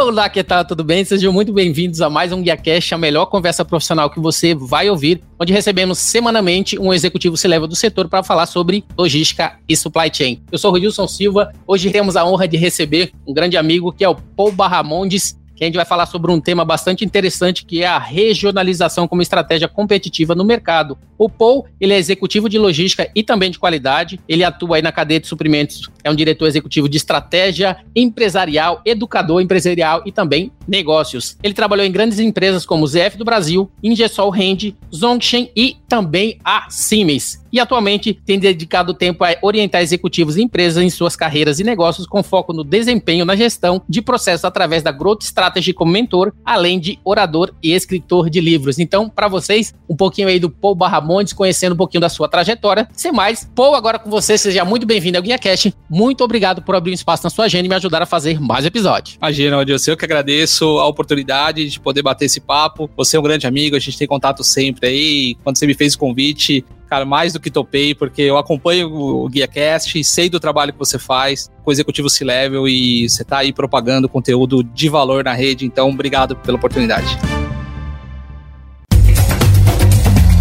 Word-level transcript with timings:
Olá, 0.10 0.30
que 0.30 0.42
tal? 0.42 0.64
Tudo 0.64 0.82
bem? 0.82 1.04
Sejam 1.04 1.30
muito 1.30 1.52
bem-vindos 1.52 2.00
a 2.00 2.08
mais 2.08 2.32
um 2.32 2.42
GuiaCast, 2.42 2.94
a 2.94 2.98
melhor 2.98 3.26
conversa 3.26 3.66
profissional 3.66 4.08
que 4.08 4.18
você 4.18 4.54
vai 4.54 4.88
ouvir, 4.88 5.22
onde 5.38 5.52
recebemos 5.52 5.98
semanalmente 5.98 6.78
um 6.78 6.90
executivo 6.90 7.36
se 7.36 7.46
leva 7.46 7.68
do 7.68 7.76
setor 7.76 8.08
para 8.08 8.22
falar 8.22 8.46
sobre 8.46 8.82
logística 8.96 9.58
e 9.68 9.76
supply 9.76 10.10
chain. 10.10 10.42
Eu 10.50 10.56
sou 10.56 10.70
o 10.70 10.72
Rodilson 10.72 11.06
Silva, 11.06 11.52
hoje 11.66 11.90
temos 11.90 12.16
a 12.16 12.24
honra 12.24 12.48
de 12.48 12.56
receber 12.56 13.12
um 13.26 13.34
grande 13.34 13.58
amigo 13.58 13.92
que 13.92 14.02
é 14.02 14.08
o 14.08 14.14
Paul 14.14 14.52
Barramondes, 14.52 15.38
que 15.60 15.64
a 15.64 15.66
gente 15.66 15.76
vai 15.76 15.84
falar 15.84 16.06
sobre 16.06 16.32
um 16.32 16.40
tema 16.40 16.64
bastante 16.64 17.04
interessante 17.04 17.66
que 17.66 17.82
é 17.82 17.86
a 17.86 17.98
regionalização 17.98 19.06
como 19.06 19.20
estratégia 19.20 19.68
competitiva 19.68 20.34
no 20.34 20.42
mercado. 20.42 20.96
O 21.18 21.28
Paul, 21.28 21.66
ele 21.78 21.92
é 21.92 21.98
executivo 21.98 22.48
de 22.48 22.58
logística 22.58 23.10
e 23.14 23.22
também 23.22 23.50
de 23.50 23.58
qualidade. 23.58 24.18
Ele 24.26 24.42
atua 24.42 24.76
aí 24.76 24.82
na 24.82 24.90
cadeia 24.90 25.20
de 25.20 25.26
suprimentos, 25.26 25.82
é 26.02 26.10
um 26.10 26.14
diretor 26.14 26.46
executivo 26.46 26.88
de 26.88 26.96
estratégia 26.96 27.76
empresarial, 27.94 28.80
educador 28.86 29.42
empresarial 29.42 30.02
e 30.06 30.10
também 30.10 30.50
negócios. 30.66 31.36
Ele 31.42 31.52
trabalhou 31.52 31.84
em 31.84 31.92
grandes 31.92 32.18
empresas 32.18 32.64
como 32.64 32.86
ZF 32.86 33.18
do 33.18 33.24
Brasil, 33.26 33.70
Ingesol 33.82 34.30
Rende, 34.30 34.74
Zongshen 34.94 35.52
e 35.54 35.76
também 35.86 36.38
a 36.42 36.70
Siemens 36.70 37.40
e 37.52 37.60
atualmente 37.60 38.14
tem 38.14 38.38
dedicado 38.38 38.94
tempo 38.94 39.24
a 39.24 39.36
orientar 39.42 39.82
executivos 39.82 40.36
e 40.36 40.42
empresas 40.42 40.82
em 40.82 40.90
suas 40.90 41.16
carreiras 41.16 41.60
e 41.60 41.64
negócios 41.64 42.06
com 42.06 42.22
foco 42.22 42.52
no 42.52 42.64
desempenho 42.64 43.24
na 43.24 43.36
gestão 43.36 43.82
de 43.88 44.02
processos 44.02 44.44
através 44.44 44.82
da 44.82 44.92
Growth 44.92 45.22
Strategy 45.22 45.72
como 45.72 45.92
mentor, 45.92 46.32
além 46.44 46.78
de 46.78 46.98
orador 47.04 47.52
e 47.62 47.72
escritor 47.72 48.30
de 48.30 48.40
livros. 48.40 48.78
Então, 48.78 49.08
para 49.08 49.28
vocês, 49.28 49.74
um 49.88 49.96
pouquinho 49.96 50.28
aí 50.28 50.38
do 50.38 50.50
Paul 50.50 50.74
Barramontes, 50.74 51.32
conhecendo 51.32 51.72
um 51.72 51.76
pouquinho 51.76 52.00
da 52.00 52.08
sua 52.08 52.28
trajetória. 52.28 52.88
Sem 52.92 53.12
mais, 53.12 53.48
Paul, 53.54 53.74
agora 53.74 53.98
com 53.98 54.10
você, 54.10 54.36
seja 54.38 54.64
muito 54.64 54.86
bem-vindo 54.86 55.18
ao 55.18 55.22
GuiaCast. 55.22 55.74
Muito 55.88 56.22
obrigado 56.22 56.62
por 56.62 56.74
abrir 56.74 56.92
um 56.92 56.94
espaço 56.94 57.24
na 57.24 57.30
sua 57.30 57.46
agenda 57.46 57.66
e 57.66 57.68
me 57.68 57.74
ajudar 57.74 58.02
a 58.02 58.06
fazer 58.06 58.40
mais 58.40 58.64
episódios. 58.64 59.16
Imagina, 59.16 59.58
Odilson, 59.58 59.92
eu 59.92 59.96
que 59.96 60.04
agradeço 60.04 60.64
a 60.78 60.86
oportunidade 60.86 61.68
de 61.68 61.80
poder 61.80 62.02
bater 62.02 62.26
esse 62.26 62.40
papo. 62.40 62.90
Você 62.96 63.16
é 63.16 63.20
um 63.20 63.22
grande 63.22 63.46
amigo, 63.46 63.76
a 63.76 63.78
gente 63.78 63.98
tem 63.98 64.06
contato 64.06 64.44
sempre 64.44 64.88
aí. 64.88 65.36
Quando 65.42 65.58
você 65.58 65.66
me 65.66 65.74
fez 65.74 65.94
o 65.94 65.98
convite, 65.98 66.64
cara, 66.90 67.04
mais 67.04 67.32
do 67.32 67.38
que 67.38 67.52
topei, 67.52 67.94
porque 67.94 68.20
eu 68.22 68.36
acompanho 68.36 68.92
o 68.92 69.28
GuiaCast, 69.28 70.02
sei 70.02 70.28
do 70.28 70.40
trabalho 70.40 70.72
que 70.72 70.78
você 70.78 70.98
faz 70.98 71.48
com 71.62 71.70
o 71.70 71.72
Executivo 71.72 72.10
C-Level 72.10 72.66
e 72.66 73.08
você 73.08 73.24
tá 73.24 73.38
aí 73.38 73.52
propagando 73.52 74.08
conteúdo 74.08 74.64
de 74.64 74.88
valor 74.88 75.22
na 75.22 75.32
rede, 75.32 75.64
então 75.64 75.88
obrigado 75.88 76.34
pela 76.34 76.56
oportunidade. 76.56 77.16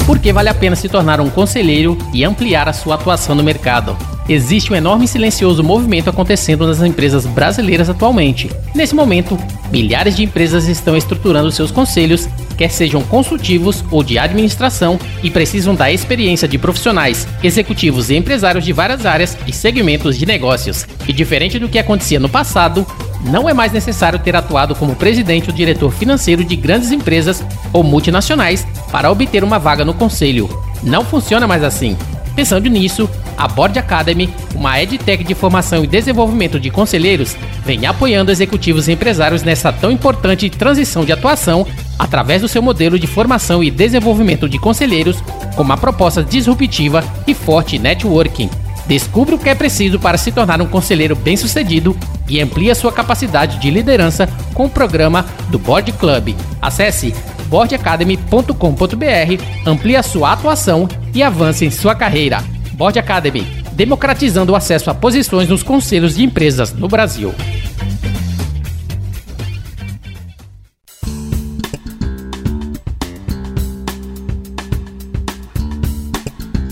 Por 0.09 0.17
que 0.17 0.33
vale 0.33 0.49
a 0.49 0.55
pena 0.55 0.75
se 0.75 0.89
tornar 0.89 1.21
um 1.21 1.29
conselheiro 1.29 1.95
e 2.11 2.23
ampliar 2.23 2.67
a 2.67 2.73
sua 2.73 2.95
atuação 2.95 3.35
no 3.35 3.43
mercado? 3.43 3.95
Existe 4.27 4.73
um 4.73 4.75
enorme 4.75 5.05
e 5.05 5.07
silencioso 5.07 5.63
movimento 5.63 6.09
acontecendo 6.09 6.65
nas 6.65 6.81
empresas 6.81 7.27
brasileiras 7.27 7.91
atualmente. 7.91 8.49
Nesse 8.73 8.95
momento, 8.95 9.37
milhares 9.71 10.15
de 10.15 10.23
empresas 10.23 10.67
estão 10.67 10.97
estruturando 10.97 11.51
seus 11.51 11.69
conselhos 11.69 12.27
quer 12.59 12.69
sejam 12.69 13.01
consultivos 13.01 13.85
ou 13.89 14.03
de 14.03 14.19
administração, 14.19 14.99
e 15.23 15.31
precisam 15.31 15.73
da 15.73 15.89
experiência 15.89 16.45
de 16.45 16.57
profissionais, 16.57 17.25
executivos 17.41 18.09
e 18.09 18.17
empresários 18.17 18.65
de 18.65 18.73
várias 18.73 19.05
áreas 19.05 19.37
e 19.47 19.53
segmentos 19.53 20.17
de 20.17 20.25
negócios. 20.25 20.85
E 21.07 21.13
diferente 21.13 21.57
do 21.57 21.69
que 21.69 21.79
acontecia 21.79 22.19
no 22.19 22.27
passado, 22.27 22.85
não 23.23 23.47
é 23.47 23.53
mais 23.53 23.71
necessário 23.71 24.19
ter 24.19 24.35
atuado 24.35 24.75
como 24.75 24.93
presidente 24.93 25.49
ou 25.49 25.55
diretor 25.55 25.89
financeiro 25.89 26.43
de 26.43 26.57
grandes 26.57 26.91
empresas 26.91 27.41
ou 27.71 27.81
multinacionais 27.81 28.67
para 28.91 29.09
obter 29.09 29.41
uma 29.41 29.57
vaga 29.57 29.85
no 29.85 29.93
Não 30.83 31.03
funciona 31.03 31.47
mais 31.47 31.63
assim. 31.63 31.97
Pensando 32.35 32.69
nisso, 32.69 33.09
a 33.37 33.47
Board 33.47 33.77
Academy, 33.77 34.29
uma 34.55 34.81
edtech 34.81 35.23
de 35.23 35.33
formação 35.33 35.83
e 35.83 35.87
desenvolvimento 35.87 36.59
de 36.59 36.69
conselheiros, 36.69 37.35
vem 37.65 37.85
apoiando 37.85 38.31
executivos 38.31 38.87
e 38.87 38.93
empresários 38.93 39.43
nessa 39.43 39.73
tão 39.73 39.91
importante 39.91 40.49
transição 40.49 41.03
de 41.03 41.11
atuação 41.11 41.67
através 41.97 42.41
do 42.41 42.47
seu 42.47 42.61
modelo 42.61 42.97
de 42.97 43.07
formação 43.07 43.63
e 43.63 43.69
desenvolvimento 43.69 44.47
de 44.47 44.57
conselheiros 44.57 45.21
com 45.55 45.63
uma 45.63 45.77
proposta 45.77 46.23
disruptiva 46.23 47.03
e 47.27 47.33
forte 47.33 47.77
networking. 47.77 48.49
Descubra 48.87 49.35
o 49.35 49.39
que 49.39 49.49
é 49.49 49.55
preciso 49.55 49.99
para 49.99 50.17
se 50.17 50.31
tornar 50.31 50.61
um 50.61 50.65
conselheiro 50.65 51.15
bem-sucedido 51.15 51.95
e 52.27 52.41
amplie 52.41 52.71
a 52.71 52.75
sua 52.75 52.91
capacidade 52.91 53.59
de 53.59 53.69
liderança 53.69 54.27
com 54.53 54.65
o 54.65 54.69
programa 54.69 55.25
do 55.49 55.59
Board 55.59 55.91
Club. 55.93 56.35
Acesse 56.61 57.13
boardacademy.com.br, 57.49 59.43
amplie 59.65 59.95
a 59.95 60.03
sua 60.03 60.31
atuação 60.31 60.87
e 61.13 61.21
avance 61.21 61.65
em 61.65 61.71
sua 61.71 61.95
carreira. 61.95 62.43
Board 62.73 62.97
Academy, 62.97 63.45
democratizando 63.73 64.53
o 64.53 64.55
acesso 64.55 64.89
a 64.89 64.93
posições 64.93 65.49
nos 65.49 65.63
conselhos 65.63 66.15
de 66.15 66.23
empresas 66.23 66.71
no 66.71 66.87
Brasil. 66.87 67.33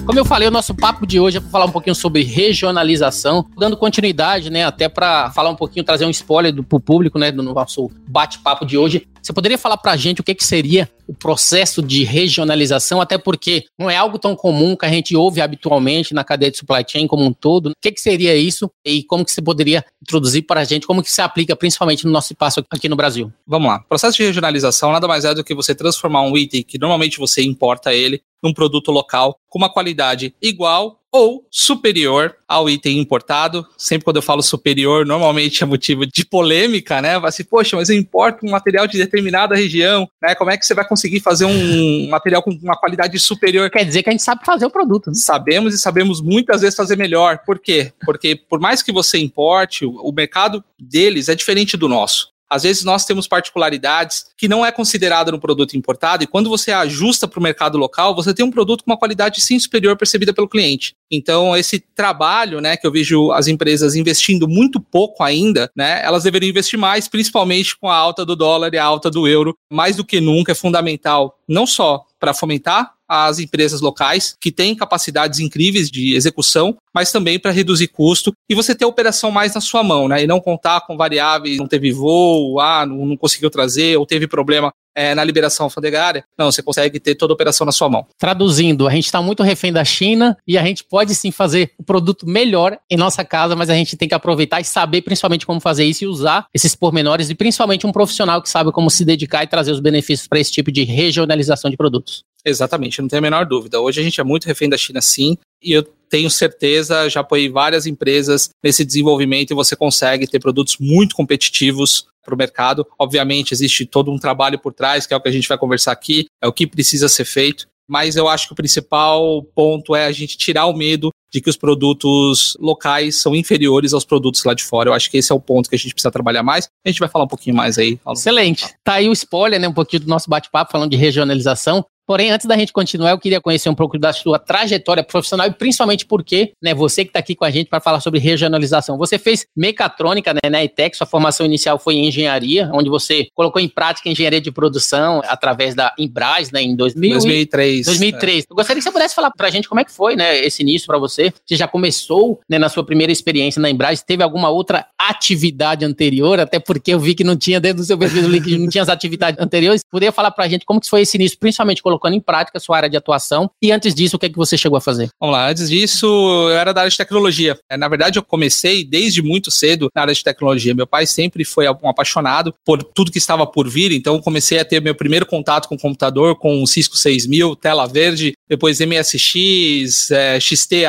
Como 0.07 0.17
eu 0.17 0.23
falei, 0.23 0.47
o 0.47 0.51
nosso 0.51 0.73
papo 0.73 1.05
de 1.05 1.19
hoje 1.19 1.35
é 1.35 1.41
para 1.41 1.49
falar 1.49 1.65
um 1.65 1.71
pouquinho 1.71 1.93
sobre 1.93 2.23
regionalização, 2.23 3.45
dando 3.57 3.75
continuidade, 3.75 4.49
né, 4.49 4.63
até 4.63 4.87
para 4.87 5.29
falar 5.31 5.49
um 5.49 5.55
pouquinho, 5.55 5.83
trazer 5.83 6.05
um 6.05 6.09
spoiler 6.09 6.53
do 6.53 6.63
pro 6.63 6.79
público, 6.79 7.19
né, 7.19 7.29
do 7.29 7.43
nosso 7.43 7.91
bate-papo 8.07 8.65
de 8.65 8.77
hoje. 8.77 9.05
Você 9.21 9.33
poderia 9.33 9.57
falar 9.57 9.75
para 9.75 9.91
a 9.91 9.97
gente 9.97 10.21
o 10.21 10.23
que, 10.23 10.33
que 10.33 10.45
seria 10.45 10.89
o 11.07 11.13
processo 11.13 11.81
de 11.81 12.03
regionalização, 12.03 12.99
até 12.99 13.17
porque 13.17 13.63
não 13.79 13.89
é 13.89 13.95
algo 13.95 14.19
tão 14.19 14.35
comum 14.35 14.75
que 14.75 14.85
a 14.85 14.89
gente 14.89 15.15
ouve 15.15 15.41
habitualmente 15.41 16.13
na 16.13 16.23
cadeia 16.23 16.51
de 16.51 16.57
supply 16.57 16.83
chain 16.87 17.07
como 17.07 17.23
um 17.23 17.33
todo. 17.33 17.67
O 17.69 17.73
que, 17.81 17.91
que 17.91 18.01
seria 18.01 18.35
isso 18.35 18.69
e 18.85 19.03
como 19.03 19.23
que 19.23 19.31
você 19.31 19.41
poderia 19.41 19.83
introduzir 20.01 20.43
para 20.43 20.61
a 20.61 20.63
gente, 20.63 20.85
como 20.85 21.01
que 21.01 21.11
se 21.11 21.21
aplica 21.21 21.55
principalmente 21.55 22.05
no 22.05 22.11
nosso 22.11 22.33
espaço 22.33 22.63
aqui 22.69 22.89
no 22.89 22.95
Brasil? 22.95 23.31
Vamos 23.45 23.69
lá. 23.69 23.79
Processo 23.79 24.17
de 24.17 24.23
regionalização 24.23 24.91
nada 24.91 25.07
mais 25.07 25.23
é 25.23 25.33
do 25.33 25.43
que 25.43 25.55
você 25.55 25.73
transformar 25.73 26.21
um 26.21 26.35
item 26.35 26.63
que 26.63 26.77
normalmente 26.77 27.17
você 27.17 27.43
importa 27.43 27.93
ele 27.93 28.21
num 28.43 28.53
produto 28.53 28.91
local 28.91 29.39
com 29.49 29.57
uma 29.57 29.71
qualidade 29.71 30.33
igual 30.41 30.99
ou 31.11 31.47
superior 31.49 32.35
ao 32.47 32.69
item 32.69 32.99
importado. 32.99 33.65
Sempre 33.77 34.05
quando 34.05 34.17
eu 34.17 34.21
falo 34.21 34.41
superior, 34.41 35.05
normalmente 35.05 35.63
é 35.63 35.65
motivo 35.65 36.05
de 36.05 36.25
polêmica, 36.25 37.01
né? 37.01 37.19
Vai 37.19 37.29
assim, 37.29 37.43
poxa, 37.43 37.75
mas 37.75 37.89
eu 37.89 37.97
importo 37.97 38.45
um 38.45 38.51
material 38.51 38.87
de 38.87 38.97
determinada 38.97 39.55
região, 39.55 40.07
né? 40.21 40.35
Como 40.35 40.51
é 40.51 40.57
que 40.57 40.65
você 40.65 40.73
vai 40.73 40.87
conseguir 40.87 41.19
fazer 41.19 41.45
um 41.45 42.07
material 42.09 42.41
com 42.41 42.51
uma 42.51 42.77
qualidade 42.77 43.17
superior? 43.19 43.69
Quer 43.69 43.85
dizer 43.85 44.03
que 44.03 44.09
a 44.09 44.11
gente 44.11 44.23
sabe 44.23 44.45
fazer 44.45 44.65
o 44.65 44.71
produto, 44.71 45.07
né? 45.07 45.15
Sabemos 45.15 45.73
e 45.73 45.77
sabemos 45.77 46.21
muitas 46.21 46.61
vezes 46.61 46.75
fazer 46.75 46.97
melhor. 46.97 47.39
Por 47.45 47.59
quê? 47.59 47.93
Porque 48.05 48.35
por 48.35 48.59
mais 48.59 48.81
que 48.81 48.91
você 48.91 49.17
importe, 49.17 49.85
o 49.85 50.11
mercado 50.11 50.63
deles 50.79 51.29
é 51.29 51.35
diferente 51.35 51.77
do 51.77 51.87
nosso. 51.87 52.36
Às 52.49 52.63
vezes 52.63 52.83
nós 52.83 53.05
temos 53.05 53.27
particularidades 53.27 54.25
que 54.37 54.47
não 54.47 54.65
é 54.65 54.71
considerada 54.71 55.31
no 55.31 55.39
produto 55.39 55.75
importado 55.75 56.23
e 56.23 56.27
quando 56.27 56.49
você 56.49 56.71
ajusta 56.71 57.27
para 57.27 57.39
o 57.39 57.43
mercado 57.43 57.77
local, 57.77 58.15
você 58.15 58.33
tem 58.33 58.45
um 58.45 58.51
produto 58.51 58.83
com 58.83 58.91
uma 58.91 58.97
qualidade 58.97 59.41
sim 59.41 59.59
superior 59.59 59.97
percebida 59.97 60.33
pelo 60.33 60.47
cliente. 60.47 60.95
Então, 61.11 61.55
esse 61.55 61.79
trabalho, 61.79 62.61
né, 62.61 62.77
que 62.77 62.85
eu 62.85 62.91
vejo 62.91 63.31
as 63.31 63.47
empresas 63.47 63.95
investindo 63.95 64.47
muito 64.47 64.79
pouco 64.79 65.23
ainda, 65.23 65.69
né, 65.75 66.01
elas 66.03 66.23
deveriam 66.23 66.49
investir 66.49 66.79
mais, 66.79 67.07
principalmente 67.07 67.77
com 67.77 67.89
a 67.89 67.95
alta 67.95 68.25
do 68.25 68.35
dólar 68.35 68.73
e 68.73 68.77
a 68.77 68.83
alta 68.83 69.09
do 69.09 69.27
euro, 69.27 69.57
mais 69.69 69.95
do 69.95 70.05
que 70.05 70.19
nunca 70.19 70.51
é 70.51 70.55
fundamental, 70.55 71.37
não 71.47 71.65
só 71.65 72.06
para 72.19 72.33
fomentar 72.33 72.93
as 73.07 73.39
empresas 73.39 73.79
locais 73.79 74.35
que 74.39 74.51
têm 74.51 74.75
capacidades 74.75 75.39
incríveis 75.39 75.89
de 75.89 76.13
execução, 76.13 76.75
mas 76.93 77.11
também 77.11 77.39
para 77.39 77.51
reduzir 77.51 77.87
custo 77.87 78.33
e 78.49 78.55
você 78.55 78.75
ter 78.75 78.83
a 78.83 78.87
operação 78.87 79.31
mais 79.31 79.53
na 79.53 79.61
sua 79.61 79.81
mão, 79.81 80.07
né? 80.07 80.23
E 80.23 80.27
não 80.27 80.41
contar 80.41 80.81
com 80.81 80.97
variáveis, 80.97 81.57
não 81.57 81.67
teve 81.67 81.91
voo, 81.91 82.59
ah, 82.59 82.85
não, 82.85 83.05
não 83.05 83.17
conseguiu 83.17 83.49
trazer, 83.49 83.97
ou 83.97 84.05
teve 84.05 84.27
problema 84.27 84.73
é, 84.97 85.13
na 85.13 85.23
liberação 85.23 85.67
alfandegária. 85.67 86.25
Não, 86.35 86.51
você 86.51 86.63
consegue 86.63 86.99
ter 86.99 87.13
toda 87.13 87.31
a 87.31 87.35
operação 87.35 87.63
na 87.63 87.71
sua 87.71 87.87
mão. 87.87 88.07
Traduzindo, 88.17 88.87
a 88.87 88.91
gente 88.91 89.05
está 89.05 89.21
muito 89.21 89.43
refém 89.43 89.71
da 89.71 89.85
China 89.85 90.35
e 90.47 90.57
a 90.57 90.63
gente 90.63 90.83
pode 90.83 91.13
sim 91.13 91.29
fazer 91.29 91.71
o 91.77 91.83
produto 91.83 92.27
melhor 92.27 92.79
em 92.89 92.97
nossa 92.97 93.23
casa, 93.23 93.55
mas 93.55 93.69
a 93.69 93.75
gente 93.75 93.95
tem 93.95 94.07
que 94.07 94.15
aproveitar 94.15 94.59
e 94.59 94.63
saber 94.63 95.03
principalmente 95.03 95.45
como 95.45 95.59
fazer 95.59 95.85
isso 95.85 96.03
e 96.03 96.07
usar 96.07 96.47
esses 96.51 96.73
pormenores 96.73 97.29
e 97.29 97.35
principalmente 97.35 97.85
um 97.85 97.91
profissional 97.91 98.41
que 98.41 98.49
sabe 98.49 98.71
como 98.71 98.89
se 98.89 99.05
dedicar 99.05 99.43
e 99.43 99.47
trazer 99.47 99.71
os 99.71 99.79
benefícios 99.79 100.27
para 100.27 100.39
esse 100.39 100.51
tipo 100.51 100.71
de 100.71 100.83
regionalização 100.83 101.69
de 101.69 101.77
produtos. 101.77 102.25
Exatamente, 102.43 103.01
não 103.01 103.09
tenho 103.09 103.19
a 103.19 103.21
menor 103.21 103.45
dúvida. 103.45 103.79
Hoje 103.79 103.99
a 103.99 104.03
gente 104.03 104.19
é 104.21 104.23
muito 104.23 104.45
refém 104.45 104.69
da 104.69 104.77
China, 104.77 105.01
sim, 105.01 105.37
e 105.61 105.71
eu 105.73 105.83
tenho 106.09 106.29
certeza, 106.29 107.09
já 107.09 107.19
apoiei 107.19 107.49
várias 107.49 107.85
empresas 107.85 108.49
nesse 108.63 108.85
desenvolvimento 108.85 109.51
e 109.51 109.55
você 109.55 109.75
consegue 109.75 110.27
ter 110.27 110.39
produtos 110.39 110.77
muito 110.79 111.15
competitivos 111.15 112.07
para 112.23 112.33
o 112.33 112.37
mercado. 112.37 112.85
Obviamente, 112.99 113.53
existe 113.53 113.85
todo 113.85 114.11
um 114.11 114.17
trabalho 114.17 114.59
por 114.59 114.73
trás, 114.73 115.05
que 115.05 115.13
é 115.13 115.17
o 115.17 115.21
que 115.21 115.29
a 115.29 115.31
gente 115.31 115.47
vai 115.47 115.57
conversar 115.57 115.91
aqui, 115.91 116.25
é 116.41 116.47
o 116.47 116.53
que 116.53 116.67
precisa 116.67 117.07
ser 117.07 117.25
feito. 117.25 117.67
Mas 117.89 118.17
eu 118.17 118.27
acho 118.27 118.47
que 118.47 118.53
o 118.53 118.55
principal 118.55 119.41
ponto 119.55 119.95
é 119.95 120.05
a 120.05 120.11
gente 120.11 120.37
tirar 120.37 120.65
o 120.65 120.75
medo 120.75 121.09
de 121.31 121.39
que 121.39 121.49
os 121.49 121.55
produtos 121.55 122.57
locais 122.59 123.15
são 123.15 123.33
inferiores 123.33 123.93
aos 123.93 124.03
produtos 124.03 124.43
lá 124.43 124.53
de 124.53 124.63
fora. 124.63 124.89
Eu 124.89 124.93
acho 124.93 125.09
que 125.09 125.17
esse 125.17 125.31
é 125.31 125.35
o 125.35 125.39
ponto 125.39 125.69
que 125.69 125.75
a 125.75 125.77
gente 125.77 125.93
precisa 125.93 126.11
trabalhar 126.11 126.43
mais. 126.43 126.67
A 126.85 126.89
gente 126.89 126.99
vai 126.99 127.07
falar 127.07 127.23
um 127.23 127.29
pouquinho 127.29 127.55
mais 127.55 127.77
aí. 127.77 127.97
Excelente. 128.11 128.65
Tá 128.83 128.95
aí 128.95 129.07
o 129.07 129.13
spoiler, 129.13 129.57
né? 129.57 129.69
Um 129.69 129.73
pouquinho 129.73 130.01
do 130.01 130.09
nosso 130.09 130.29
bate-papo 130.29 130.71
falando 130.71 130.91
de 130.91 130.97
regionalização. 130.97 131.85
Porém, 132.07 132.31
antes 132.31 132.47
da 132.47 132.57
gente 132.57 132.71
continuar, 132.71 133.11
eu 133.11 133.19
queria 133.19 133.41
conhecer 133.41 133.69
um 133.69 133.75
pouco 133.75 133.99
da 133.99 134.13
sua 134.13 134.39
trajetória 134.39 135.03
profissional 135.03 135.45
e 135.45 135.51
principalmente 135.51 136.05
porque, 136.05 136.53
né, 136.63 136.73
você 136.73 137.03
que 137.03 137.09
está 137.09 137.19
aqui 137.19 137.35
com 137.35 137.43
a 137.43 137.51
gente 137.51 137.67
para 137.67 137.81
falar 137.81 137.99
sobre 137.99 138.17
regionalização. 138.17 138.97
Você 138.97 139.19
fez 139.19 139.45
mecatrônica 139.53 140.33
né, 140.33 140.49
na 140.49 140.63
ETEC, 140.63 140.95
sua 140.95 141.05
formação 141.05 141.45
inicial 141.45 141.77
foi 141.77 141.95
em 141.95 142.07
engenharia, 142.07 142.71
onde 142.73 142.89
você 142.89 143.27
colocou 143.35 143.61
em 143.61 143.67
prática 143.67 144.07
engenharia 144.07 144.39
de 144.39 144.51
produção 144.51 145.21
através 145.27 145.75
da 145.75 145.93
Embras, 145.99 146.49
né, 146.49 146.61
em 146.61 146.77
2000 146.77 147.15
2003. 147.15 147.85
2003. 147.87 148.37
É. 148.37 148.47
Eu 148.49 148.55
gostaria 148.55 148.79
que 148.79 148.83
você 148.83 148.91
pudesse 148.91 149.13
falar 149.13 149.31
para 149.31 149.47
a 149.47 149.49
gente 149.49 149.67
como 149.67 149.81
é 149.81 149.83
que 149.83 149.91
foi, 149.91 150.15
né, 150.15 150.39
esse 150.45 150.61
início 150.61 150.87
para 150.87 150.97
você. 150.97 151.33
Você 151.45 151.57
já 151.57 151.67
começou, 151.67 152.39
né, 152.49 152.57
na 152.57 152.69
sua 152.69 152.85
primeira 152.85 153.11
experiência 153.11 153.61
na 153.61 153.69
Embras, 153.69 154.01
teve 154.01 154.23
alguma 154.23 154.49
outra 154.49 154.87
atividade 154.97 155.83
anterior, 155.83 156.39
até 156.39 156.57
porque 156.57 156.93
eu 156.93 156.99
vi 157.01 157.13
que 157.13 157.25
não 157.25 157.35
tinha 157.35 157.59
dentro 157.59 157.79
do 157.79 157.83
seu 157.83 157.97
perfil 157.97 158.21
do 158.21 158.29
LinkedIn, 158.29 158.59
não 158.59 158.69
tinha 158.69 158.81
as 158.81 158.89
atividades 158.89 159.41
anteriores. 159.41 159.81
Poderia 159.91 160.13
falar 160.13 160.31
para 160.31 160.45
a 160.45 160.47
gente 160.47 160.65
como 160.65 160.79
que 160.79 160.89
foi 160.89 161.01
esse 161.01 161.17
início, 161.17 161.37
principalmente 161.37 161.81
colocando 161.81 161.96
colocando 161.97 162.13
em 162.13 162.21
prática 162.21 162.57
a 162.57 162.61
sua 162.61 162.77
área 162.77 162.89
de 162.89 162.95
atuação. 162.95 163.49
E 163.61 163.71
antes 163.71 163.93
disso, 163.93 164.15
o 164.15 164.19
que 164.19 164.27
é 164.27 164.29
que 164.29 164.37
você 164.37 164.57
chegou 164.57 164.77
a 164.77 164.81
fazer? 164.81 165.09
Vamos 165.19 165.35
lá, 165.35 165.49
antes 165.49 165.69
disso, 165.69 166.05
eu 166.05 166.57
era 166.57 166.73
da 166.73 166.81
área 166.81 166.91
de 166.91 166.97
tecnologia. 166.97 167.57
É, 167.69 167.75
na 167.75 167.87
verdade, 167.87 168.19
eu 168.19 168.23
comecei 168.23 168.83
desde 168.83 169.21
muito 169.21 169.51
cedo 169.51 169.89
na 169.95 170.01
área 170.03 170.13
de 170.13 170.23
tecnologia. 170.23 170.73
Meu 170.73 170.87
pai 170.87 171.05
sempre 171.05 171.43
foi 171.43 171.67
um 171.67 171.89
apaixonado 171.89 172.53
por 172.63 172.83
tudo 172.83 173.11
que 173.11 173.17
estava 173.17 173.45
por 173.45 173.67
vir, 173.67 173.91
então 173.91 174.21
comecei 174.21 174.59
a 174.59 174.65
ter 174.65 174.81
meu 174.81 174.95
primeiro 174.95 175.25
contato 175.25 175.67
com 175.67 175.75
o 175.75 175.79
computador 175.79 176.37
com 176.37 176.61
o 176.61 176.67
Cisco 176.67 176.97
6000, 176.97 177.55
tela 177.55 177.87
verde, 177.87 178.33
depois 178.47 178.79
MSX, 178.79 180.11
é, 180.11 180.39
XT, 180.39 180.83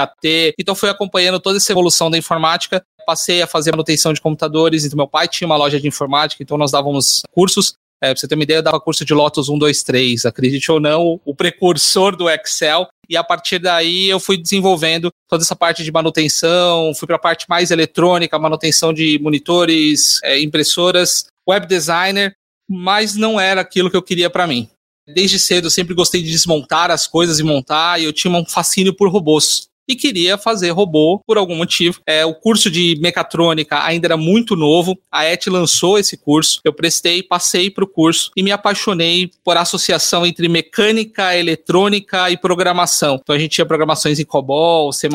Então 0.58 0.74
fui 0.74 0.90
acompanhando 0.90 1.40
toda 1.40 1.56
essa 1.56 1.72
evolução 1.72 2.10
da 2.10 2.18
informática 2.18 2.82
passei 3.06 3.40
a 3.40 3.46
fazer 3.46 3.70
manutenção 3.70 4.12
de 4.12 4.20
computadores, 4.20 4.84
então 4.84 4.94
meu 4.94 5.08
pai 5.08 5.26
tinha 5.26 5.46
uma 5.46 5.56
loja 5.56 5.80
de 5.80 5.88
informática, 5.88 6.42
então 6.42 6.58
nós 6.58 6.72
dávamos 6.72 7.22
cursos 7.32 7.72
é, 8.00 8.12
pra 8.12 8.16
você 8.16 8.28
ter 8.28 8.34
uma 8.34 8.44
ideia, 8.44 8.58
eu 8.58 8.62
dava 8.62 8.80
curso 8.80 9.04
de 9.04 9.12
Lotus 9.12 9.48
1, 9.48 9.58
2, 9.58 9.82
3, 9.82 10.24
acredite 10.26 10.70
ou 10.70 10.78
não, 10.78 11.20
o 11.24 11.34
precursor 11.34 12.14
do 12.14 12.28
Excel. 12.30 12.88
E 13.08 13.16
a 13.16 13.24
partir 13.24 13.58
daí 13.58 14.08
eu 14.08 14.20
fui 14.20 14.36
desenvolvendo 14.36 15.10
toda 15.28 15.42
essa 15.42 15.56
parte 15.56 15.82
de 15.82 15.90
manutenção, 15.90 16.92
fui 16.94 17.06
para 17.06 17.16
a 17.16 17.20
parte 17.20 17.46
mais 17.48 17.70
eletrônica, 17.70 18.38
manutenção 18.38 18.92
de 18.92 19.18
monitores, 19.20 20.20
é, 20.22 20.40
impressoras, 20.40 21.26
web 21.48 21.66
designer, 21.66 22.34
mas 22.68 23.16
não 23.16 23.40
era 23.40 23.62
aquilo 23.62 23.90
que 23.90 23.96
eu 23.96 24.02
queria 24.02 24.30
para 24.30 24.46
mim. 24.46 24.68
Desde 25.06 25.38
cedo 25.38 25.66
eu 25.66 25.70
sempre 25.70 25.94
gostei 25.94 26.22
de 26.22 26.30
desmontar 26.30 26.90
as 26.90 27.06
coisas 27.06 27.38
e 27.38 27.42
montar, 27.42 27.98
e 27.98 28.04
eu 28.04 28.12
tinha 28.12 28.32
um 28.32 28.44
fascínio 28.44 28.94
por 28.94 29.10
robôs 29.10 29.68
e 29.88 29.96
queria 29.96 30.36
fazer 30.36 30.70
robô 30.70 31.20
por 31.26 31.38
algum 31.38 31.56
motivo. 31.56 32.00
É, 32.06 32.24
o 32.24 32.34
curso 32.34 32.70
de 32.70 32.98
mecatrônica 33.00 33.82
ainda 33.82 34.06
era 34.06 34.16
muito 34.16 34.54
novo, 34.54 34.98
a 35.10 35.24
ET 35.24 35.46
lançou 35.46 35.98
esse 35.98 36.16
curso, 36.16 36.60
eu 36.64 36.72
prestei, 36.72 37.22
passei 37.22 37.70
para 37.70 37.84
o 37.84 37.88
curso 37.88 38.30
e 38.36 38.42
me 38.42 38.52
apaixonei 38.52 39.30
por 39.42 39.56
associação 39.56 40.26
entre 40.26 40.48
mecânica, 40.48 41.36
eletrônica 41.36 42.30
e 42.30 42.36
programação. 42.36 43.18
Então 43.20 43.34
a 43.34 43.38
gente 43.38 43.52
tinha 43.52 43.66
programações 43.66 44.18
em 44.18 44.24
COBOL, 44.24 44.92
C++ 44.92 45.08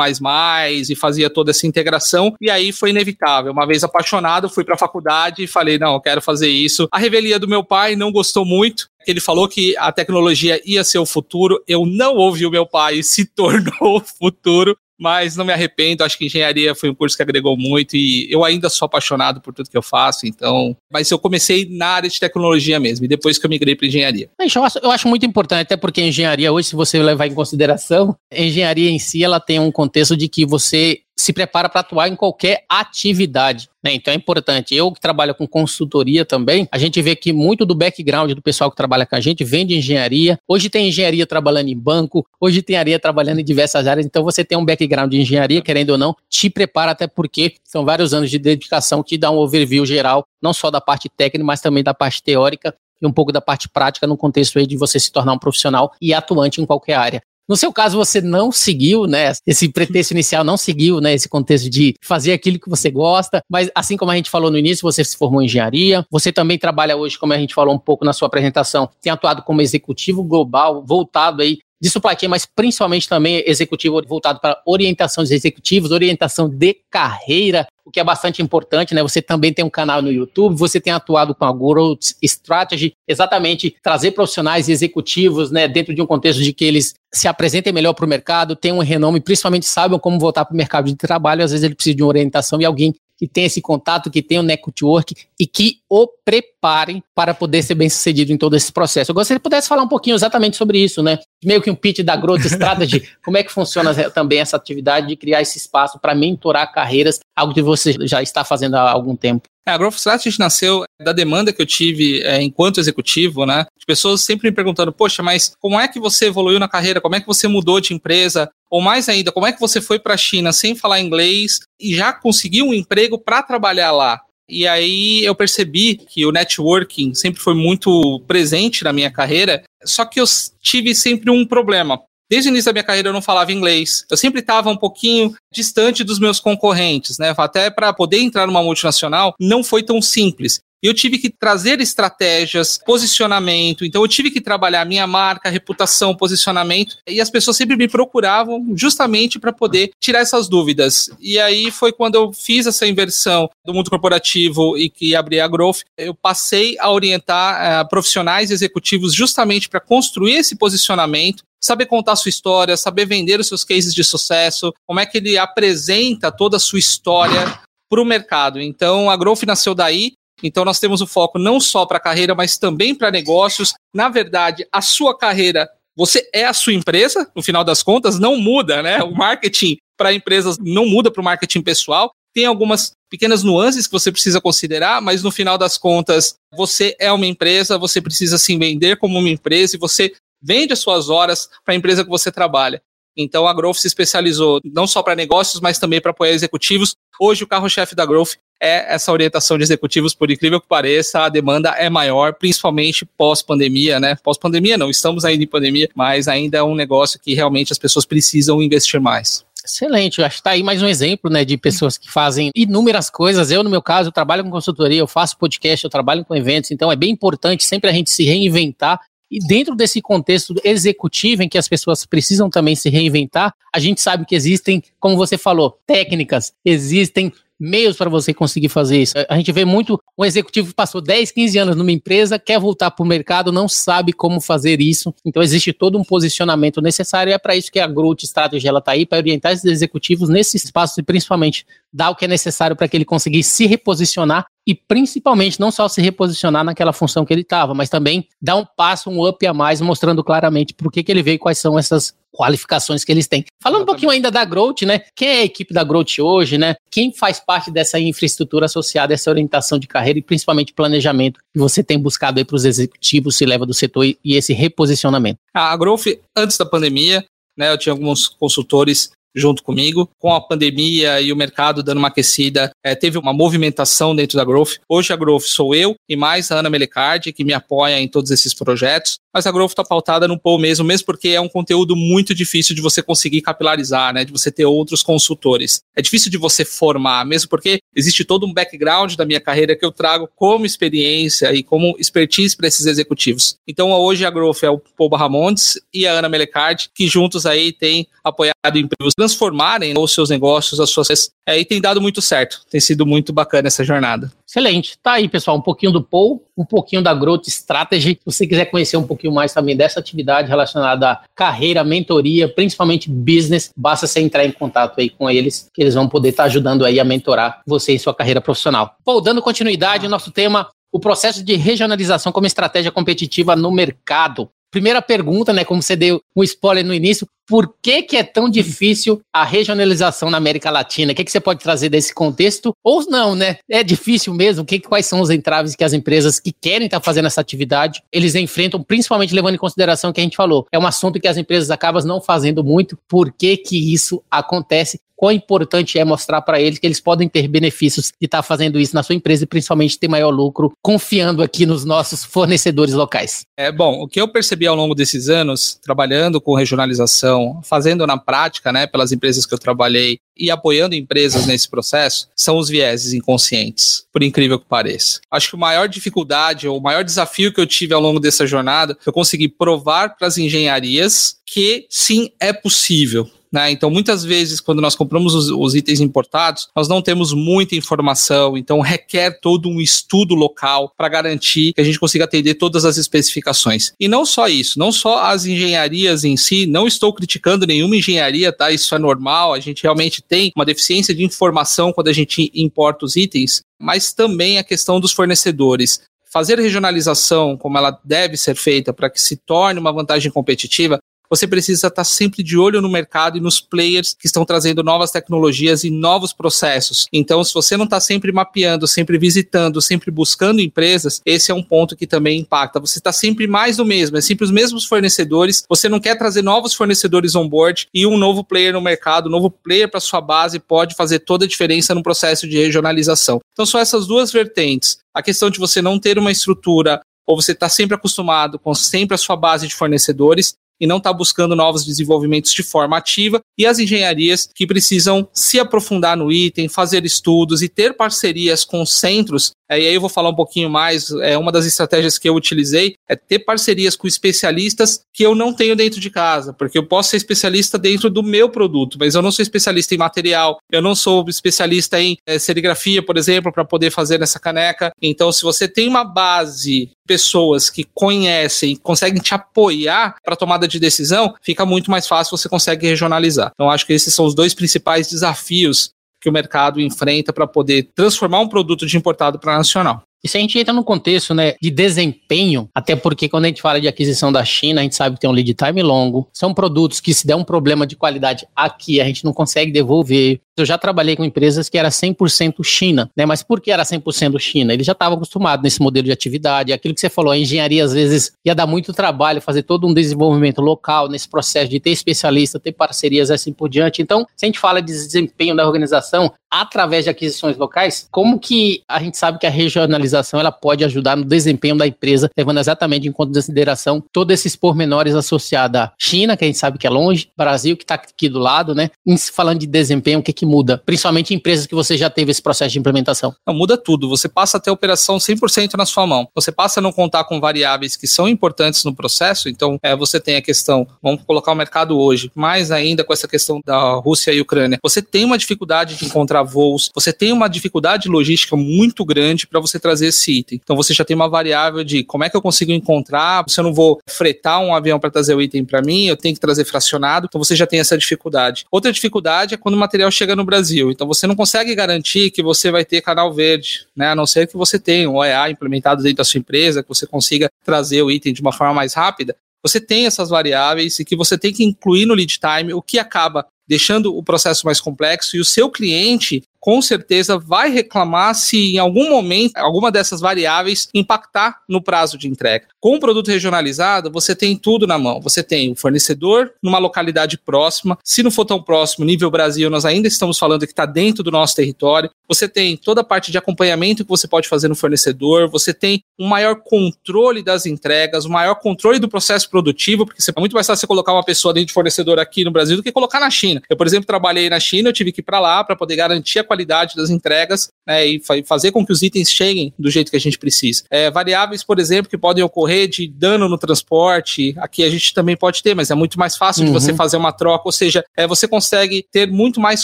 e 0.89 0.95
fazia 0.95 1.29
toda 1.29 1.51
essa 1.51 1.67
integração 1.67 2.33
e 2.41 2.49
aí 2.49 2.71
foi 2.71 2.89
inevitável. 2.89 3.51
Uma 3.51 3.67
vez 3.67 3.83
apaixonado, 3.83 4.49
fui 4.49 4.63
para 4.63 4.75
a 4.75 4.77
faculdade 4.77 5.43
e 5.43 5.47
falei, 5.47 5.77
não, 5.77 5.93
eu 5.93 6.01
quero 6.01 6.21
fazer 6.21 6.49
isso. 6.49 6.87
A 6.91 6.97
revelia 6.97 7.37
do 7.37 7.47
meu 7.47 7.63
pai 7.63 7.95
não 7.95 8.11
gostou 8.11 8.45
muito, 8.45 8.87
ele 9.11 9.21
falou 9.21 9.47
que 9.47 9.75
a 9.77 9.91
tecnologia 9.91 10.61
ia 10.65 10.83
ser 10.83 10.99
o 10.99 11.05
futuro. 11.05 11.63
Eu 11.67 11.85
não 11.85 12.15
ouvi 12.15 12.45
o 12.45 12.51
meu 12.51 12.65
pai 12.65 13.03
se 13.03 13.25
tornou 13.35 13.97
o 13.97 13.99
futuro 13.99 14.77
mas 14.99 15.35
não 15.35 15.43
me 15.43 15.51
arrependo. 15.51 16.03
Acho 16.03 16.17
que 16.17 16.25
engenharia 16.25 16.73
foi 16.73 16.89
um 16.89 16.95
curso 16.95 17.17
que 17.17 17.23
agregou 17.23 17.57
muito 17.57 17.97
e 17.97 18.31
eu 18.31 18.43
ainda 18.43 18.69
sou 18.69 18.85
apaixonado 18.85 19.41
por 19.41 19.53
tudo 19.53 19.69
que 19.69 19.77
eu 19.77 19.81
faço. 19.81 20.25
Então, 20.25 20.77
mas 20.91 21.11
eu 21.11 21.19
comecei 21.19 21.67
na 21.69 21.87
área 21.87 22.09
de 22.09 22.17
tecnologia 22.17 22.79
mesmo 22.79 23.05
e 23.05 23.07
depois 23.07 23.37
que 23.37 23.45
eu 23.45 23.49
migrei 23.49 23.75
para 23.75 23.87
engenharia. 23.87 24.29
Eu 24.39 24.63
acho, 24.63 24.79
eu 24.79 24.91
acho 24.91 25.07
muito 25.09 25.25
importante, 25.25 25.63
até 25.63 25.75
porque 25.75 25.99
a 25.99 26.07
engenharia 26.07 26.53
hoje, 26.53 26.69
se 26.69 26.75
você 26.75 27.03
levar 27.03 27.27
em 27.27 27.33
consideração, 27.33 28.15
a 28.31 28.41
engenharia 28.41 28.89
em 28.89 28.99
si 28.99 29.23
ela 29.23 29.41
tem 29.41 29.59
um 29.59 29.71
contexto 29.71 30.15
de 30.15 30.29
que 30.29 30.45
você 30.45 30.99
se 31.23 31.31
prepara 31.31 31.69
para 31.69 31.79
atuar 31.79 32.09
em 32.09 32.17
qualquer 32.17 32.65
atividade. 32.67 33.69
Né? 33.81 33.93
Então 33.93 34.13
é 34.13 34.17
importante. 34.17 34.75
Eu 34.75 34.91
que 34.91 34.99
trabalho 34.99 35.33
com 35.33 35.47
consultoria 35.47 36.25
também, 36.25 36.67
a 36.69 36.77
gente 36.77 37.01
vê 37.01 37.15
que 37.15 37.31
muito 37.31 37.65
do 37.65 37.73
background 37.73 38.31
do 38.31 38.41
pessoal 38.41 38.69
que 38.69 38.75
trabalha 38.75 39.05
com 39.05 39.15
a 39.15 39.21
gente 39.21 39.41
vem 39.41 39.65
de 39.65 39.77
engenharia. 39.77 40.37
Hoje 40.45 40.69
tem 40.69 40.89
engenharia 40.89 41.25
trabalhando 41.25 41.69
em 41.69 41.77
banco, 41.77 42.27
hoje 42.41 42.61
tem 42.61 42.73
engenharia 42.73 42.99
trabalhando 42.99 43.39
em 43.39 43.43
diversas 43.43 43.87
áreas. 43.87 44.05
Então 44.05 44.21
você 44.21 44.43
tem 44.43 44.57
um 44.57 44.65
background 44.65 45.11
de 45.11 45.21
engenharia, 45.21 45.61
querendo 45.61 45.91
ou 45.91 45.97
não, 45.97 46.13
te 46.29 46.49
prepara 46.49 46.91
até 46.91 47.07
porque 47.07 47.55
são 47.63 47.85
vários 47.85 48.13
anos 48.13 48.29
de 48.29 48.37
dedicação 48.37 49.01
que 49.01 49.17
dá 49.17 49.31
um 49.31 49.37
overview 49.37 49.85
geral, 49.85 50.25
não 50.41 50.51
só 50.51 50.69
da 50.69 50.81
parte 50.81 51.07
técnica, 51.07 51.45
mas 51.45 51.61
também 51.61 51.83
da 51.83 51.93
parte 51.93 52.21
teórica 52.21 52.75
e 53.01 53.07
um 53.07 53.13
pouco 53.13 53.31
da 53.31 53.39
parte 53.39 53.69
prática 53.69 54.05
no 54.05 54.17
contexto 54.17 54.59
aí 54.59 54.67
de 54.67 54.75
você 54.75 54.99
se 54.99 55.11
tornar 55.11 55.31
um 55.31 55.39
profissional 55.39 55.93
e 56.01 56.13
atuante 56.13 56.61
em 56.61 56.65
qualquer 56.65 56.95
área. 56.95 57.23
No 57.47 57.57
seu 57.57 57.73
caso, 57.73 57.97
você 57.97 58.21
não 58.21 58.51
seguiu, 58.51 59.05
né? 59.05 59.33
Esse 59.45 59.67
pretexto 59.67 60.13
inicial 60.13 60.43
não 60.43 60.55
seguiu, 60.55 61.01
né? 61.01 61.13
Esse 61.13 61.27
contexto 61.27 61.69
de 61.69 61.93
fazer 62.01 62.31
aquilo 62.31 62.59
que 62.59 62.69
você 62.69 62.89
gosta, 62.89 63.41
mas 63.49 63.69
assim 63.75 63.97
como 63.97 64.11
a 64.11 64.15
gente 64.15 64.29
falou 64.29 64.49
no 64.49 64.57
início, 64.57 64.81
você 64.83 65.03
se 65.03 65.17
formou 65.17 65.41
em 65.41 65.45
engenharia, 65.45 66.05
você 66.09 66.31
também 66.31 66.57
trabalha 66.57 66.95
hoje, 66.95 67.19
como 67.19 67.33
a 67.33 67.37
gente 67.37 67.53
falou 67.53 67.75
um 67.75 67.79
pouco 67.79 68.05
na 68.05 68.13
sua 68.13 68.27
apresentação, 68.27 68.89
tem 69.01 69.11
atuado 69.11 69.43
como 69.43 69.61
executivo 69.61 70.23
global, 70.23 70.83
voltado 70.85 71.41
aí 71.41 71.57
de 71.83 71.89
supply 71.89 72.15
chain, 72.17 72.29
mas 72.29 72.45
principalmente 72.45 73.09
também 73.09 73.43
executivo 73.45 74.01
voltado 74.07 74.39
para 74.39 74.61
orientação 74.65 75.21
dos 75.21 75.31
executivos, 75.31 75.91
orientação 75.91 76.47
de 76.47 76.77
carreira, 76.89 77.67
o 77.85 77.91
que 77.91 77.99
é 77.99 78.03
bastante 78.05 78.41
importante, 78.41 78.95
né? 78.95 79.01
Você 79.01 79.21
também 79.21 79.51
tem 79.51 79.65
um 79.65 79.69
canal 79.69 80.01
no 80.01 80.09
YouTube, 80.09 80.55
você 80.55 80.79
tem 80.79 80.93
atuado 80.93 81.35
com 81.35 81.43
a 81.43 81.51
Growth 81.51 82.13
Strategy, 82.21 82.93
exatamente 83.05 83.75
trazer 83.83 84.11
profissionais 84.11 84.69
e 84.69 84.71
executivos, 84.71 85.51
né, 85.51 85.67
dentro 85.67 85.93
de 85.93 86.01
um 86.01 86.05
contexto 86.05 86.41
de 86.41 86.53
que 86.53 86.63
eles 86.63 86.93
se 87.13 87.27
apresentem 87.27 87.73
melhor 87.73 87.93
para 87.93 88.05
o 88.05 88.09
mercado, 88.09 88.55
tenham 88.55 88.77
um 88.77 88.81
renome, 88.81 89.19
principalmente 89.19 89.65
saibam 89.65 89.99
como 89.99 90.17
voltar 90.17 90.45
para 90.45 90.53
o 90.53 90.57
mercado 90.57 90.85
de 90.85 90.95
trabalho, 90.95 91.43
às 91.43 91.51
vezes 91.51 91.65
ele 91.65 91.75
precisa 91.75 91.97
de 91.97 92.01
uma 92.01 92.07
orientação 92.07 92.61
e 92.61 92.65
alguém 92.65 92.93
que 93.17 93.27
tenha 93.27 93.47
esse 93.47 93.61
contato, 93.61 94.09
que 94.09 94.21
tenha 94.21 94.41
o 94.41 94.43
um 94.43 94.45
network 94.45 95.15
e 95.39 95.47
que 95.47 95.79
o 95.89 96.07
preparem 96.25 97.03
para 97.13 97.33
poder 97.33 97.63
ser 97.63 97.75
bem 97.75 97.89
sucedido 97.89 98.31
em 98.31 98.37
todo 98.37 98.55
esse 98.55 98.71
processo. 98.71 99.11
Eu 99.11 99.15
gostaria 99.15 99.39
que 99.39 99.43
pudesse 99.43 99.67
falar 99.67 99.83
um 99.83 99.87
pouquinho 99.87 100.15
exatamente 100.15 100.57
sobre 100.57 100.79
isso, 100.79 101.03
né? 101.03 101.19
Meio 101.43 101.61
que 101.61 101.69
um 101.69 101.75
pitch 101.75 101.99
da 101.99 102.15
Growth 102.15 102.45
Strategy, 102.45 103.07
como 103.23 103.37
é 103.37 103.43
que 103.43 103.51
funciona 103.51 103.93
também 104.11 104.39
essa 104.39 104.57
atividade 104.57 105.07
de 105.07 105.15
criar 105.15 105.41
esse 105.41 105.57
espaço 105.57 105.99
para 105.99 106.15
mentorar 106.15 106.71
carreiras, 106.73 107.19
algo 107.35 107.53
que 107.53 107.61
você 107.61 107.95
já 108.01 108.21
está 108.21 108.43
fazendo 108.43 108.75
há 108.75 108.91
algum 108.91 109.15
tempo. 109.15 109.47
É, 109.65 109.71
a 109.71 109.77
Growth 109.77 109.95
Strategy 109.95 110.37
nasceu 110.39 110.83
da 111.01 111.13
demanda 111.13 111.53
que 111.53 111.61
eu 111.61 111.65
tive 111.65 112.21
é, 112.21 112.41
enquanto 112.41 112.79
executivo, 112.79 113.45
né? 113.45 113.65
De 113.79 113.85
pessoas 113.85 114.21
sempre 114.21 114.49
me 114.49 114.55
perguntando, 114.55 114.91
poxa, 114.91 115.23
mas 115.23 115.53
como 115.59 115.79
é 115.79 115.87
que 115.87 115.99
você 115.99 116.25
evoluiu 116.25 116.59
na 116.59 116.67
carreira? 116.67 116.99
Como 116.99 117.15
é 117.15 117.21
que 117.21 117.27
você 117.27 117.47
mudou 117.47 117.79
de 117.79 117.93
empresa? 117.93 118.49
Ou 118.73 118.81
mais 118.81 119.07
ainda, 119.07 119.31
como 119.31 119.45
é 119.45 119.51
que 119.51 119.59
você 119.59 119.79
foi 119.79 119.99
para 119.99 120.15
a 120.15 120.17
China 120.17 120.51
sem 120.51 120.75
falar 120.75 120.99
inglês 120.99 121.59
e 121.79 121.95
já 121.95 122.11
conseguiu 122.11 122.65
um 122.65 122.73
emprego 122.73 123.19
para 123.19 123.43
trabalhar 123.43 123.91
lá? 123.91 124.19
E 124.49 124.67
aí 124.67 125.23
eu 125.23 125.35
percebi 125.35 125.95
que 125.95 126.25
o 126.25 126.31
networking 126.31 127.13
sempre 127.13 127.39
foi 127.39 127.53
muito 127.53 128.19
presente 128.27 128.83
na 128.83 128.91
minha 128.91 129.11
carreira, 129.11 129.61
só 129.85 130.05
que 130.05 130.19
eu 130.19 130.25
tive 130.59 130.95
sempre 130.95 131.29
um 131.29 131.45
problema. 131.45 132.01
Desde 132.27 132.49
o 132.49 132.51
início 132.51 132.65
da 132.65 132.73
minha 132.73 132.83
carreira 132.83 133.09
eu 133.09 133.13
não 133.13 133.21
falava 133.21 133.51
inglês. 133.51 134.07
Eu 134.09 134.17
sempre 134.17 134.39
estava 134.39 134.71
um 134.71 134.77
pouquinho 134.77 135.35
distante 135.53 136.03
dos 136.03 136.17
meus 136.17 136.39
concorrentes, 136.39 137.19
né? 137.19 137.31
Até 137.37 137.69
para 137.69 137.93
poder 137.93 138.21
entrar 138.21 138.47
numa 138.47 138.63
multinacional 138.63 139.35
não 139.39 139.63
foi 139.63 139.83
tão 139.83 140.01
simples. 140.01 140.59
Eu 140.83 140.93
tive 140.93 141.17
que 141.17 141.29
trazer 141.29 141.79
estratégias, 141.79 142.77
posicionamento. 142.85 143.85
Então 143.85 144.01
eu 144.01 144.07
tive 144.07 144.29
que 144.29 144.41
trabalhar 144.41 144.83
minha 144.83 145.07
marca, 145.07 145.49
reputação, 145.49 146.13
posicionamento. 146.13 146.97
E 147.07 147.21
as 147.21 147.29
pessoas 147.29 147.55
sempre 147.55 147.77
me 147.77 147.87
procuravam 147.87 148.73
justamente 148.75 149.39
para 149.39 149.53
poder 149.53 149.91
tirar 149.97 150.19
essas 150.19 150.49
dúvidas. 150.49 151.09
E 151.21 151.39
aí 151.39 151.71
foi 151.71 151.93
quando 151.93 152.15
eu 152.15 152.33
fiz 152.33 152.67
essa 152.67 152.85
inversão 152.85 153.49
do 153.65 153.73
mundo 153.73 153.89
corporativo 153.89 154.77
e 154.77 154.89
que 154.89 155.15
abri 155.15 155.39
a 155.39 155.47
Growth, 155.47 155.83
eu 155.97 156.13
passei 156.13 156.75
a 156.79 156.91
orientar 156.91 157.85
uh, 157.85 157.87
profissionais 157.87 158.51
executivos 158.51 159.13
justamente 159.13 159.69
para 159.69 159.79
construir 159.79 160.33
esse 160.33 160.57
posicionamento, 160.57 161.43
saber 161.61 161.85
contar 161.85 162.17
sua 162.17 162.29
história, 162.29 162.75
saber 162.75 163.05
vender 163.05 163.39
os 163.39 163.47
seus 163.47 163.63
cases 163.63 163.93
de 163.93 164.03
sucesso, 164.03 164.73
como 164.85 164.99
é 164.99 165.05
que 165.05 165.17
ele 165.17 165.37
apresenta 165.37 166.29
toda 166.29 166.57
a 166.57 166.59
sua 166.59 166.79
história 166.79 167.57
para 167.89 168.01
o 168.01 168.05
mercado. 168.05 168.59
Então, 168.59 169.09
a 169.09 169.15
Growth 169.15 169.43
nasceu 169.43 169.73
daí. 169.73 170.13
Então, 170.43 170.65
nós 170.65 170.79
temos 170.79 171.01
o 171.01 171.07
foco 171.07 171.39
não 171.39 171.59
só 171.59 171.85
para 171.85 171.99
carreira, 171.99 172.35
mas 172.35 172.57
também 172.57 172.93
para 172.93 173.09
negócios. 173.09 173.73
Na 173.93 174.09
verdade, 174.09 174.67
a 174.71 174.81
sua 174.81 175.17
carreira, 175.17 175.69
você 175.95 176.29
é 176.33 176.45
a 176.45 176.53
sua 176.53 176.73
empresa, 176.73 177.31
no 177.35 177.41
final 177.41 177.63
das 177.63 177.81
contas, 177.81 178.19
não 178.19 178.37
muda, 178.37 178.83
né? 178.83 179.01
O 179.01 179.15
marketing 179.15 179.77
para 179.97 180.13
empresas 180.13 180.57
não 180.59 180.85
muda 180.85 181.09
para 181.09 181.21
o 181.21 181.23
marketing 181.23 181.61
pessoal. 181.61 182.11
Tem 182.33 182.45
algumas 182.45 182.91
pequenas 183.09 183.43
nuances 183.43 183.85
que 183.85 183.93
você 183.93 184.11
precisa 184.11 184.41
considerar, 184.41 184.99
mas 185.01 185.21
no 185.21 185.31
final 185.31 185.57
das 185.57 185.77
contas, 185.77 186.35
você 186.51 186.95
é 186.99 187.11
uma 187.11 187.27
empresa, 187.27 187.77
você 187.77 188.01
precisa 188.01 188.39
se 188.39 188.57
vender 188.57 188.97
como 188.97 189.19
uma 189.19 189.29
empresa 189.29 189.75
e 189.75 189.79
você 189.79 190.13
vende 190.41 190.73
as 190.73 190.79
suas 190.79 191.09
horas 191.09 191.47
para 191.63 191.73
a 191.73 191.77
empresa 191.77 192.03
que 192.03 192.09
você 192.09 192.31
trabalha. 192.31 192.81
Então 193.15 193.47
a 193.47 193.53
Growth 193.53 193.77
se 193.77 193.87
especializou 193.87 194.59
não 194.65 194.87
só 194.87 195.03
para 195.03 195.15
negócios, 195.15 195.61
mas 195.61 195.77
também 195.77 196.01
para 196.01 196.11
apoiar 196.11 196.31
executivos. 196.31 196.95
Hoje 197.19 197.43
o 197.43 197.47
carro-chefe 197.47 197.95
da 197.95 198.05
Growth 198.05 198.33
é 198.61 198.93
essa 198.93 199.11
orientação 199.11 199.57
de 199.57 199.63
executivos, 199.63 200.13
por 200.13 200.31
incrível 200.31 200.59
que 200.59 200.67
pareça, 200.67 201.21
a 201.21 201.29
demanda 201.29 201.69
é 201.71 201.89
maior, 201.89 202.33
principalmente 202.33 203.05
pós-pandemia, 203.05 203.99
né? 203.99 204.15
Pós-pandemia 204.23 204.77
não, 204.77 204.89
estamos 204.89 205.25
ainda 205.25 205.43
em 205.43 205.47
pandemia, 205.47 205.89
mas 205.95 206.27
ainda 206.27 206.57
é 206.57 206.63
um 206.63 206.75
negócio 206.75 207.19
que 207.19 207.33
realmente 207.33 207.71
as 207.71 207.77
pessoas 207.77 208.05
precisam 208.05 208.61
investir 208.61 209.01
mais. 209.01 209.45
Excelente, 209.65 210.19
eu 210.19 210.25
acho 210.25 210.35
que 210.35 210.41
está 210.41 210.51
aí 210.51 210.61
mais 210.61 210.81
um 210.81 210.87
exemplo, 210.87 211.31
né, 211.31 211.45
de 211.45 211.57
pessoas 211.57 211.97
que 211.97 212.11
fazem 212.11 212.51
inúmeras 212.53 213.09
coisas. 213.09 213.49
Eu, 213.49 213.63
no 213.63 213.69
meu 213.69 213.81
caso, 213.81 214.09
eu 214.09 214.13
trabalho 214.13 214.43
com 214.43 214.51
consultoria, 214.51 214.99
eu 214.99 215.07
faço 215.07 215.37
podcast, 215.37 215.83
eu 215.83 215.89
trabalho 215.89 216.25
com 216.25 216.35
eventos, 216.35 216.71
então 216.71 216.91
é 216.91 216.95
bem 216.97 217.11
importante 217.11 217.63
sempre 217.63 217.89
a 217.89 217.93
gente 217.93 218.09
se 218.09 218.25
reinventar 218.25 218.99
e 219.33 219.39
dentro 219.39 219.75
desse 219.75 219.99
contexto 219.99 220.53
executivo, 220.63 221.41
em 221.41 221.49
que 221.49 221.57
as 221.57 221.67
pessoas 221.67 222.05
precisam 222.05 222.51
também 222.51 222.75
se 222.75 222.87
reinventar, 222.87 223.51
a 223.73 223.79
gente 223.79 223.99
sabe 223.99 224.25
que 224.25 224.35
existem, 224.35 224.83
como 224.99 225.17
você 225.17 225.39
falou, 225.39 225.79
técnicas, 225.87 226.53
existem 226.63 227.33
meios 227.59 227.95
para 227.95 228.09
você 228.09 228.33
conseguir 228.33 228.69
fazer 228.69 229.01
isso. 229.01 229.13
A 229.29 229.37
gente 229.37 229.51
vê 229.51 229.65
muito 229.65 229.99
um 230.17 230.25
executivo 230.25 230.69
que 230.69 230.73
passou 230.73 231.01
10, 231.01 231.31
15 231.31 231.57
anos 231.57 231.75
numa 231.75 231.91
empresa, 231.91 232.39
quer 232.39 232.59
voltar 232.59 232.91
para 232.91 233.03
o 233.03 233.07
mercado, 233.07 233.51
não 233.51 233.67
sabe 233.67 234.13
como 234.13 234.41
fazer 234.41 234.81
isso. 234.81 235.13
Então 235.25 235.41
existe 235.41 235.71
todo 235.71 235.97
um 235.97 236.03
posicionamento 236.03 236.81
necessário 236.81 237.31
e 237.31 237.33
é 237.33 237.37
para 237.37 237.55
isso 237.55 237.71
que 237.71 237.79
a 237.79 237.87
Growth 237.87 238.23
Strategy 238.23 238.67
está 238.67 238.91
aí, 238.91 239.05
para 239.05 239.17
orientar 239.17 239.51
esses 239.53 239.65
executivos 239.65 240.29
nesse 240.29 240.57
espaço 240.57 240.99
e 240.99 241.03
principalmente 241.03 241.65
dar 241.91 242.09
o 242.09 242.15
que 242.15 242.25
é 242.25 242.27
necessário 242.27 242.75
para 242.75 242.87
que 242.87 242.97
ele 242.97 243.05
consiga 243.05 243.41
se 243.43 243.65
reposicionar 243.65 244.45
e 244.65 244.73
principalmente 244.73 245.59
não 245.59 245.71
só 245.71 245.87
se 245.87 246.01
reposicionar 246.01 246.63
naquela 246.63 246.93
função 246.93 247.25
que 247.25 247.33
ele 247.33 247.41
estava, 247.41 247.73
mas 247.73 247.89
também 247.89 248.27
dar 248.41 248.55
um 248.55 248.65
passo, 248.65 249.09
um 249.09 249.27
up 249.27 249.45
a 249.45 249.53
mais, 249.53 249.81
mostrando 249.81 250.23
claramente 250.23 250.73
por 250.73 250.91
que, 250.91 251.03
que 251.03 251.11
ele 251.11 251.23
veio 251.23 251.35
e 251.35 251.39
quais 251.39 251.57
são 251.57 251.77
essas 251.77 252.13
qualificações 252.35 253.03
que 253.03 253.11
eles 253.11 253.27
têm. 253.27 253.45
Falando 253.61 253.81
Exatamente. 253.81 253.83
um 253.83 253.85
pouquinho 253.85 254.11
ainda 254.11 254.31
da 254.31 254.43
Growth, 254.43 254.81
né? 254.81 255.01
Quem 255.15 255.27
é 255.27 255.41
a 255.41 255.45
equipe 255.45 255.73
da 255.73 255.83
Growth 255.83 256.19
hoje, 256.19 256.57
né? 256.57 256.75
Quem 256.89 257.13
faz 257.13 257.39
parte 257.39 257.69
dessa 257.69 257.99
infraestrutura 257.99 258.65
associada 258.65 259.13
a 259.13 259.15
essa 259.15 259.29
orientação 259.29 259.77
de 259.77 259.87
carreira 259.87 260.17
e 260.17 260.21
principalmente 260.21 260.73
planejamento 260.73 261.39
que 261.53 261.59
você 261.59 261.83
tem 261.83 261.99
buscado 261.99 262.39
aí 262.39 262.45
para 262.45 262.55
os 262.55 262.65
executivos, 262.65 263.37
se 263.37 263.45
leva 263.45 263.65
do 263.65 263.73
setor 263.73 264.05
e, 264.05 264.17
esse 264.25 264.51
reposicionamento? 264.51 265.37
A 265.53 265.77
Growth, 265.77 266.07
antes 266.35 266.57
da 266.57 266.65
pandemia, 266.65 267.23
né, 267.55 267.71
eu 267.71 267.77
tinha 267.77 267.93
alguns 267.93 268.27
consultores 268.27 269.11
junto 269.35 269.63
comigo. 269.63 270.09
Com 270.19 270.33
a 270.33 270.41
pandemia 270.41 271.21
e 271.21 271.31
o 271.31 271.35
mercado 271.35 271.83
dando 271.83 271.97
uma 271.97 272.07
aquecida, 272.09 272.71
é, 272.83 272.95
teve 272.95 273.17
uma 273.17 273.33
movimentação 273.33 274.15
dentro 274.15 274.37
da 274.37 274.45
Growth. 274.45 274.77
Hoje 274.87 275.11
a 275.13 275.15
Growth 275.15 275.43
sou 275.43 275.73
eu 275.73 275.95
e 276.07 276.15
mais 276.15 276.51
a 276.51 276.59
Ana 276.59 276.69
Melecardi, 276.69 277.33
que 277.33 277.43
me 277.43 277.53
apoia 277.53 277.99
em 277.99 278.07
todos 278.07 278.31
esses 278.31 278.53
projetos. 278.53 279.17
Mas 279.33 279.47
a 279.47 279.51
Growth 279.51 279.71
está 279.71 279.83
pautada 279.83 280.27
no 280.27 280.39
Paul 280.39 280.59
mesmo, 280.59 280.85
mesmo 280.85 281.07
porque 281.07 281.29
é 281.29 281.41
um 281.41 281.49
conteúdo 281.49 281.95
muito 281.95 282.35
difícil 282.35 282.75
de 282.75 282.81
você 282.81 283.01
conseguir 283.01 283.41
capilarizar, 283.41 284.13
né? 284.13 284.23
De 284.23 284.31
você 284.31 284.51
ter 284.51 284.65
outros 284.65 285.01
consultores. 285.01 285.81
É 285.95 286.01
difícil 286.03 286.29
de 286.29 286.37
você 286.37 286.63
formar, 286.63 287.25
mesmo 287.25 287.49
porque 287.49 287.79
existe 287.95 288.23
todo 288.23 288.45
um 288.45 288.53
background 288.53 289.15
da 289.15 289.25
minha 289.25 289.41
carreira 289.41 289.75
que 289.75 289.83
eu 289.83 289.91
trago 289.91 290.29
como 290.35 290.67
experiência 290.67 291.51
e 291.51 291.63
como 291.63 291.95
expertise 291.97 292.55
para 292.55 292.67
esses 292.67 292.85
executivos. 292.85 293.57
Então 293.67 293.91
hoje 293.91 294.23
a 294.23 294.29
Growth 294.29 294.61
é 294.61 294.69
o 294.69 294.77
Paul 294.77 295.09
Barramontes 295.09 295.79
e 295.91 296.05
a 296.05 296.11
Ana 296.11 296.29
Melecardi, 296.29 296.91
que 296.93 297.07
juntos 297.07 297.47
aí 297.47 297.71
têm 297.71 298.07
apoiado 298.23 298.53
empresas 298.75 299.13
transformarem 299.23 299.97
os 299.97 300.13
seus 300.13 300.29
negócios, 300.29 300.79
as 300.79 300.89
suas. 300.89 301.31
É, 301.47 301.57
e 301.57 301.63
tem 301.63 301.79
dado 301.79 302.01
muito 302.01 302.21
certo. 302.21 302.61
Tem 302.69 302.81
sido 302.81 303.05
muito 303.05 303.31
bacana 303.31 303.67
essa 303.67 303.83
jornada. 303.83 304.31
Excelente. 304.47 304.97
Tá 305.01 305.13
aí, 305.13 305.29
pessoal, 305.29 305.57
um 305.57 305.61
pouquinho 305.61 305.93
do 305.93 306.03
Paul, 306.03 306.43
um 306.57 306.65
pouquinho 306.65 307.01
da 307.01 307.13
Growth 307.13 307.47
Strategy. 307.47 308.19
Se 308.19 308.25
você 308.25 308.45
quiser 308.45 308.65
conhecer 308.65 308.97
um 308.97 309.07
pouquinho 309.07 309.33
mais 309.33 309.53
também 309.53 309.75
dessa 309.75 309.99
atividade 309.99 310.49
relacionada 310.49 311.11
à 311.11 311.21
carreira, 311.33 311.83
mentoria, 311.83 312.49
principalmente 312.49 313.09
business, 313.09 313.71
basta 313.75 314.05
você 314.05 314.19
entrar 314.19 314.45
em 314.45 314.51
contato 314.51 314.99
aí 314.99 315.09
com 315.09 315.29
eles, 315.29 315.69
que 315.73 315.81
eles 315.81 315.93
vão 315.93 316.07
poder 316.07 316.29
estar 316.29 316.43
tá 316.43 316.47
ajudando 316.47 316.85
aí 316.85 316.99
a 316.99 317.05
mentorar 317.05 317.61
você 317.65 317.93
em 317.93 317.99
sua 317.99 318.13
carreira 318.13 318.41
profissional. 318.41 318.95
Paul, 319.05 319.21
dando 319.21 319.41
continuidade, 319.41 320.07
nosso 320.07 320.31
tema 320.31 320.69
o 320.91 320.99
processo 320.99 321.43
de 321.43 321.55
regionalização 321.55 322.31
como 322.31 322.45
estratégia 322.45 322.91
competitiva 322.91 323.55
no 323.55 323.71
mercado. 323.71 324.47
Primeira 324.69 325.01
pergunta, 325.01 325.51
né? 325.51 325.65
Como 325.65 325.81
você 325.81 325.95
deu 325.95 326.21
um 326.35 326.43
spoiler 326.43 326.85
no 326.85 326.93
início, 326.93 327.27
por 327.47 327.73
que, 327.81 328.03
que 328.03 328.17
é 328.17 328.23
tão 328.23 328.49
difícil 328.49 329.21
a 329.33 329.43
regionalização 329.43 330.29
na 330.29 330.37
América 330.37 330.71
Latina? 330.71 331.11
O 331.11 331.15
que, 331.15 331.23
que 331.23 331.31
você 331.31 331.39
pode 331.39 331.59
trazer 331.59 331.89
desse 331.89 332.13
contexto? 332.13 332.73
Ou 332.83 333.03
não, 333.09 333.35
né? 333.35 333.57
É 333.69 333.83
difícil 333.83 334.33
mesmo? 334.33 334.65
Que, 334.65 334.79
quais 334.79 335.05
são 335.05 335.21
os 335.21 335.29
entraves 335.29 335.75
que 335.75 335.83
as 335.83 335.93
empresas 335.93 336.39
que 336.39 336.51
querem 336.51 336.85
estar 336.85 336.99
tá 336.99 337.03
fazendo 337.03 337.25
essa 337.25 337.41
atividade, 337.41 338.01
eles 338.11 338.35
enfrentam, 338.35 338.81
principalmente 338.81 339.33
levando 339.33 339.55
em 339.55 339.59
consideração 339.59 340.09
o 340.09 340.13
que 340.13 340.21
a 340.21 340.23
gente 340.23 340.37
falou. 340.37 340.65
É 340.71 340.79
um 340.79 340.87
assunto 340.87 341.19
que 341.19 341.27
as 341.27 341.37
empresas 341.37 341.69
acabam 341.69 342.03
não 342.05 342.21
fazendo 342.21 342.63
muito. 342.63 342.97
Por 343.07 343.31
que, 343.31 343.57
que 343.57 343.93
isso 343.93 344.23
acontece? 344.29 344.99
quão 345.23 345.31
importante 345.31 345.97
é 345.97 346.03
mostrar 346.03 346.41
para 346.41 346.59
eles 346.59 346.77
que 346.77 346.85
eles 346.85 346.99
podem 346.99 347.29
ter 347.29 347.47
benefícios 347.47 348.11
de 348.19 348.25
estar 348.25 348.39
tá 348.39 348.43
fazendo 348.43 348.77
isso 348.77 348.93
na 348.93 349.01
sua 349.01 349.15
empresa 349.15 349.45
e 349.45 349.47
principalmente 349.47 349.97
ter 349.97 350.09
maior 350.09 350.29
lucro 350.29 350.73
confiando 350.81 351.41
aqui 351.41 351.65
nos 351.65 351.85
nossos 351.85 352.25
fornecedores 352.25 352.93
locais. 352.93 353.45
É 353.55 353.71
bom, 353.71 354.01
o 354.01 354.07
que 354.07 354.19
eu 354.19 354.27
percebi 354.27 354.67
ao 354.67 354.75
longo 354.75 354.93
desses 354.93 355.29
anos, 355.29 355.79
trabalhando 355.81 356.41
com 356.41 356.53
regionalização, 356.53 357.32
fazendo 357.63 358.05
na 358.07 358.17
prática, 358.17 358.71
né, 358.71 358.87
pelas 358.87 359.11
empresas 359.11 359.45
que 359.45 359.53
eu 359.53 359.59
trabalhei 359.59 360.19
e 360.35 360.49
apoiando 360.49 360.95
empresas 360.95 361.45
nesse 361.45 361.69
processo, 361.69 362.27
são 362.35 362.57
os 362.57 362.67
vieses 362.67 363.13
inconscientes, 363.13 364.05
por 364.11 364.23
incrível 364.23 364.59
que 364.59 364.65
pareça. 364.65 365.19
Acho 365.29 365.51
que 365.51 365.55
a 365.55 365.59
maior 365.59 365.87
dificuldade, 365.87 366.67
ou 366.67 366.77
o 366.77 366.81
maior 366.81 367.03
desafio 367.03 367.53
que 367.53 367.61
eu 367.61 367.67
tive 367.67 367.93
ao 367.93 368.01
longo 368.01 368.19
dessa 368.19 368.47
jornada 368.47 368.97
foi 368.99 369.13
conseguir 369.13 369.49
provar 369.49 370.15
para 370.17 370.27
as 370.27 370.37
engenharias 370.37 371.37
que 371.45 371.85
sim, 371.89 372.31
é 372.39 372.51
possível 372.51 373.29
né? 373.53 373.69
Então, 373.69 373.91
muitas 373.91 374.25
vezes, 374.25 374.59
quando 374.59 374.81
nós 374.81 374.95
compramos 374.95 375.35
os, 375.35 375.51
os, 375.51 375.75
itens 375.75 376.01
importados, 376.01 376.67
nós 376.75 376.87
não 376.87 377.03
temos 377.03 377.33
muita 377.33 377.75
informação, 377.75 378.57
então 378.57 378.81
requer 378.81 379.39
todo 379.39 379.69
um 379.69 379.79
estudo 379.79 380.33
local 380.33 380.91
para 380.97 381.07
garantir 381.07 381.71
que 381.73 381.79
a 381.79 381.83
gente 381.83 381.99
consiga 381.99 382.23
atender 382.23 382.55
todas 382.55 382.83
as 382.83 382.97
especificações. 382.97 383.93
E 383.99 384.07
não 384.07 384.25
só 384.25 384.47
isso, 384.47 384.79
não 384.79 384.91
só 384.91 385.25
as 385.25 385.45
engenharias 385.45 386.23
em 386.23 386.35
si, 386.35 386.65
não 386.65 386.87
estou 386.87 387.13
criticando 387.13 387.67
nenhuma 387.67 387.95
engenharia, 387.95 388.51
tá? 388.51 388.71
Isso 388.71 388.95
é 388.95 388.97
normal, 388.97 389.53
a 389.53 389.59
gente 389.59 389.83
realmente 389.83 390.23
tem 390.23 390.51
uma 390.55 390.65
deficiência 390.65 391.13
de 391.13 391.23
informação 391.23 391.93
quando 391.93 392.07
a 392.07 392.13
gente 392.13 392.51
importa 392.55 393.05
os 393.05 393.15
itens, 393.15 393.61
mas 393.79 394.11
também 394.11 394.57
a 394.57 394.63
questão 394.63 394.99
dos 394.99 395.11
fornecedores 395.11 396.01
fazer 396.31 396.59
regionalização 396.59 397.55
como 397.55 397.77
ela 397.77 397.99
deve 398.03 398.35
ser 398.35 398.55
feita 398.55 398.91
para 398.91 399.07
que 399.07 399.21
se 399.21 399.37
torne 399.37 399.79
uma 399.79 399.93
vantagem 399.93 400.31
competitiva 400.31 400.97
você 401.33 401.47
precisa 401.47 401.87
estar 401.87 402.03
sempre 402.03 402.43
de 402.43 402.55
olho 402.55 402.79
no 402.79 402.87
mercado 402.87 403.39
e 403.39 403.41
nos 403.41 403.59
players 403.59 404.13
que 404.13 404.27
estão 404.27 404.45
trazendo 404.45 404.83
novas 404.83 405.09
tecnologias 405.09 405.83
e 405.83 405.89
novos 405.89 406.31
processos. 406.31 407.07
Então, 407.11 407.43
se 407.43 407.51
você 407.51 407.75
não 407.75 407.85
está 407.85 407.99
sempre 407.99 408.31
mapeando, 408.31 408.87
sempre 408.87 409.17
visitando, 409.17 409.81
sempre 409.81 410.11
buscando 410.11 410.61
empresas, 410.61 411.21
esse 411.25 411.51
é 411.51 411.55
um 411.55 411.63
ponto 411.63 411.95
que 411.95 412.05
também 412.05 412.41
impacta. 412.41 412.79
Você 412.79 412.99
está 412.99 413.11
sempre 413.11 413.47
mais 413.47 413.77
do 413.77 413.85
mesmo, 413.85 414.15
é 414.15 414.21
sempre 414.21 414.45
os 414.45 414.51
mesmos 414.51 414.85
fornecedores. 414.85 415.63
Você 415.67 415.89
não 415.89 415.99
quer 415.99 416.15
trazer 416.15 416.43
novos 416.43 416.75
fornecedores 416.75 417.33
on 417.33 417.49
board 417.49 417.87
e 417.91 418.05
um 418.05 418.15
novo 418.15 418.43
player 418.43 418.71
no 418.71 418.81
mercado, 418.81 419.25
um 419.25 419.31
novo 419.31 419.49
player 419.49 419.89
para 419.89 419.99
sua 419.99 420.21
base 420.21 420.59
pode 420.59 420.93
fazer 420.93 421.17
toda 421.17 421.45
a 421.45 421.47
diferença 421.47 421.95
no 421.95 422.03
processo 422.03 422.47
de 422.47 422.59
regionalização. 422.59 423.41
Então, 423.53 423.65
são 423.65 423.79
essas 423.79 424.05
duas 424.05 424.31
vertentes. 424.31 424.99
A 425.11 425.23
questão 425.23 425.49
de 425.49 425.57
você 425.57 425.81
não 425.81 425.97
ter 425.97 426.19
uma 426.19 426.31
estrutura 426.31 427.01
ou 427.25 427.41
você 427.41 427.53
está 427.53 427.69
sempre 427.69 427.95
acostumado 427.95 428.59
com 428.59 428.73
sempre 428.75 429.15
a 429.15 429.17
sua 429.17 429.35
base 429.35 429.67
de 429.67 429.75
fornecedores, 429.75 430.55
e 430.79 430.87
não 430.87 430.97
está 430.97 431.11
buscando 431.13 431.55
novos 431.55 431.85
desenvolvimentos 431.85 432.51
de 432.51 432.63
forma 432.63 432.97
ativa, 432.97 433.41
e 433.57 433.65
as 433.65 433.79
engenharias 433.79 434.49
que 434.53 434.67
precisam 434.67 435.27
se 435.33 435.59
aprofundar 435.59 436.17
no 436.17 436.31
item, 436.31 436.67
fazer 436.67 437.05
estudos 437.05 437.61
e 437.61 437.69
ter 437.69 437.95
parcerias 437.95 438.65
com 438.65 438.85
centros. 438.85 439.51
É, 439.69 439.79
e 439.79 439.87
aí 439.87 439.93
eu 439.93 440.01
vou 440.01 440.09
falar 440.09 440.29
um 440.29 440.35
pouquinho 440.35 440.69
mais. 440.69 441.11
É 441.11 441.37
uma 441.37 441.51
das 441.51 441.65
estratégias 441.65 442.17
que 442.17 442.27
eu 442.27 442.35
utilizei 442.35 442.95
é 443.07 443.15
ter 443.15 443.39
parcerias 443.39 443.95
com 443.95 444.07
especialistas 444.07 445.01
que 445.13 445.23
eu 445.23 445.35
não 445.35 445.53
tenho 445.53 445.75
dentro 445.75 445.99
de 445.99 446.09
casa, 446.09 446.53
porque 446.53 446.77
eu 446.77 446.85
posso 446.85 447.11
ser 447.11 447.17
especialista 447.17 447.77
dentro 447.77 448.09
do 448.09 448.23
meu 448.23 448.49
produto, 448.49 448.97
mas 448.99 449.15
eu 449.15 449.21
não 449.21 449.31
sou 449.31 449.43
especialista 449.43 449.93
em 449.95 449.97
material, 449.97 450.57
eu 450.71 450.81
não 450.81 450.95
sou 450.95 451.25
especialista 451.27 451.99
em 452.01 452.17
é, 452.25 452.37
serigrafia, 452.39 453.03
por 453.03 453.17
exemplo, 453.17 453.51
para 453.51 453.65
poder 453.65 453.91
fazer 453.91 454.19
nessa 454.19 454.39
caneca. 454.39 454.91
Então, 455.01 455.31
se 455.31 455.43
você 455.43 455.67
tem 455.67 455.87
uma 455.87 456.03
base 456.03 456.91
pessoas 457.07 457.69
que 457.69 457.85
conhecem, 457.93 458.75
conseguem 458.75 459.21
te 459.21 459.33
apoiar 459.33 460.15
para 460.23 460.35
tomada 460.35 460.67
de 460.67 460.79
decisão, 460.79 461.33
fica 461.41 461.65
muito 461.65 461.91
mais 461.91 462.07
fácil, 462.07 462.37
você 462.37 462.49
consegue 462.49 462.87
regionalizar. 462.87 463.51
Então, 463.53 463.69
acho 463.69 463.85
que 463.85 463.93
esses 463.93 464.13
são 464.13 464.25
os 464.25 464.35
dois 464.35 464.53
principais 464.53 465.09
desafios 465.09 465.91
que 466.21 466.29
o 466.29 466.33
mercado 466.33 466.79
enfrenta 466.79 467.33
para 467.33 467.45
poder 467.45 467.89
transformar 467.93 468.39
um 468.39 468.47
produto 468.47 468.85
de 468.85 468.95
importado 468.95 469.37
para 469.37 469.57
nacional. 469.57 470.03
E 470.23 470.29
se 470.29 470.37
a 470.37 470.39
gente 470.39 470.57
entra 470.57 470.73
no 470.73 470.85
contexto 470.85 471.33
né, 471.33 471.55
de 471.61 471.69
desempenho, 471.69 472.69
até 472.73 472.95
porque 472.95 473.27
quando 473.27 473.43
a 473.43 473.47
gente 473.49 473.61
fala 473.61 473.81
de 473.81 473.89
aquisição 473.89 474.31
da 474.31 474.45
China, 474.45 474.79
a 474.79 474.83
gente 474.83 474.95
sabe 474.95 475.15
que 475.15 475.21
tem 475.21 475.29
um 475.29 475.33
lead 475.33 475.53
time 475.53 475.83
longo, 475.83 476.29
são 476.31 476.53
produtos 476.53 477.01
que 477.01 477.13
se 477.13 477.27
der 477.27 477.35
um 477.35 477.43
problema 477.43 477.85
de 477.85 477.97
qualidade 477.97 478.47
aqui, 478.55 479.01
a 479.01 479.03
gente 479.03 479.25
não 479.25 479.33
consegue 479.33 479.69
devolver. 479.69 480.39
Eu 480.57 480.65
já 480.65 480.77
trabalhei 480.77 481.15
com 481.15 481.23
empresas 481.23 481.67
que 481.67 481.77
era 481.77 481.89
100% 481.89 482.63
China, 482.63 483.09
né? 483.17 483.25
Mas 483.25 483.41
por 483.41 483.59
que 483.59 483.71
era 483.71 483.83
100% 483.83 484.39
China? 484.39 484.73
Ele 484.73 484.83
já 484.83 484.91
estava 484.91 485.15
acostumado 485.15 485.63
nesse 485.63 485.81
modelo 485.81 486.05
de 486.05 486.11
atividade. 486.11 486.71
Aquilo 486.71 486.93
que 486.93 487.01
você 487.01 487.09
falou, 487.09 487.31
a 487.31 487.37
engenharia 487.37 487.83
às 487.83 487.93
vezes 487.93 488.31
ia 488.45 488.53
dar 488.53 488.67
muito 488.67 488.93
trabalho 488.93 489.41
fazer 489.41 489.63
todo 489.63 489.87
um 489.87 489.93
desenvolvimento 489.93 490.61
local 490.61 491.09
nesse 491.09 491.27
processo 491.27 491.69
de 491.69 491.79
ter 491.79 491.89
especialista, 491.89 492.59
ter 492.59 492.71
parcerias 492.71 493.31
assim 493.31 493.51
por 493.51 493.67
diante. 493.67 494.01
Então, 494.01 494.27
se 494.35 494.45
a 494.45 494.47
gente 494.47 494.59
fala 494.59 494.81
de 494.81 494.93
desempenho 494.93 495.55
da 495.55 495.65
organização 495.65 496.31
através 496.51 497.05
de 497.05 497.09
aquisições 497.09 497.57
locais, 497.57 498.07
como 498.11 498.39
que 498.39 498.83
a 498.87 498.99
gente 498.99 499.17
sabe 499.17 499.39
que 499.39 499.47
a 499.47 499.49
regionalização 499.49 500.39
ela 500.39 500.51
pode 500.51 500.83
ajudar 500.83 501.17
no 501.17 501.25
desempenho 501.25 501.75
da 501.75 501.87
empresa, 501.87 502.29
levando 502.37 502.59
exatamente 502.59 503.07
em 503.07 503.11
consideração 503.11 504.03
todos 504.11 504.31
esses 504.35 504.55
pormenores 504.55 505.15
associados 505.15 505.81
à 505.81 505.91
China, 505.99 506.37
que 506.37 506.43
a 506.43 506.47
gente 506.47 506.59
sabe 506.59 506.77
que 506.77 506.85
é 506.85 506.89
longe, 506.91 507.31
Brasil, 507.35 507.75
que 507.75 507.83
está 507.83 507.95
aqui 507.95 508.29
do 508.29 508.37
lado, 508.37 508.75
né? 508.75 508.91
falando 509.33 509.61
de 509.61 509.67
desempenho, 509.67 510.19
o 510.19 510.23
que, 510.23 510.31
que 510.31 510.42
muda? 510.45 510.81
Principalmente 510.85 511.33
em 511.33 511.37
empresas 511.37 511.65
que 511.65 511.75
você 511.75 511.97
já 511.97 512.09
teve 512.09 512.31
esse 512.31 512.41
processo 512.41 512.73
de 512.73 512.79
implementação. 512.79 513.35
Não, 513.45 513.53
muda 513.53 513.77
tudo. 513.77 514.09
Você 514.09 514.27
passa 514.27 514.57
a 514.57 514.59
ter 514.59 514.69
a 514.69 514.73
operação 514.73 515.17
100% 515.17 515.75
na 515.75 515.85
sua 515.85 516.05
mão. 516.05 516.27
Você 516.35 516.51
passa 516.51 516.79
a 516.79 516.83
não 516.83 516.91
contar 516.91 517.23
com 517.25 517.39
variáveis 517.39 517.95
que 517.95 518.07
são 518.07 518.27
importantes 518.27 518.83
no 518.83 518.95
processo. 518.95 519.49
Então, 519.49 519.77
é, 519.81 519.95
você 519.95 520.19
tem 520.19 520.35
a 520.35 520.41
questão, 520.41 520.87
vamos 521.01 521.23
colocar 521.23 521.51
o 521.51 521.55
mercado 521.55 521.97
hoje, 521.97 522.31
mais 522.35 522.71
ainda 522.71 523.03
com 523.03 523.13
essa 523.13 523.27
questão 523.27 523.61
da 523.65 523.95
Rússia 523.95 524.31
e 524.31 524.41
Ucrânia. 524.41 524.79
Você 524.81 525.01
tem 525.01 525.25
uma 525.25 525.37
dificuldade 525.37 525.95
de 525.95 526.05
encontrar 526.05 526.43
voos, 526.43 526.89
você 526.93 527.11
tem 527.11 527.31
uma 527.31 527.47
dificuldade 527.47 528.09
logística 528.09 528.55
muito 528.55 529.05
grande 529.05 529.47
para 529.47 529.59
você 529.59 529.79
trazer 529.79 530.07
esse 530.07 530.39
item. 530.39 530.59
Então, 530.63 530.75
você 530.75 530.93
já 530.93 531.03
tem 531.03 531.15
uma 531.15 531.29
variável 531.29 531.83
de 531.83 532.03
como 532.03 532.23
é 532.23 532.29
que 532.29 532.37
eu 532.37 532.41
consigo 532.41 532.71
encontrar, 532.71 533.43
se 533.47 533.59
eu 533.59 533.63
não 533.63 533.73
vou 533.73 533.99
fretar 534.07 534.59
um 534.61 534.73
avião 534.73 534.99
para 534.99 535.11
trazer 535.11 535.35
o 535.35 535.41
item 535.41 535.65
para 535.65 535.81
mim, 535.81 536.05
eu 536.05 536.17
tenho 536.17 536.33
que 536.33 536.41
trazer 536.41 536.65
fracionado. 536.65 537.27
Então, 537.29 537.41
você 537.43 537.55
já 537.55 537.65
tem 537.65 537.79
essa 537.79 537.97
dificuldade. 537.97 538.65
Outra 538.71 538.91
dificuldade 538.91 539.53
é 539.53 539.57
quando 539.57 539.75
o 539.75 539.77
material 539.77 540.11
chega 540.11 540.32
no 540.35 540.45
Brasil. 540.45 540.91
Então 540.91 541.07
você 541.07 541.25
não 541.27 541.35
consegue 541.35 541.73
garantir 541.75 542.31
que 542.31 542.43
você 542.43 542.71
vai 542.71 542.85
ter 542.85 543.01
canal 543.01 543.33
verde, 543.33 543.87
né? 543.95 544.09
A 544.09 544.15
não 544.15 544.25
ser 544.25 544.47
que 544.47 544.57
você 544.57 544.79
tenha 544.79 545.09
um 545.09 545.15
OEA 545.15 545.49
implementado 545.49 546.01
dentro 546.01 546.17
da 546.17 546.23
sua 546.23 546.39
empresa, 546.39 546.81
que 546.81 546.89
você 546.89 547.05
consiga 547.05 547.49
trazer 547.63 548.01
o 548.01 548.11
item 548.11 548.33
de 548.33 548.41
uma 548.41 548.51
forma 548.51 548.73
mais 548.73 548.93
rápida. 548.93 549.35
Você 549.61 549.79
tem 549.79 550.05
essas 550.05 550.29
variáveis 550.29 550.99
e 550.99 551.05
que 551.05 551.15
você 551.15 551.37
tem 551.37 551.53
que 551.53 551.63
incluir 551.63 552.05
no 552.05 552.13
lead 552.13 552.37
time, 552.39 552.73
o 552.73 552.81
que 552.81 552.99
acaba 552.99 553.45
deixando 553.67 554.15
o 554.15 554.21
processo 554.21 554.65
mais 554.65 554.81
complexo 554.81 555.37
e 555.37 555.39
o 555.39 555.45
seu 555.45 555.69
cliente 555.69 556.43
com 556.63 556.81
certeza 556.81 557.37
vai 557.37 557.69
reclamar 557.69 558.33
se 558.33 558.75
em 558.75 558.77
algum 558.77 559.09
momento 559.09 559.57
alguma 559.57 559.91
dessas 559.91 560.21
variáveis 560.21 560.87
impactar 560.93 561.59
no 561.67 561.81
prazo 561.81 562.17
de 562.17 562.29
entrega. 562.29 562.67
Com 562.79 562.95
o 562.95 562.99
produto 563.01 563.27
regionalizado, 563.27 564.09
você 564.09 564.33
tem 564.33 564.55
tudo 564.55 564.87
na 564.87 564.97
mão. 564.97 565.19
Você 565.19 565.43
tem 565.43 565.73
o 565.73 565.75
fornecedor 565.75 566.53
numa 566.63 566.79
localidade 566.79 567.37
próxima. 567.37 567.97
Se 568.01 568.23
não 568.23 568.31
for 568.31 568.45
tão 568.45 568.63
próximo, 568.63 569.03
nível 569.03 569.29
Brasil, 569.29 569.69
nós 569.69 569.83
ainda 569.83 570.07
estamos 570.07 570.39
falando 570.39 570.65
que 570.65 570.71
está 570.71 570.85
dentro 570.85 571.21
do 571.21 571.31
nosso 571.31 571.53
território. 571.53 572.09
Você 572.29 572.47
tem 572.47 572.77
toda 572.77 573.01
a 573.01 573.03
parte 573.03 573.29
de 573.29 573.37
acompanhamento 573.37 574.05
que 574.05 574.09
você 574.09 574.25
pode 574.25 574.47
fazer 574.47 574.69
no 574.69 574.75
fornecedor. 574.75 575.49
Você 575.49 575.73
tem 575.73 576.01
um 576.17 576.27
maior 576.27 576.55
controle 576.55 577.43
das 577.43 577.65
entregas, 577.65 578.25
um 578.25 578.29
maior 578.29 578.55
controle 578.55 578.99
do 578.99 579.09
processo 579.09 579.49
produtivo, 579.49 580.05
porque 580.05 580.21
é 580.21 580.39
muito 580.39 580.53
mais 580.53 580.65
fácil 580.65 580.79
você 580.79 580.87
colocar 580.87 581.11
uma 581.11 581.25
pessoa 581.25 581.53
dentro 581.53 581.67
de 581.67 581.73
fornecedor 581.73 582.19
aqui 582.19 582.45
no 582.45 582.51
Brasil 582.51 582.77
do 582.77 582.83
que 582.83 582.91
colocar 582.91 583.19
na 583.19 583.29
China. 583.29 583.61
Eu, 583.69 583.75
por 583.75 583.85
exemplo, 583.85 584.07
trabalhei 584.07 584.49
na 584.49 584.61
China, 584.61 584.89
eu 584.89 584.93
tive 584.93 585.11
que 585.11 585.19
ir 585.19 585.23
para 585.23 585.41
lá 585.41 585.61
para 585.61 585.75
poder 585.75 585.97
garantir 585.97 586.39
a 586.39 586.52
qualidade 586.53 586.95
das 586.95 587.09
entregas 587.09 587.69
né, 587.85 588.05
e 588.05 588.19
fa 588.19 588.35
fazer 588.45 588.71
com 588.71 588.85
que 588.85 588.91
os 588.91 589.01
itens 589.01 589.31
cheguem 589.31 589.73
do 589.77 589.89
jeito 589.89 590.11
que 590.11 590.17
a 590.17 590.19
gente 590.19 590.37
precisa. 590.37 590.83
É, 590.89 591.09
variáveis, 591.09 591.63
por 591.63 591.79
exemplo, 591.79 592.09
que 592.09 592.17
podem 592.17 592.43
ocorrer 592.43 592.87
de 592.87 593.07
dano 593.07 593.49
no 593.49 593.57
transporte, 593.57 594.53
aqui 594.57 594.83
a 594.83 594.89
gente 594.89 595.13
também 595.13 595.35
pode 595.35 595.63
ter, 595.63 595.75
mas 595.75 595.89
é 595.89 595.95
muito 595.95 596.19
mais 596.19 596.37
fácil 596.37 596.61
uhum. 596.61 596.67
de 596.67 596.73
você 596.73 596.91
uhum. 596.91 596.97
fazer 596.97 597.17
uma 597.17 597.31
troca, 597.31 597.63
ou 597.65 597.71
seja, 597.71 598.03
é, 598.15 598.27
você 598.27 598.47
consegue 598.47 599.05
ter 599.11 599.27
muito 599.27 599.59
mais 599.59 599.83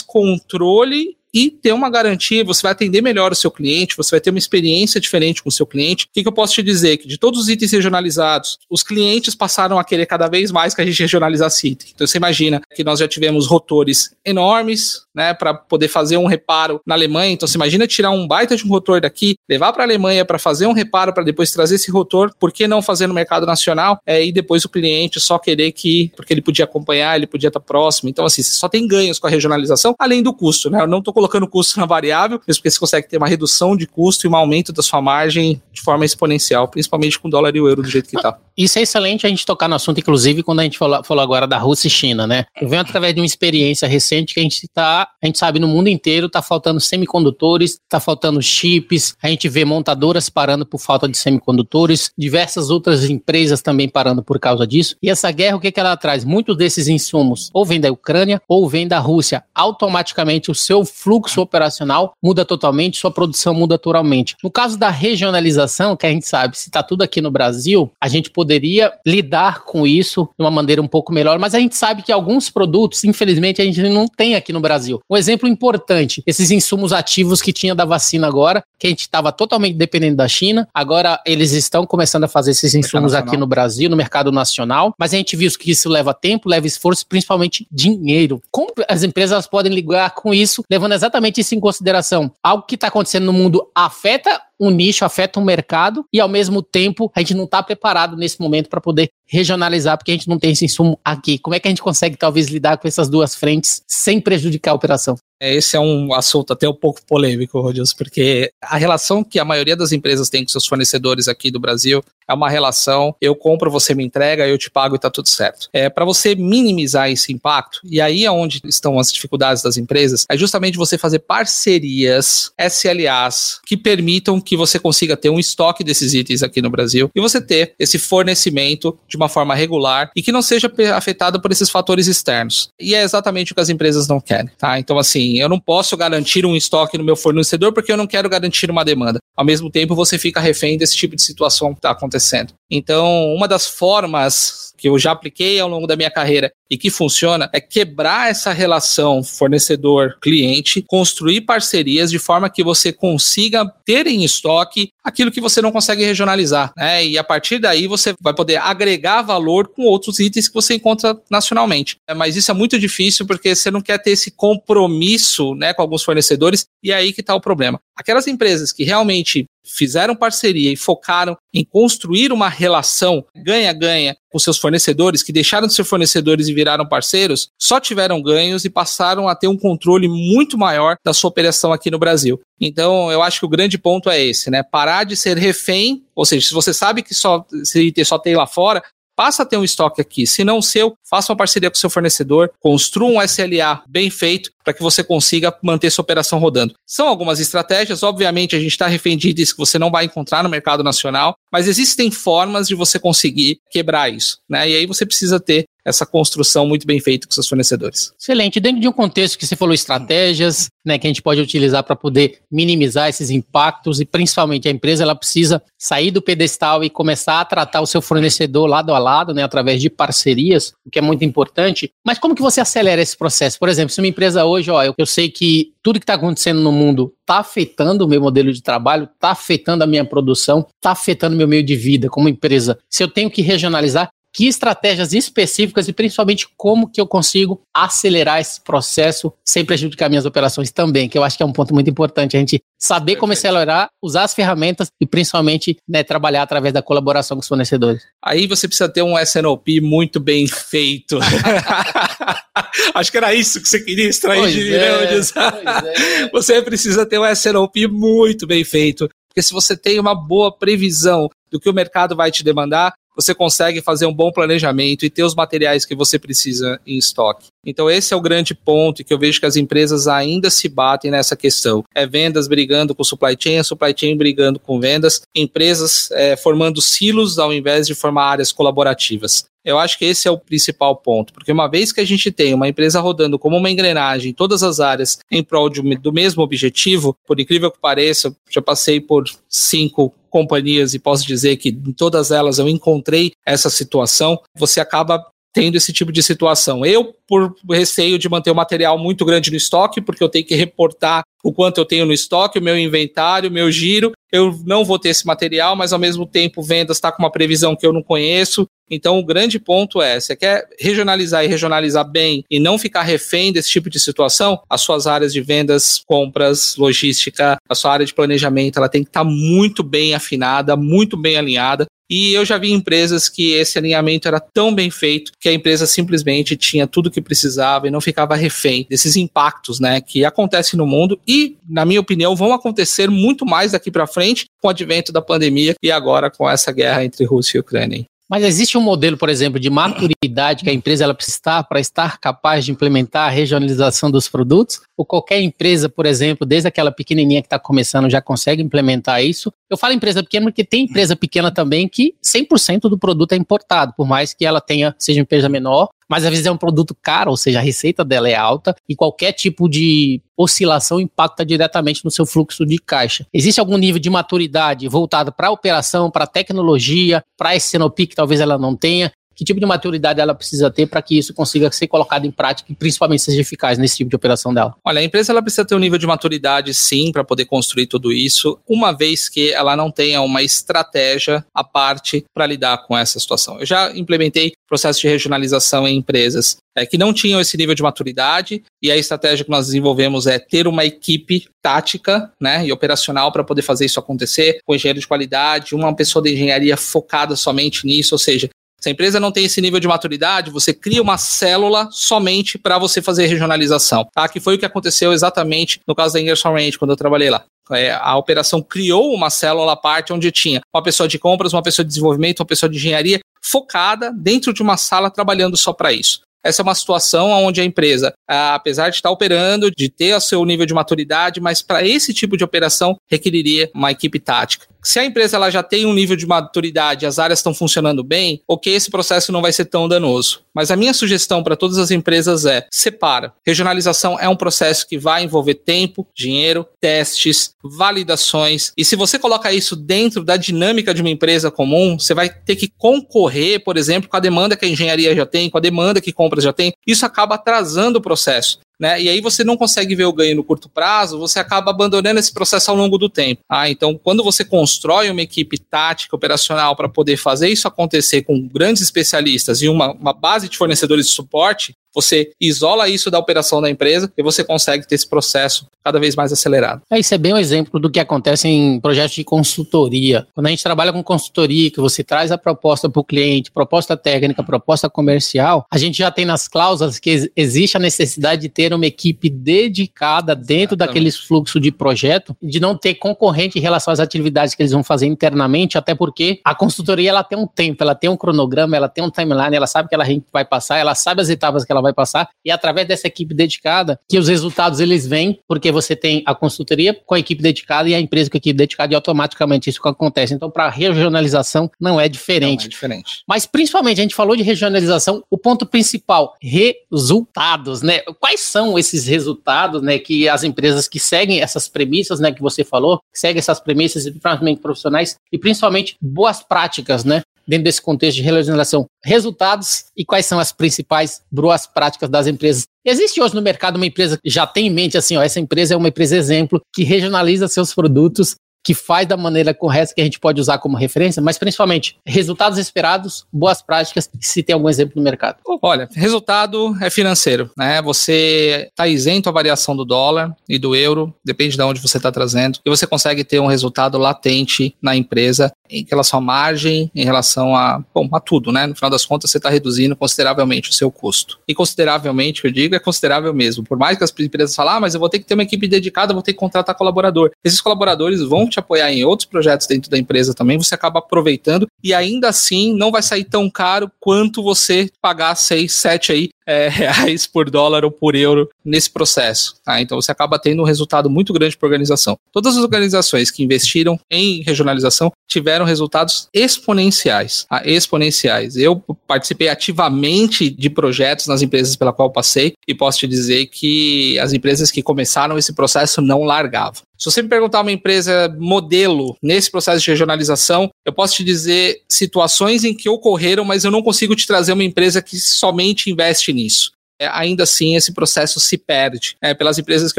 controle 0.00 1.16
e 1.32 1.50
ter 1.50 1.72
uma 1.72 1.90
garantia, 1.90 2.44
você 2.44 2.62
vai 2.62 2.72
atender 2.72 3.02
melhor 3.02 3.32
o 3.32 3.34
seu 3.34 3.50
cliente, 3.50 3.96
você 3.96 4.10
vai 4.12 4.20
ter 4.20 4.30
uma 4.30 4.38
experiência 4.38 5.00
diferente 5.00 5.42
com 5.42 5.48
o 5.48 5.52
seu 5.52 5.66
cliente. 5.66 6.04
O 6.06 6.08
que, 6.12 6.22
que 6.22 6.28
eu 6.28 6.32
posso 6.32 6.54
te 6.54 6.62
dizer? 6.62 6.96
Que 6.96 7.08
de 7.08 7.18
todos 7.18 7.40
os 7.40 7.48
itens 7.48 7.72
regionalizados, 7.72 8.58
os 8.68 8.82
clientes 8.82 9.34
passaram 9.34 9.78
a 9.78 9.84
querer 9.84 10.06
cada 10.06 10.28
vez 10.28 10.50
mais 10.50 10.74
que 10.74 10.80
a 10.80 10.84
gente 10.84 11.00
regionalizasse 11.00 11.68
item. 11.68 11.88
Então 11.94 12.06
você 12.06 12.18
imagina 12.18 12.60
que 12.74 12.84
nós 12.84 12.98
já 12.98 13.08
tivemos 13.08 13.46
rotores 13.46 14.14
enormes, 14.24 15.02
né, 15.14 15.34
para 15.34 15.54
poder 15.54 15.88
fazer 15.88 16.16
um 16.16 16.26
reparo 16.26 16.80
na 16.86 16.94
Alemanha. 16.94 17.32
Então 17.32 17.46
você 17.46 17.56
imagina 17.56 17.86
tirar 17.86 18.10
um 18.10 18.26
baita 18.26 18.56
de 18.56 18.64
um 18.64 18.68
rotor 18.68 19.00
daqui, 19.00 19.36
levar 19.48 19.72
para 19.72 19.82
a 19.82 19.86
Alemanha 19.86 20.24
para 20.24 20.38
fazer 20.38 20.66
um 20.66 20.72
reparo, 20.72 21.12
para 21.12 21.24
depois 21.24 21.50
trazer 21.50 21.76
esse 21.76 21.90
rotor, 21.90 22.32
por 22.38 22.52
que 22.52 22.66
não 22.66 22.80
fazer 22.80 23.06
no 23.06 23.14
mercado 23.14 23.46
nacional? 23.46 23.98
É, 24.06 24.24
e 24.24 24.32
depois 24.32 24.64
o 24.64 24.68
cliente 24.68 25.20
só 25.20 25.38
querer 25.38 25.72
que, 25.72 26.12
porque 26.16 26.32
ele 26.32 26.42
podia 26.42 26.64
acompanhar, 26.64 27.16
ele 27.16 27.26
podia 27.26 27.48
estar 27.48 27.60
próximo. 27.60 28.08
Então, 28.08 28.24
assim, 28.24 28.42
você 28.42 28.52
só 28.52 28.68
tem 28.68 28.86
ganhos 28.86 29.18
com 29.18 29.26
a 29.26 29.30
regionalização, 29.30 29.94
além 29.98 30.22
do 30.22 30.32
custo, 30.32 30.70
né? 30.70 30.80
Eu 30.80 30.86
não 30.86 30.98
estou 30.98 31.12
colocando 31.20 31.46
custo 31.46 31.78
na 31.78 31.84
variável, 31.84 32.40
mesmo 32.48 32.60
porque 32.60 32.70
você 32.70 32.78
consegue 32.78 33.06
ter 33.06 33.18
uma 33.18 33.28
redução 33.28 33.76
de 33.76 33.86
custo 33.86 34.26
e 34.26 34.30
um 34.30 34.34
aumento 34.34 34.72
da 34.72 34.82
sua 34.82 35.02
margem 35.02 35.60
de 35.70 35.82
forma 35.82 36.04
exponencial, 36.04 36.66
principalmente 36.66 37.18
com 37.18 37.28
o 37.28 37.30
dólar 37.30 37.54
e 37.54 37.60
o 37.60 37.68
euro 37.68 37.82
do 37.82 37.88
jeito 37.88 38.08
que 38.08 38.16
está. 38.16 38.38
Isso 38.56 38.78
é 38.78 38.82
excelente 38.82 39.26
a 39.26 39.28
gente 39.30 39.44
tocar 39.44 39.68
no 39.68 39.74
assunto, 39.74 40.00
inclusive, 40.00 40.42
quando 40.42 40.60
a 40.60 40.62
gente 40.64 40.78
falou, 40.78 41.04
falou 41.04 41.22
agora 41.22 41.46
da 41.46 41.58
Rússia 41.58 41.88
e 41.88 41.90
China, 41.90 42.26
né? 42.26 42.46
Eu 42.60 42.68
venho 42.68 42.82
através 42.82 43.14
de 43.14 43.20
uma 43.20 43.26
experiência 43.26 43.86
recente 43.86 44.34
que 44.34 44.40
a 44.40 44.42
gente 44.42 44.64
está, 44.64 45.08
a 45.22 45.26
gente 45.26 45.38
sabe, 45.38 45.58
no 45.58 45.68
mundo 45.68 45.88
inteiro 45.88 46.26
está 46.26 46.40
faltando 46.40 46.80
semicondutores, 46.80 47.72
está 47.72 48.00
faltando 48.00 48.40
chips, 48.40 49.14
a 49.22 49.28
gente 49.28 49.48
vê 49.48 49.64
montadoras 49.64 50.30
parando 50.30 50.64
por 50.64 50.78
falta 50.78 51.08
de 51.08 51.16
semicondutores, 51.16 52.12
diversas 52.16 52.70
outras 52.70 53.08
empresas 53.08 53.60
também 53.60 53.88
parando 53.88 54.22
por 54.22 54.38
causa 54.38 54.66
disso. 54.66 54.96
E 55.02 55.10
essa 55.10 55.30
guerra, 55.30 55.56
o 55.56 55.60
que, 55.60 55.70
que 55.70 55.80
ela 55.80 55.96
traz? 55.96 56.24
Muitos 56.24 56.56
desses 56.56 56.88
insumos 56.88 57.50
ou 57.52 57.64
vem 57.64 57.80
da 57.80 57.90
Ucrânia 57.90 58.40
ou 58.48 58.68
vem 58.68 58.88
da 58.88 58.98
Rússia. 58.98 59.44
Automaticamente 59.54 60.50
o 60.50 60.54
seu 60.54 60.84
fluxo 60.84 61.09
operacional 61.40 62.12
muda 62.22 62.44
totalmente, 62.44 62.98
sua 62.98 63.10
produção 63.10 63.54
muda 63.54 63.78
totalmente. 63.78 64.36
No 64.42 64.50
caso 64.50 64.78
da 64.78 64.90
regionalização, 64.90 65.96
que 65.96 66.06
a 66.06 66.10
gente 66.10 66.26
sabe, 66.26 66.56
se 66.56 66.68
está 66.68 66.82
tudo 66.82 67.02
aqui 67.02 67.20
no 67.20 67.30
Brasil, 67.30 67.90
a 68.00 68.08
gente 68.08 68.30
poderia 68.30 68.92
lidar 69.06 69.64
com 69.64 69.86
isso 69.86 70.28
de 70.38 70.44
uma 70.44 70.50
maneira 70.50 70.82
um 70.82 70.86
pouco 70.86 71.12
melhor, 71.12 71.38
mas 71.38 71.54
a 71.54 71.58
gente 71.58 71.76
sabe 71.76 72.02
que 72.02 72.12
alguns 72.12 72.50
produtos, 72.50 73.04
infelizmente, 73.04 73.60
a 73.60 73.64
gente 73.64 73.82
não 73.82 74.06
tem 74.06 74.34
aqui 74.34 74.52
no 74.52 74.60
Brasil. 74.60 75.00
Um 75.08 75.16
exemplo 75.16 75.48
importante, 75.48 76.22
esses 76.26 76.50
insumos 76.50 76.92
ativos 76.92 77.42
que 77.42 77.52
tinha 77.52 77.74
da 77.74 77.84
vacina 77.84 78.26
agora, 78.26 78.62
que 78.78 78.86
a 78.86 78.90
gente 78.90 79.00
estava 79.00 79.32
totalmente 79.32 79.76
dependendo 79.76 80.16
da 80.16 80.28
China, 80.28 80.68
agora 80.72 81.20
eles 81.26 81.52
estão 81.52 81.86
começando 81.86 82.24
a 82.24 82.28
fazer 82.28 82.52
esses 82.52 82.74
insumos 82.74 83.14
aqui 83.14 83.36
no 83.36 83.46
Brasil, 83.46 83.90
no 83.90 83.96
mercado 83.96 84.32
nacional, 84.32 84.94
mas 84.98 85.12
a 85.12 85.16
gente 85.16 85.36
viu 85.36 85.50
que 85.58 85.70
isso 85.70 85.88
leva 85.88 86.14
tempo, 86.14 86.48
leva 86.48 86.66
esforço, 86.66 87.06
principalmente 87.06 87.66
dinheiro. 87.70 88.40
Como 88.50 88.72
as 88.88 89.02
empresas 89.02 89.46
podem 89.46 89.72
ligar 89.72 90.10
com 90.14 90.32
isso, 90.32 90.62
levando 90.70 90.92
exatamente 91.00 91.40
isso 91.40 91.54
em 91.54 91.60
consideração. 91.60 92.32
Algo 92.42 92.64
que 92.64 92.74
está 92.74 92.88
acontecendo 92.88 93.24
no 93.24 93.32
mundo 93.32 93.70
afeta 93.74 94.40
um 94.58 94.70
nicho, 94.70 95.04
afeta 95.04 95.40
um 95.40 95.44
mercado 95.44 96.04
e 96.12 96.20
ao 96.20 96.28
mesmo 96.28 96.62
tempo 96.62 97.10
a 97.14 97.20
gente 97.20 97.34
não 97.34 97.44
está 97.44 97.62
preparado 97.62 98.16
nesse 98.16 98.40
momento 98.40 98.68
para 98.68 98.80
poder 98.80 99.08
regionalizar 99.26 99.96
porque 99.96 100.10
a 100.10 100.14
gente 100.14 100.28
não 100.28 100.38
tem 100.38 100.52
esse 100.52 100.64
insumo 100.64 100.98
aqui. 101.04 101.38
Como 101.38 101.54
é 101.54 101.60
que 101.60 101.66
a 101.66 101.70
gente 101.70 101.82
consegue 101.82 102.16
talvez 102.16 102.48
lidar 102.48 102.76
com 102.76 102.86
essas 102.86 103.08
duas 103.08 103.34
frentes 103.34 103.82
sem 103.86 104.20
prejudicar 104.20 104.72
a 104.72 104.74
operação? 104.74 105.16
É, 105.40 105.54
esse 105.54 105.76
é 105.76 105.80
um 105.80 106.12
assunto 106.12 106.52
até 106.52 106.68
um 106.68 106.74
pouco 106.74 107.00
polêmico, 107.06 107.60
Rodilson, 107.60 107.96
porque 107.96 108.52
a 108.60 108.76
relação 108.76 109.24
que 109.24 109.38
a 109.38 109.44
maioria 109.44 109.74
das 109.74 109.90
empresas 109.90 110.28
tem 110.28 110.42
com 110.42 110.48
seus 110.48 110.66
fornecedores 110.66 111.28
aqui 111.28 111.50
do 111.50 111.58
Brasil 111.58 112.04
é 112.28 112.34
uma 112.34 112.48
relação, 112.48 113.14
eu 113.20 113.34
compro, 113.34 113.70
você 113.70 113.94
me 113.94 114.04
entrega, 114.04 114.46
eu 114.46 114.56
te 114.56 114.70
pago 114.70 114.94
e 114.94 114.98
tá 114.98 115.10
tudo 115.10 115.28
certo. 115.28 115.68
É 115.72 115.88
para 115.88 116.04
você 116.04 116.34
minimizar 116.36 117.10
esse 117.10 117.32
impacto, 117.32 117.80
e 117.84 118.00
aí 118.00 118.24
é 118.24 118.30
onde 118.30 118.60
estão 118.66 118.98
as 118.98 119.12
dificuldades 119.12 119.62
das 119.62 119.76
empresas, 119.76 120.26
é 120.28 120.36
justamente 120.36 120.78
você 120.78 120.96
fazer 120.96 121.20
parcerias, 121.20 122.52
SLAs, 122.58 123.60
que 123.66 123.76
permitam 123.76 124.40
que 124.40 124.56
você 124.56 124.78
consiga 124.78 125.16
ter 125.16 125.30
um 125.30 125.40
estoque 125.40 125.82
desses 125.82 126.14
itens 126.14 126.42
aqui 126.42 126.62
no 126.62 126.70
Brasil 126.70 127.10
e 127.14 127.20
você 127.20 127.40
ter 127.40 127.74
esse 127.78 127.98
fornecimento 127.98 128.96
de 129.08 129.16
uma 129.16 129.28
forma 129.28 129.54
regular 129.54 130.10
e 130.14 130.22
que 130.22 130.30
não 130.30 130.42
seja 130.42 130.70
afetado 130.94 131.40
por 131.40 131.50
esses 131.50 131.70
fatores 131.70 132.06
externos. 132.06 132.68
E 132.78 132.94
é 132.94 133.02
exatamente 133.02 133.52
o 133.52 133.54
que 133.54 133.60
as 133.60 133.68
empresas 133.68 134.06
não 134.06 134.20
querem, 134.20 134.50
tá? 134.56 134.78
Então, 134.78 134.98
assim, 134.98 135.29
eu 135.38 135.48
não 135.48 135.60
posso 135.60 135.96
garantir 135.96 136.44
um 136.44 136.56
estoque 136.56 136.98
no 136.98 137.04
meu 137.04 137.16
fornecedor 137.16 137.72
porque 137.72 137.92
eu 137.92 137.96
não 137.96 138.06
quero 138.06 138.28
garantir 138.28 138.70
uma 138.70 138.84
demanda. 138.84 139.18
Ao 139.36 139.44
mesmo 139.44 139.70
tempo, 139.70 139.94
você 139.94 140.18
fica 140.18 140.40
refém 140.40 140.76
desse 140.76 140.96
tipo 140.96 141.14
de 141.14 141.22
situação 141.22 141.72
que 141.72 141.78
está 141.78 141.90
acontecendo. 141.90 142.52
Então, 142.70 143.34
uma 143.34 143.48
das 143.48 143.66
formas 143.66 144.70
que 144.80 144.88
eu 144.88 144.98
já 144.98 145.12
apliquei 145.12 145.60
ao 145.60 145.68
longo 145.68 145.86
da 145.86 145.94
minha 145.94 146.10
carreira 146.10 146.50
e 146.70 146.78
que 146.78 146.88
funciona 146.88 147.50
é 147.52 147.60
quebrar 147.60 148.30
essa 148.30 148.50
relação 148.50 149.22
fornecedor-cliente, 149.22 150.82
construir 150.86 151.42
parcerias 151.42 152.10
de 152.10 152.18
forma 152.18 152.48
que 152.48 152.64
você 152.64 152.90
consiga 152.90 153.66
ter 153.84 154.06
em 154.06 154.24
estoque 154.24 154.90
aquilo 155.04 155.30
que 155.30 155.40
você 155.40 155.60
não 155.60 155.70
consegue 155.70 156.04
regionalizar, 156.04 156.72
né? 156.76 157.04
E 157.04 157.18
a 157.18 157.24
partir 157.24 157.58
daí 157.58 157.86
você 157.86 158.14
vai 158.22 158.34
poder 158.34 158.56
agregar 158.56 159.22
valor 159.22 159.68
com 159.68 159.82
outros 159.82 160.18
itens 160.18 160.48
que 160.48 160.54
você 160.54 160.74
encontra 160.74 161.18
nacionalmente. 161.30 161.96
É, 162.08 162.14
mas 162.14 162.36
isso 162.36 162.50
é 162.50 162.54
muito 162.54 162.78
difícil 162.78 163.26
porque 163.26 163.54
você 163.54 163.70
não 163.70 163.82
quer 163.82 163.98
ter 163.98 164.12
esse 164.12 164.30
compromisso, 164.30 165.54
né, 165.54 165.74
com 165.74 165.82
alguns 165.82 166.02
fornecedores 166.02 166.66
e 166.82 166.90
é 166.90 166.94
aí 166.94 167.12
que 167.12 167.20
está 167.20 167.34
o 167.34 167.40
problema. 167.40 167.78
Aquelas 167.96 168.26
empresas 168.26 168.72
que 168.72 168.84
realmente 168.84 169.44
fizeram 169.76 170.14
parceria 170.14 170.72
e 170.72 170.76
focaram 170.76 171.36
em 171.52 171.64
construir 171.64 172.32
uma 172.32 172.48
relação 172.48 173.24
ganha-ganha 173.36 174.16
com 174.30 174.38
seus 174.38 174.58
fornecedores, 174.58 175.22
que 175.22 175.32
deixaram 175.32 175.66
de 175.66 175.74
ser 175.74 175.84
fornecedores 175.84 176.46
e 176.48 176.54
viraram 176.54 176.86
parceiros, 176.86 177.48
só 177.58 177.80
tiveram 177.80 178.22
ganhos 178.22 178.64
e 178.64 178.70
passaram 178.70 179.28
a 179.28 179.34
ter 179.34 179.48
um 179.48 179.56
controle 179.56 180.08
muito 180.08 180.56
maior 180.56 180.96
da 181.04 181.12
sua 181.12 181.28
operação 181.28 181.72
aqui 181.72 181.90
no 181.90 181.98
Brasil. 181.98 182.40
Então, 182.60 183.10
eu 183.10 183.22
acho 183.22 183.40
que 183.40 183.46
o 183.46 183.48
grande 183.48 183.76
ponto 183.76 184.08
é 184.08 184.22
esse, 184.22 184.50
né? 184.50 184.62
Parar 184.62 185.04
de 185.04 185.16
ser 185.16 185.36
refém, 185.36 186.04
ou 186.14 186.24
seja, 186.24 186.46
se 186.46 186.54
você 186.54 186.72
sabe 186.72 187.02
que 187.02 187.14
só, 187.14 187.44
item 187.74 188.04
só 188.04 188.18
tem 188.18 188.36
lá 188.36 188.46
fora, 188.46 188.82
passa 189.20 189.42
a 189.42 189.46
ter 189.46 189.58
um 189.58 189.64
estoque 189.64 190.00
aqui. 190.00 190.26
Se 190.26 190.42
não 190.42 190.56
o 190.56 190.62
seu, 190.62 190.96
faça 191.04 191.30
uma 191.30 191.36
parceria 191.36 191.70
com 191.70 191.76
seu 191.76 191.90
fornecedor, 191.90 192.50
construa 192.58 193.10
um 193.10 193.22
SLA 193.22 193.82
bem 193.86 194.08
feito 194.08 194.50
para 194.64 194.72
que 194.72 194.82
você 194.82 195.04
consiga 195.04 195.54
manter 195.62 195.90
sua 195.90 196.02
operação 196.02 196.38
rodando. 196.38 196.74
São 196.86 197.06
algumas 197.06 197.38
estratégias, 197.38 198.02
obviamente 198.02 198.56
a 198.56 198.58
gente 198.58 198.70
está 198.70 198.86
refém 198.86 199.18
de 199.18 199.34
que 199.34 199.58
você 199.58 199.78
não 199.78 199.90
vai 199.90 200.06
encontrar 200.06 200.42
no 200.42 200.48
mercado 200.48 200.82
nacional, 200.82 201.34
mas 201.52 201.68
existem 201.68 202.10
formas 202.10 202.66
de 202.66 202.74
você 202.74 202.98
conseguir 202.98 203.58
quebrar 203.70 204.10
isso, 204.10 204.38
né? 204.48 204.70
E 204.70 204.76
aí 204.76 204.86
você 204.86 205.04
precisa 205.04 205.38
ter 205.38 205.66
essa 205.90 206.06
construção 206.06 206.66
muito 206.66 206.86
bem 206.86 207.00
feita 207.00 207.26
com 207.26 207.32
seus 207.32 207.48
fornecedores. 207.48 208.12
Excelente. 208.18 208.60
Dentro 208.60 208.80
de 208.80 208.88
um 208.88 208.92
contexto 208.92 209.38
que 209.38 209.46
você 209.46 209.56
falou 209.56 209.74
estratégias, 209.74 210.68
né, 210.84 210.98
que 210.98 211.06
a 211.06 211.10
gente 211.10 211.22
pode 211.22 211.40
utilizar 211.40 211.84
para 211.84 211.94
poder 211.94 212.40
minimizar 212.50 213.08
esses 213.08 213.30
impactos 213.30 214.00
e 214.00 214.04
principalmente 214.04 214.68
a 214.68 214.70
empresa 214.70 215.02
ela 215.02 215.14
precisa 215.14 215.62
sair 215.78 216.10
do 216.10 216.22
pedestal 216.22 216.82
e 216.82 216.90
começar 216.90 217.40
a 217.40 217.44
tratar 217.44 217.80
o 217.80 217.86
seu 217.86 218.00
fornecedor 218.00 218.66
lado 218.66 218.94
a 218.94 218.98
lado, 218.98 219.34
né, 219.34 219.42
através 219.42 219.80
de 219.80 219.90
parcerias, 219.90 220.72
o 220.84 220.90
que 220.90 220.98
é 220.98 221.02
muito 221.02 221.24
importante. 221.24 221.90
Mas 222.04 222.18
como 222.18 222.34
que 222.34 222.42
você 222.42 222.60
acelera 222.60 223.02
esse 223.02 223.16
processo? 223.16 223.58
Por 223.58 223.68
exemplo, 223.68 223.92
se 223.92 224.00
uma 224.00 224.06
empresa 224.06 224.44
hoje, 224.44 224.70
ó, 224.70 224.82
eu, 224.82 224.94
eu 224.96 225.06
sei 225.06 225.28
que 225.28 225.72
tudo 225.82 225.98
que 225.98 226.04
está 226.04 226.14
acontecendo 226.14 226.60
no 226.60 226.72
mundo 226.72 227.12
está 227.20 227.38
afetando 227.38 228.04
o 228.04 228.08
meu 228.08 228.20
modelo 228.20 228.52
de 228.52 228.62
trabalho, 228.62 229.04
está 229.04 229.30
afetando 229.30 229.84
a 229.84 229.86
minha 229.86 230.04
produção, 230.04 230.66
está 230.76 230.90
afetando 230.92 231.34
o 231.34 231.38
meu 231.38 231.48
meio 231.48 231.62
de 231.62 231.76
vida 231.76 232.08
como 232.08 232.28
empresa. 232.28 232.78
Se 232.88 233.02
eu 233.02 233.08
tenho 233.08 233.30
que 233.30 233.42
regionalizar, 233.42 234.10
que 234.32 234.46
estratégias 234.46 235.12
específicas 235.12 235.88
e 235.88 235.92
principalmente 235.92 236.48
como 236.56 236.88
que 236.90 237.00
eu 237.00 237.06
consigo 237.06 237.60
acelerar 237.74 238.40
esse 238.40 238.60
processo 238.60 239.32
sem 239.44 239.64
prejudicar 239.64 240.08
minhas 240.08 240.26
operações 240.26 240.70
também, 240.70 241.08
que 241.08 241.18
eu 241.18 241.24
acho 241.24 241.36
que 241.36 241.42
é 241.42 241.46
um 241.46 241.52
ponto 241.52 241.74
muito 241.74 241.90
importante, 241.90 242.36
a 242.36 242.40
gente 242.40 242.62
saber 242.78 243.16
como 243.16 243.32
acelerar, 243.32 243.90
usar 244.02 244.24
as 244.24 244.34
ferramentas 244.34 244.88
e 245.00 245.06
principalmente 245.06 245.76
né, 245.88 246.02
trabalhar 246.02 246.42
através 246.42 246.72
da 246.72 246.82
colaboração 246.82 247.36
com 247.36 247.42
os 247.42 247.48
fornecedores. 247.48 248.02
Aí 248.24 248.46
você 248.46 248.66
precisa 248.66 248.88
ter 248.88 249.02
um 249.02 249.18
SNOP 249.18 249.80
muito 249.80 250.20
bem 250.20 250.46
feito. 250.46 251.18
acho 252.94 253.10
que 253.10 253.16
era 253.16 253.34
isso 253.34 253.60
que 253.60 253.68
você 253.68 253.80
queria 253.80 254.08
extrair 254.08 254.40
pois 254.40 254.52
de 254.52 254.74
é, 254.74 255.04
é. 255.04 256.30
Você 256.32 256.62
precisa 256.62 257.04
ter 257.04 257.18
um 257.18 257.26
SNOP 257.26 257.86
muito 257.88 258.46
bem 258.46 258.64
feito. 258.64 259.08
Porque 259.28 259.42
se 259.42 259.52
você 259.52 259.76
tem 259.76 259.98
uma 259.98 260.14
boa 260.14 260.56
previsão 260.56 261.28
do 261.50 261.60
que 261.60 261.68
o 261.68 261.72
mercado 261.72 262.16
vai 262.16 262.30
te 262.30 262.42
demandar, 262.42 262.92
você 263.20 263.34
consegue 263.34 263.80
fazer 263.82 264.06
um 264.06 264.12
bom 264.12 264.32
planejamento 264.32 265.04
e 265.04 265.10
ter 265.10 265.22
os 265.22 265.34
materiais 265.34 265.84
que 265.84 265.94
você 265.94 266.18
precisa 266.18 266.80
em 266.86 266.96
estoque. 266.96 267.48
Então, 267.64 267.90
esse 267.90 268.14
é 268.14 268.16
o 268.16 268.20
grande 268.20 268.54
ponto 268.54 269.04
que 269.04 269.12
eu 269.12 269.18
vejo 269.18 269.38
que 269.38 269.46
as 269.46 269.56
empresas 269.56 270.08
ainda 270.08 270.50
se 270.50 270.68
batem 270.68 271.10
nessa 271.10 271.36
questão. 271.36 271.84
É 271.94 272.06
vendas 272.06 272.48
brigando 272.48 272.94
com 272.94 273.04
supply 273.04 273.36
chain, 273.38 273.62
supply 273.62 273.94
chain 273.96 274.16
brigando 274.16 274.58
com 274.58 274.80
vendas, 274.80 275.20
empresas 275.34 276.10
é, 276.12 276.36
formando 276.36 276.80
silos 276.80 277.38
ao 277.38 277.52
invés 277.52 277.86
de 277.86 277.94
formar 277.94 278.30
áreas 278.30 278.50
colaborativas. 278.50 279.44
Eu 279.62 279.78
acho 279.78 279.98
que 279.98 280.06
esse 280.06 280.26
é 280.26 280.30
o 280.30 280.38
principal 280.38 280.96
ponto, 280.96 281.34
porque 281.34 281.52
uma 281.52 281.68
vez 281.68 281.92
que 281.92 282.00
a 282.00 282.04
gente 282.04 282.32
tem 282.32 282.54
uma 282.54 282.68
empresa 282.68 282.98
rodando 282.98 283.38
como 283.38 283.58
uma 283.58 283.70
engrenagem 283.70 284.30
em 284.30 284.34
todas 284.34 284.62
as 284.62 284.80
áreas 284.80 285.18
em 285.30 285.44
prol 285.44 285.68
de, 285.68 285.82
do 285.98 286.12
mesmo 286.12 286.42
objetivo, 286.42 287.14
por 287.26 287.38
incrível 287.38 287.70
que 287.70 287.78
pareça, 287.78 288.34
já 288.48 288.62
passei 288.62 289.00
por 289.00 289.24
cinco 289.48 290.14
companhias 290.30 290.94
e 290.94 290.98
posso 290.98 291.26
dizer 291.26 291.56
que 291.56 291.68
em 291.68 291.92
todas 291.92 292.30
elas 292.30 292.58
eu 292.58 292.68
encontrei 292.68 293.32
essa 293.44 293.68
situação, 293.68 294.40
você 294.56 294.80
acaba 294.80 295.24
tendo 295.52 295.76
esse 295.76 295.92
tipo 295.92 296.12
de 296.12 296.22
situação. 296.22 296.84
Eu, 296.84 297.14
por 297.26 297.54
receio 297.68 298.18
de 298.18 298.28
manter 298.28 298.50
o 298.50 298.54
material 298.54 298.98
muito 298.98 299.24
grande 299.24 299.50
no 299.50 299.56
estoque, 299.56 300.00
porque 300.00 300.22
eu 300.22 300.28
tenho 300.28 300.44
que 300.44 300.54
reportar 300.54 301.22
o 301.42 301.52
quanto 301.52 301.78
eu 301.78 301.84
tenho 301.84 302.06
no 302.06 302.12
estoque, 302.12 302.58
o 302.58 302.62
meu 302.62 302.78
inventário, 302.78 303.50
o 303.50 303.52
meu 303.52 303.70
giro, 303.70 304.12
eu 304.30 304.54
não 304.64 304.84
vou 304.84 304.98
ter 304.98 305.08
esse 305.08 305.26
material, 305.26 305.74
mas 305.74 305.92
ao 305.92 305.98
mesmo 305.98 306.26
tempo 306.26 306.62
vendas 306.62 306.98
está 306.98 307.10
com 307.10 307.22
uma 307.22 307.32
previsão 307.32 307.74
que 307.74 307.86
eu 307.86 307.92
não 307.92 308.02
conheço. 308.02 308.66
Então 308.90 309.18
o 309.18 309.24
grande 309.24 309.58
ponto 309.58 310.02
é, 310.02 310.18
você 310.18 310.34
quer 310.34 310.66
regionalizar 310.78 311.44
e 311.44 311.48
regionalizar 311.48 312.04
bem 312.04 312.44
e 312.50 312.58
não 312.58 312.78
ficar 312.78 313.02
refém 313.02 313.52
desse 313.52 313.70
tipo 313.70 313.88
de 313.88 314.00
situação, 314.00 314.60
as 314.68 314.80
suas 314.80 315.06
áreas 315.06 315.32
de 315.32 315.40
vendas, 315.40 316.02
compras, 316.06 316.76
logística, 316.76 317.56
a 317.68 317.74
sua 317.74 317.92
área 317.92 318.06
de 318.06 318.14
planejamento, 318.14 318.78
ela 318.78 318.88
tem 318.88 319.02
que 319.02 319.10
estar 319.10 319.24
tá 319.24 319.30
muito 319.30 319.82
bem 319.82 320.14
afinada, 320.14 320.76
muito 320.76 321.16
bem 321.16 321.36
alinhada, 321.36 321.86
e 322.10 322.32
eu 322.32 322.44
já 322.44 322.58
vi 322.58 322.72
empresas 322.72 323.28
que 323.28 323.52
esse 323.52 323.78
alinhamento 323.78 324.26
era 324.26 324.40
tão 324.40 324.74
bem 324.74 324.90
feito 324.90 325.30
que 325.38 325.48
a 325.48 325.52
empresa 325.52 325.86
simplesmente 325.86 326.56
tinha 326.56 326.84
tudo 326.84 327.10
que 327.10 327.22
precisava 327.22 327.86
e 327.86 327.90
não 327.90 328.00
ficava 328.00 328.34
refém 328.34 328.84
desses 328.90 329.14
impactos, 329.14 329.78
né, 329.78 330.00
que 330.00 330.24
acontecem 330.24 330.76
no 330.76 330.84
mundo 330.84 331.20
e, 331.26 331.56
na 331.68 331.84
minha 331.84 332.00
opinião, 332.00 332.34
vão 332.34 332.52
acontecer 332.52 333.08
muito 333.08 333.46
mais 333.46 333.70
daqui 333.70 333.92
para 333.92 334.08
frente 334.08 334.46
com 334.60 334.66
o 334.66 334.70
advento 334.70 335.12
da 335.12 335.22
pandemia 335.22 335.76
e 335.80 335.92
agora 335.92 336.28
com 336.28 336.50
essa 336.50 336.72
guerra 336.72 337.04
entre 337.04 337.24
Rússia 337.24 337.58
e 337.58 337.60
Ucrânia. 337.60 338.04
Mas 338.30 338.44
existe 338.44 338.78
um 338.78 338.80
modelo, 338.80 339.16
por 339.16 339.28
exemplo, 339.28 339.58
de 339.58 339.68
maturidade 339.68 340.62
que 340.62 340.70
a 340.70 340.72
empresa 340.72 341.02
ela 341.02 341.12
precisa 341.12 341.36
estar 341.36 341.64
para 341.64 341.80
estar 341.80 342.20
capaz 342.20 342.64
de 342.64 342.70
implementar 342.70 343.26
a 343.26 343.30
regionalização 343.30 344.08
dos 344.08 344.28
produtos? 344.28 344.80
Ou 344.96 345.04
qualquer 345.04 345.40
empresa, 345.40 345.88
por 345.88 346.06
exemplo, 346.06 346.46
desde 346.46 346.68
aquela 346.68 346.92
pequenininha 346.92 347.42
que 347.42 347.46
está 347.46 347.58
começando, 347.58 348.08
já 348.08 348.22
consegue 348.22 348.62
implementar 348.62 349.20
isso? 349.20 349.52
Eu 349.68 349.76
falo 349.76 349.94
empresa 349.94 350.22
pequena 350.22 350.46
porque 350.46 350.62
tem 350.62 350.84
empresa 350.84 351.16
pequena 351.16 351.50
também 351.50 351.88
que 351.88 352.14
100% 352.24 352.82
do 352.82 352.96
produto 352.96 353.32
é 353.32 353.36
importado, 353.36 353.94
por 353.96 354.06
mais 354.06 354.32
que 354.32 354.46
ela 354.46 354.60
tenha 354.60 354.94
seja 354.96 355.18
uma 355.18 355.22
empresa 355.22 355.48
menor, 355.48 355.88
mas 356.10 356.24
às 356.24 356.30
vezes 356.30 356.46
é 356.46 356.50
um 356.50 356.56
produto 356.56 356.96
caro, 357.00 357.30
ou 357.30 357.36
seja, 357.36 357.60
a 357.60 357.62
receita 357.62 358.04
dela 358.04 358.28
é 358.28 358.34
alta 358.34 358.74
e 358.88 358.96
qualquer 358.96 359.32
tipo 359.32 359.68
de 359.68 360.20
oscilação 360.36 361.00
impacta 361.00 361.44
diretamente 361.44 362.04
no 362.04 362.10
seu 362.10 362.26
fluxo 362.26 362.66
de 362.66 362.78
caixa. 362.78 363.26
Existe 363.32 363.60
algum 363.60 363.76
nível 363.76 364.00
de 364.00 364.10
maturidade 364.10 364.88
voltado 364.88 365.32
para 365.32 365.48
a 365.48 365.52
operação, 365.52 366.10
para 366.10 366.24
a 366.24 366.26
tecnologia, 366.26 367.22
para 367.36 367.50
a 367.50 367.56
SNOP 367.56 368.06
que 368.06 368.16
talvez 368.16 368.40
ela 368.40 368.58
não 368.58 368.74
tenha? 368.74 369.12
Que 369.40 369.44
tipo 369.44 369.58
de 369.58 369.64
maturidade 369.64 370.20
ela 370.20 370.34
precisa 370.34 370.70
ter 370.70 370.86
para 370.86 371.00
que 371.00 371.16
isso 371.16 371.32
consiga 371.32 371.72
ser 371.72 371.86
colocado 371.86 372.26
em 372.26 372.30
prática 372.30 372.70
e 372.70 372.74
principalmente 372.74 373.22
seja 373.22 373.40
eficaz 373.40 373.78
nesse 373.78 373.96
tipo 373.96 374.10
de 374.10 374.14
operação 374.14 374.52
dela? 374.52 374.74
Olha, 374.84 375.00
a 375.00 375.02
empresa 375.02 375.32
ela 375.32 375.40
precisa 375.40 375.64
ter 375.64 375.74
um 375.74 375.78
nível 375.78 375.96
de 375.96 376.06
maturidade 376.06 376.74
sim 376.74 377.10
para 377.10 377.24
poder 377.24 377.46
construir 377.46 377.86
tudo 377.86 378.12
isso, 378.12 378.58
uma 378.68 378.92
vez 378.92 379.30
que 379.30 379.50
ela 379.50 379.74
não 379.74 379.90
tenha 379.90 380.20
uma 380.20 380.42
estratégia 380.42 381.42
à 381.54 381.64
parte 381.64 382.22
para 382.34 382.46
lidar 382.46 382.86
com 382.86 382.94
essa 382.94 383.18
situação. 383.18 383.58
Eu 383.58 383.64
já 383.64 383.90
implementei 383.96 384.52
processo 384.70 385.00
de 385.00 385.08
regionalização 385.08 385.88
em 385.88 385.96
empresas 385.96 386.58
é, 386.76 386.86
que 386.86 386.96
não 386.96 387.12
tinham 387.12 387.40
esse 387.40 387.56
nível 387.56 387.74
de 387.74 387.82
maturidade 387.82 388.62
e 388.80 388.90
a 388.90 388.96
estratégia 388.96 389.44
que 389.44 389.50
nós 389.50 389.66
desenvolvemos 389.66 390.28
é 390.28 390.38
ter 390.38 390.68
uma 390.68 390.84
equipe 390.84 391.48
tática 391.60 392.32
né, 392.40 392.64
e 392.64 392.72
operacional 392.72 393.32
para 393.32 393.42
poder 393.42 393.62
fazer 393.62 393.86
isso 393.86 393.98
acontecer, 393.98 394.60
com 394.64 394.74
engenheiro 394.74 395.00
de 395.00 395.08
qualidade, 395.08 395.74
uma 395.74 395.94
pessoa 395.94 396.22
de 396.22 396.32
engenharia 396.32 396.76
focada 396.76 397.34
somente 397.34 397.84
nisso, 397.84 398.14
ou 398.14 398.18
seja, 398.18 398.48
Se 398.80 398.88
a 398.88 398.92
empresa 398.92 399.20
não 399.20 399.30
tem 399.30 399.44
esse 399.44 399.60
nível 399.60 399.78
de 399.78 399.86
maturidade, 399.86 400.50
você 400.50 400.72
cria 400.72 401.02
uma 401.02 401.18
célula 401.18 401.88
somente 401.92 402.56
para 402.56 402.78
você 402.78 403.02
fazer 403.02 403.26
regionalização, 403.26 404.06
tá? 404.12 404.26
Que 404.28 404.40
foi 404.40 404.54
o 404.54 404.58
que 404.58 404.64
aconteceu 404.64 405.12
exatamente 405.12 405.80
no 405.86 405.94
caso 405.94 406.14
da 406.14 406.20
Ingersoll 406.20 406.54
Rand, 406.54 406.72
quando 406.78 406.92
eu 406.92 406.96
trabalhei 406.96 407.28
lá. 407.28 407.44
É, 407.72 407.92
a 407.92 408.16
operação 408.16 408.60
criou 408.60 409.14
uma 409.14 409.30
célula 409.30 409.72
à 409.72 409.76
parte 409.76 410.12
onde 410.12 410.32
tinha 410.32 410.60
uma 410.74 410.82
pessoa 410.82 411.08
de 411.08 411.18
compras, 411.18 411.52
uma 411.52 411.62
pessoa 411.62 411.84
de 411.84 411.90
desenvolvimento, 411.90 412.40
uma 412.40 412.46
pessoa 412.46 412.68
de 412.68 412.76
engenharia 412.76 413.20
focada 413.42 414.12
dentro 414.12 414.52
de 414.52 414.62
uma 414.62 414.76
sala 414.76 415.10
trabalhando 415.10 415.56
só 415.56 415.72
para 415.72 415.92
isso. 415.92 416.20
Essa 416.42 416.62
é 416.62 416.64
uma 416.64 416.74
situação 416.74 417.30
onde 417.30 417.60
a 417.60 417.64
empresa, 417.64 418.14
apesar 418.26 418.88
de 418.88 418.96
estar 418.96 419.10
operando, 419.10 419.70
de 419.70 419.90
ter 419.90 420.14
o 420.16 420.20
seu 420.20 420.42
nível 420.44 420.64
de 420.64 420.72
maturidade, 420.72 421.38
mas 421.38 421.60
para 421.60 421.86
esse 421.86 422.14
tipo 422.14 422.36
de 422.36 422.42
operação 422.42 422.96
requeriria 423.10 423.70
uma 423.74 423.90
equipe 423.90 424.18
tática 424.18 424.66
se 424.82 424.98
a 424.98 425.04
empresa 425.04 425.36
ela 425.36 425.50
já 425.50 425.62
tem 425.62 425.86
um 425.86 425.92
nível 425.92 426.16
de 426.16 426.26
maturidade, 426.26 427.06
as 427.06 427.18
áreas 427.18 427.38
estão 427.38 427.54
funcionando 427.54 428.02
bem, 428.02 428.42
ok, 428.46 428.74
esse 428.74 428.90
processo 428.90 429.32
não 429.32 429.42
vai 429.42 429.52
ser 429.52 429.66
tão 429.66 429.88
danoso. 429.88 430.42
Mas 430.54 430.70
a 430.70 430.76
minha 430.76 430.92
sugestão 430.92 431.42
para 431.42 431.56
todas 431.56 431.78
as 431.78 431.90
empresas 431.90 432.44
é: 432.44 432.66
separa. 432.70 433.32
Regionalização 433.46 434.18
é 434.18 434.28
um 434.28 434.36
processo 434.36 434.86
que 434.86 434.98
vai 434.98 435.24
envolver 435.24 435.54
tempo, 435.54 436.06
dinheiro, 436.14 436.66
testes, 436.80 437.54
validações. 437.62 438.72
E 438.76 438.84
se 438.84 438.96
você 438.96 439.18
coloca 439.18 439.52
isso 439.52 439.76
dentro 439.76 440.24
da 440.24 440.36
dinâmica 440.36 440.92
de 440.92 441.02
uma 441.02 441.10
empresa 441.10 441.50
comum, 441.50 441.98
você 441.98 442.14
vai 442.14 442.28
ter 442.28 442.56
que 442.56 442.72
concorrer, 442.76 443.62
por 443.62 443.76
exemplo, 443.76 444.08
com 444.08 444.16
a 444.16 444.20
demanda 444.20 444.56
que 444.56 444.64
a 444.64 444.68
engenharia 444.68 445.14
já 445.14 445.26
tem, 445.26 445.50
com 445.50 445.58
a 445.58 445.60
demanda 445.60 446.00
que 446.00 446.12
compras 446.12 446.44
já 446.44 446.52
tem. 446.52 446.72
Isso 446.86 447.06
acaba 447.06 447.36
atrasando 447.36 447.98
o 447.98 448.02
processo 448.02 448.58
né? 448.80 449.00
E 449.00 449.10
aí 449.10 449.20
você 449.20 449.44
não 449.44 449.58
consegue 449.58 449.94
ver 449.94 450.06
o 450.06 450.12
ganho 450.12 450.36
no 450.36 450.42
curto 450.42 450.68
prazo, 450.68 451.18
você 451.18 451.38
acaba 451.38 451.70
abandonando 451.70 452.18
esse 452.18 452.32
processo 452.32 452.70
ao 452.70 452.76
longo 452.76 452.96
do 452.96 453.10
tempo. 453.10 453.42
Ah, 453.46 453.68
então, 453.68 454.00
quando 454.02 454.24
você 454.24 454.42
constrói 454.42 455.10
uma 455.10 455.20
equipe 455.20 455.58
tática 455.58 456.16
operacional 456.16 456.74
para 456.74 456.88
poder 456.88 457.18
fazer 457.18 457.50
isso 457.50 457.68
acontecer 457.68 458.22
com 458.22 458.48
grandes 458.48 458.82
especialistas 458.82 459.60
e 459.60 459.68
uma, 459.68 459.92
uma 459.92 460.14
base 460.14 460.48
de 460.48 460.56
fornecedores 460.56 461.06
de 461.06 461.12
suporte, 461.12 461.74
você 461.94 462.30
isola 462.40 462.88
isso 462.88 463.10
da 463.10 463.18
operação 463.18 463.60
da 463.60 463.70
empresa 463.70 464.12
e 464.16 464.22
você 464.22 464.44
consegue 464.44 464.86
ter 464.86 464.94
esse 464.94 465.08
processo 465.08 465.66
cada 465.82 465.98
vez 465.98 466.14
mais 466.14 466.32
acelerado. 466.32 466.82
É, 466.90 466.98
isso 466.98 467.14
é 467.14 467.18
bem 467.18 467.32
um 467.32 467.38
exemplo 467.38 467.80
do 467.80 467.90
que 467.90 467.98
acontece 467.98 468.48
em 468.48 468.78
projetos 468.80 469.14
de 469.14 469.24
consultoria. 469.24 470.26
Quando 470.34 470.46
a 470.46 470.50
gente 470.50 470.62
trabalha 470.62 470.92
com 470.92 471.02
consultoria, 471.02 471.70
que 471.70 471.80
você 471.80 472.04
traz 472.04 472.30
a 472.30 472.38
proposta 472.38 472.88
para 472.88 473.00
o 473.00 473.04
cliente, 473.04 473.50
proposta 473.50 473.96
técnica, 473.96 474.42
proposta 474.42 474.90
comercial, 474.90 475.66
a 475.70 475.78
gente 475.78 475.98
já 475.98 476.10
tem 476.10 476.24
nas 476.24 476.46
cláusulas 476.46 476.98
que 476.98 477.30
existe 477.34 477.76
a 477.76 477.80
necessidade 477.80 478.42
de 478.42 478.48
ter 478.48 478.72
uma 478.72 478.86
equipe 478.86 479.30
dedicada 479.30 480.34
dentro 480.34 480.74
Exatamente. 480.74 480.78
daqueles 480.78 481.16
fluxos 481.16 481.60
de 481.60 481.72
projeto, 481.72 482.36
de 482.42 482.60
não 482.60 482.76
ter 482.76 482.94
concorrente 482.94 483.58
em 483.58 483.62
relação 483.62 483.92
às 483.92 484.00
atividades 484.00 484.54
que 484.54 484.62
eles 484.62 484.72
vão 484.72 484.84
fazer 484.84 485.06
internamente, 485.06 485.78
até 485.78 485.94
porque 485.94 486.40
a 486.44 486.54
consultoria 486.54 487.10
ela 487.10 487.24
tem 487.24 487.38
um 487.38 487.46
tempo, 487.46 487.82
ela 487.82 487.94
tem 487.94 488.10
um 488.10 488.16
cronograma, 488.16 488.76
ela 488.76 488.88
tem 488.88 489.02
um 489.02 489.10
timeline, 489.10 489.56
ela 489.56 489.66
sabe 489.66 489.88
que 489.88 489.94
ela 489.94 490.04
vai 490.32 490.44
passar, 490.44 490.78
ela 490.78 490.94
sabe 490.94 491.22
as 491.22 491.28
etapas 491.28 491.64
que 491.64 491.72
ela 491.72 491.79
vai 491.82 491.92
passar, 491.92 492.28
e 492.44 492.50
é 492.50 492.54
através 492.54 492.86
dessa 492.86 493.06
equipe 493.06 493.34
dedicada 493.34 493.98
que 494.08 494.18
os 494.18 494.28
resultados 494.28 494.80
eles 494.80 495.06
vêm, 495.06 495.38
porque 495.46 495.70
você 495.72 495.96
tem 495.96 496.22
a 496.26 496.34
consultoria 496.34 496.94
com 496.94 497.14
a 497.14 497.18
equipe 497.18 497.42
dedicada 497.42 497.88
e 497.88 497.94
a 497.94 498.00
empresa 498.00 498.30
com 498.30 498.36
a 498.36 498.38
equipe 498.38 498.56
dedicada, 498.56 498.92
e 498.92 498.96
automaticamente 498.96 499.70
isso 499.70 499.80
acontece. 499.84 500.34
Então, 500.34 500.50
para 500.50 500.68
regionalização 500.68 501.70
não 501.80 502.00
é 502.00 502.08
diferente. 502.08 502.60
Não 502.60 502.66
é 502.66 502.68
diferente. 502.68 503.22
Mas 503.26 503.46
principalmente 503.46 504.00
a 504.00 504.02
gente 504.02 504.14
falou 504.14 504.36
de 504.36 504.42
regionalização, 504.42 505.22
o 505.30 505.38
ponto 505.38 505.66
principal, 505.66 506.34
resultados, 506.40 507.82
né? 507.82 508.00
Quais 508.18 508.40
são 508.40 508.78
esses 508.78 509.06
resultados, 509.06 509.82
né, 509.82 509.98
que 509.98 510.28
as 510.28 510.44
empresas 510.44 510.88
que 510.88 510.98
seguem 510.98 511.40
essas 511.40 511.68
premissas, 511.68 512.20
né, 512.20 512.32
que 512.32 512.40
você 512.40 512.64
falou, 512.64 513.00
seguem 513.12 513.38
essas 513.38 513.60
premissas, 513.60 514.04
principalmente 514.04 514.60
profissionais 514.60 515.16
e 515.32 515.38
principalmente 515.38 515.96
boas 516.00 516.42
práticas, 516.42 517.04
né? 517.04 517.22
Dentro 517.50 517.64
desse 517.64 517.82
contexto 517.82 518.18
de 518.18 518.22
regionalização, 518.22 518.86
resultados 519.04 519.86
e 519.96 520.04
quais 520.04 520.24
são 520.24 520.38
as 520.38 520.52
principais 520.52 521.20
boas 521.32 521.66
práticas 521.66 522.08
das 522.08 522.28
empresas. 522.28 522.62
Existe 522.84 523.20
hoje 523.20 523.34
no 523.34 523.42
mercado 523.42 523.74
uma 523.74 523.86
empresa 523.86 524.16
que 524.22 524.30
já 524.30 524.46
tem 524.46 524.68
em 524.68 524.70
mente 524.70 524.96
assim, 524.96 525.16
ó, 525.16 525.22
essa 525.22 525.40
empresa 525.40 525.74
é 525.74 525.76
uma 525.76 525.88
empresa 525.88 526.16
exemplo 526.16 526.60
que 526.72 526.84
regionaliza 526.84 527.48
seus 527.48 527.74
produtos 527.74 528.36
que 528.62 528.74
faz 528.74 529.08
da 529.08 529.16
maneira 529.16 529.54
correta 529.54 529.94
que 529.94 530.00
a 530.00 530.04
gente 530.04 530.20
pode 530.20 530.40
usar 530.40 530.58
como 530.58 530.76
referência, 530.76 531.20
mas 531.22 531.38
principalmente 531.38 531.96
resultados 532.06 532.58
esperados, 532.58 533.26
boas 533.32 533.62
práticas, 533.62 534.08
se 534.20 534.42
tem 534.42 534.52
algum 534.52 534.68
exemplo 534.68 534.92
no 534.96 535.02
mercado. 535.02 535.38
Olha, 535.62 535.88
resultado 535.94 536.76
é 536.80 536.90
financeiro, 536.90 537.50
né? 537.56 537.80
Você 537.82 538.68
está 538.68 538.86
isento 538.86 539.28
à 539.28 539.32
variação 539.32 539.74
do 539.74 539.84
dólar 539.84 540.36
e 540.48 540.58
do 540.58 540.76
euro, 540.76 541.12
depende 541.24 541.56
de 541.56 541.62
onde 541.62 541.80
você 541.80 541.96
está 541.96 542.12
trazendo, 542.12 542.58
e 542.64 542.70
você 542.70 542.86
consegue 542.86 543.24
ter 543.24 543.40
um 543.40 543.46
resultado 543.46 543.96
latente 543.96 544.76
na 544.80 544.94
empresa 544.94 545.50
em 545.70 545.86
relação 545.88 546.18
à 546.18 546.22
margem, 546.22 546.90
em 546.94 547.04
relação 547.04 547.54
a, 547.54 547.82
bom, 547.94 548.08
a 548.12 548.20
tudo, 548.20 548.52
né? 548.52 548.66
No 548.66 548.74
final 548.74 548.90
das 548.90 549.06
contas, 549.06 549.30
você 549.30 549.38
está 549.38 549.48
reduzindo 549.48 549.94
consideravelmente 549.94 550.70
o 550.70 550.72
seu 550.72 550.90
custo. 550.90 551.38
E 551.46 551.54
consideravelmente, 551.54 552.44
eu 552.44 552.50
digo, 552.50 552.74
é 552.74 552.78
considerável 552.78 553.32
mesmo. 553.32 553.64
Por 553.64 553.78
mais 553.78 553.96
que 553.96 554.04
as 554.04 554.12
empresas 554.18 554.54
falem, 554.54 554.74
ah, 554.74 554.80
mas 554.80 554.94
eu 554.94 555.00
vou 555.00 555.08
ter 555.08 555.18
que 555.18 555.24
ter 555.24 555.34
uma 555.34 555.42
equipe 555.42 555.68
dedicada, 555.68 556.12
vou 556.12 556.22
ter 556.22 556.32
que 556.32 556.38
contratar 556.38 556.74
colaborador. 556.74 557.30
Esses 557.44 557.60
colaboradores 557.60 558.20
vão 558.20 558.48
te 558.48 558.58
apoiar 558.58 558.92
em 558.92 559.04
outros 559.04 559.28
projetos 559.28 559.66
dentro 559.66 559.90
da 559.90 559.98
empresa 559.98 560.34
também, 560.34 560.58
você 560.58 560.74
acaba 560.74 560.98
aproveitando 560.98 561.66
e 561.82 561.94
ainda 561.94 562.28
assim 562.28 562.74
não 562.74 562.90
vai 562.90 563.02
sair 563.02 563.24
tão 563.24 563.48
caro 563.50 563.90
quanto 564.00 564.42
você 564.42 564.90
pagar 565.00 565.34
6, 565.34 565.72
7 565.72 566.12
aí 566.12 566.30
é, 566.50 566.66
reais 566.68 567.26
por 567.26 567.48
dólar 567.48 567.84
ou 567.84 567.92
por 567.92 568.16
euro 568.16 568.48
nesse 568.64 568.90
processo. 568.90 569.54
Tá? 569.64 569.80
Então 569.80 570.00
você 570.00 570.10
acaba 570.10 570.38
tendo 570.38 570.62
um 570.62 570.66
resultado 570.66 571.08
muito 571.08 571.32
grande 571.32 571.56
para 571.56 571.66
a 571.66 571.70
organização. 571.70 572.16
Todas 572.32 572.56
as 572.56 572.64
organizações 572.64 573.30
que 573.30 573.44
investiram 573.44 573.98
em 574.10 574.42
regionalização 574.42 575.12
tiveram 575.28 575.64
resultados 575.64 576.28
exponenciais. 576.34 577.46
Tá? 577.48 577.62
Exponenciais. 577.64 578.56
Eu 578.56 578.82
participei 579.06 579.48
ativamente 579.48 580.50
de 580.50 580.68
projetos 580.68 581.28
nas 581.28 581.40
empresas 581.40 581.76
pela 581.76 581.92
qual 581.92 582.10
passei 582.10 582.54
e 582.66 582.74
posso 582.74 582.98
te 582.98 583.06
dizer 583.06 583.46
que 583.46 584.18
as 584.18 584.32
empresas 584.32 584.72
que 584.72 584.82
começaram 584.82 585.38
esse 585.38 585.52
processo 585.52 586.00
não 586.00 586.24
largavam. 586.24 586.82
Se 587.00 587.10
você 587.10 587.22
me 587.22 587.30
perguntar 587.30 587.62
uma 587.62 587.72
empresa 587.72 588.28
modelo 588.38 589.16
nesse 589.22 589.50
processo 589.50 589.82
de 589.82 589.90
regionalização, 589.90 590.68
eu 590.84 590.92
posso 590.92 591.16
te 591.16 591.24
dizer 591.24 591.82
situações 591.88 592.62
em 592.62 592.74
que 592.74 592.90
ocorreram, 592.90 593.42
mas 593.42 593.64
eu 593.64 593.70
não 593.70 593.82
consigo 593.82 594.14
te 594.14 594.26
trazer 594.26 594.52
uma 594.52 594.64
empresa 594.64 595.00
que 595.00 595.18
somente 595.18 595.90
investe 595.90 596.30
nisso. 596.30 596.72
É, 597.00 597.08
ainda 597.08 597.44
assim 597.44 597.74
esse 597.74 597.94
processo 597.94 598.38
se 598.38 598.58
perde. 598.58 599.16
É, 599.22 599.32
pelas 599.32 599.58
empresas 599.58 599.90
que 599.90 599.98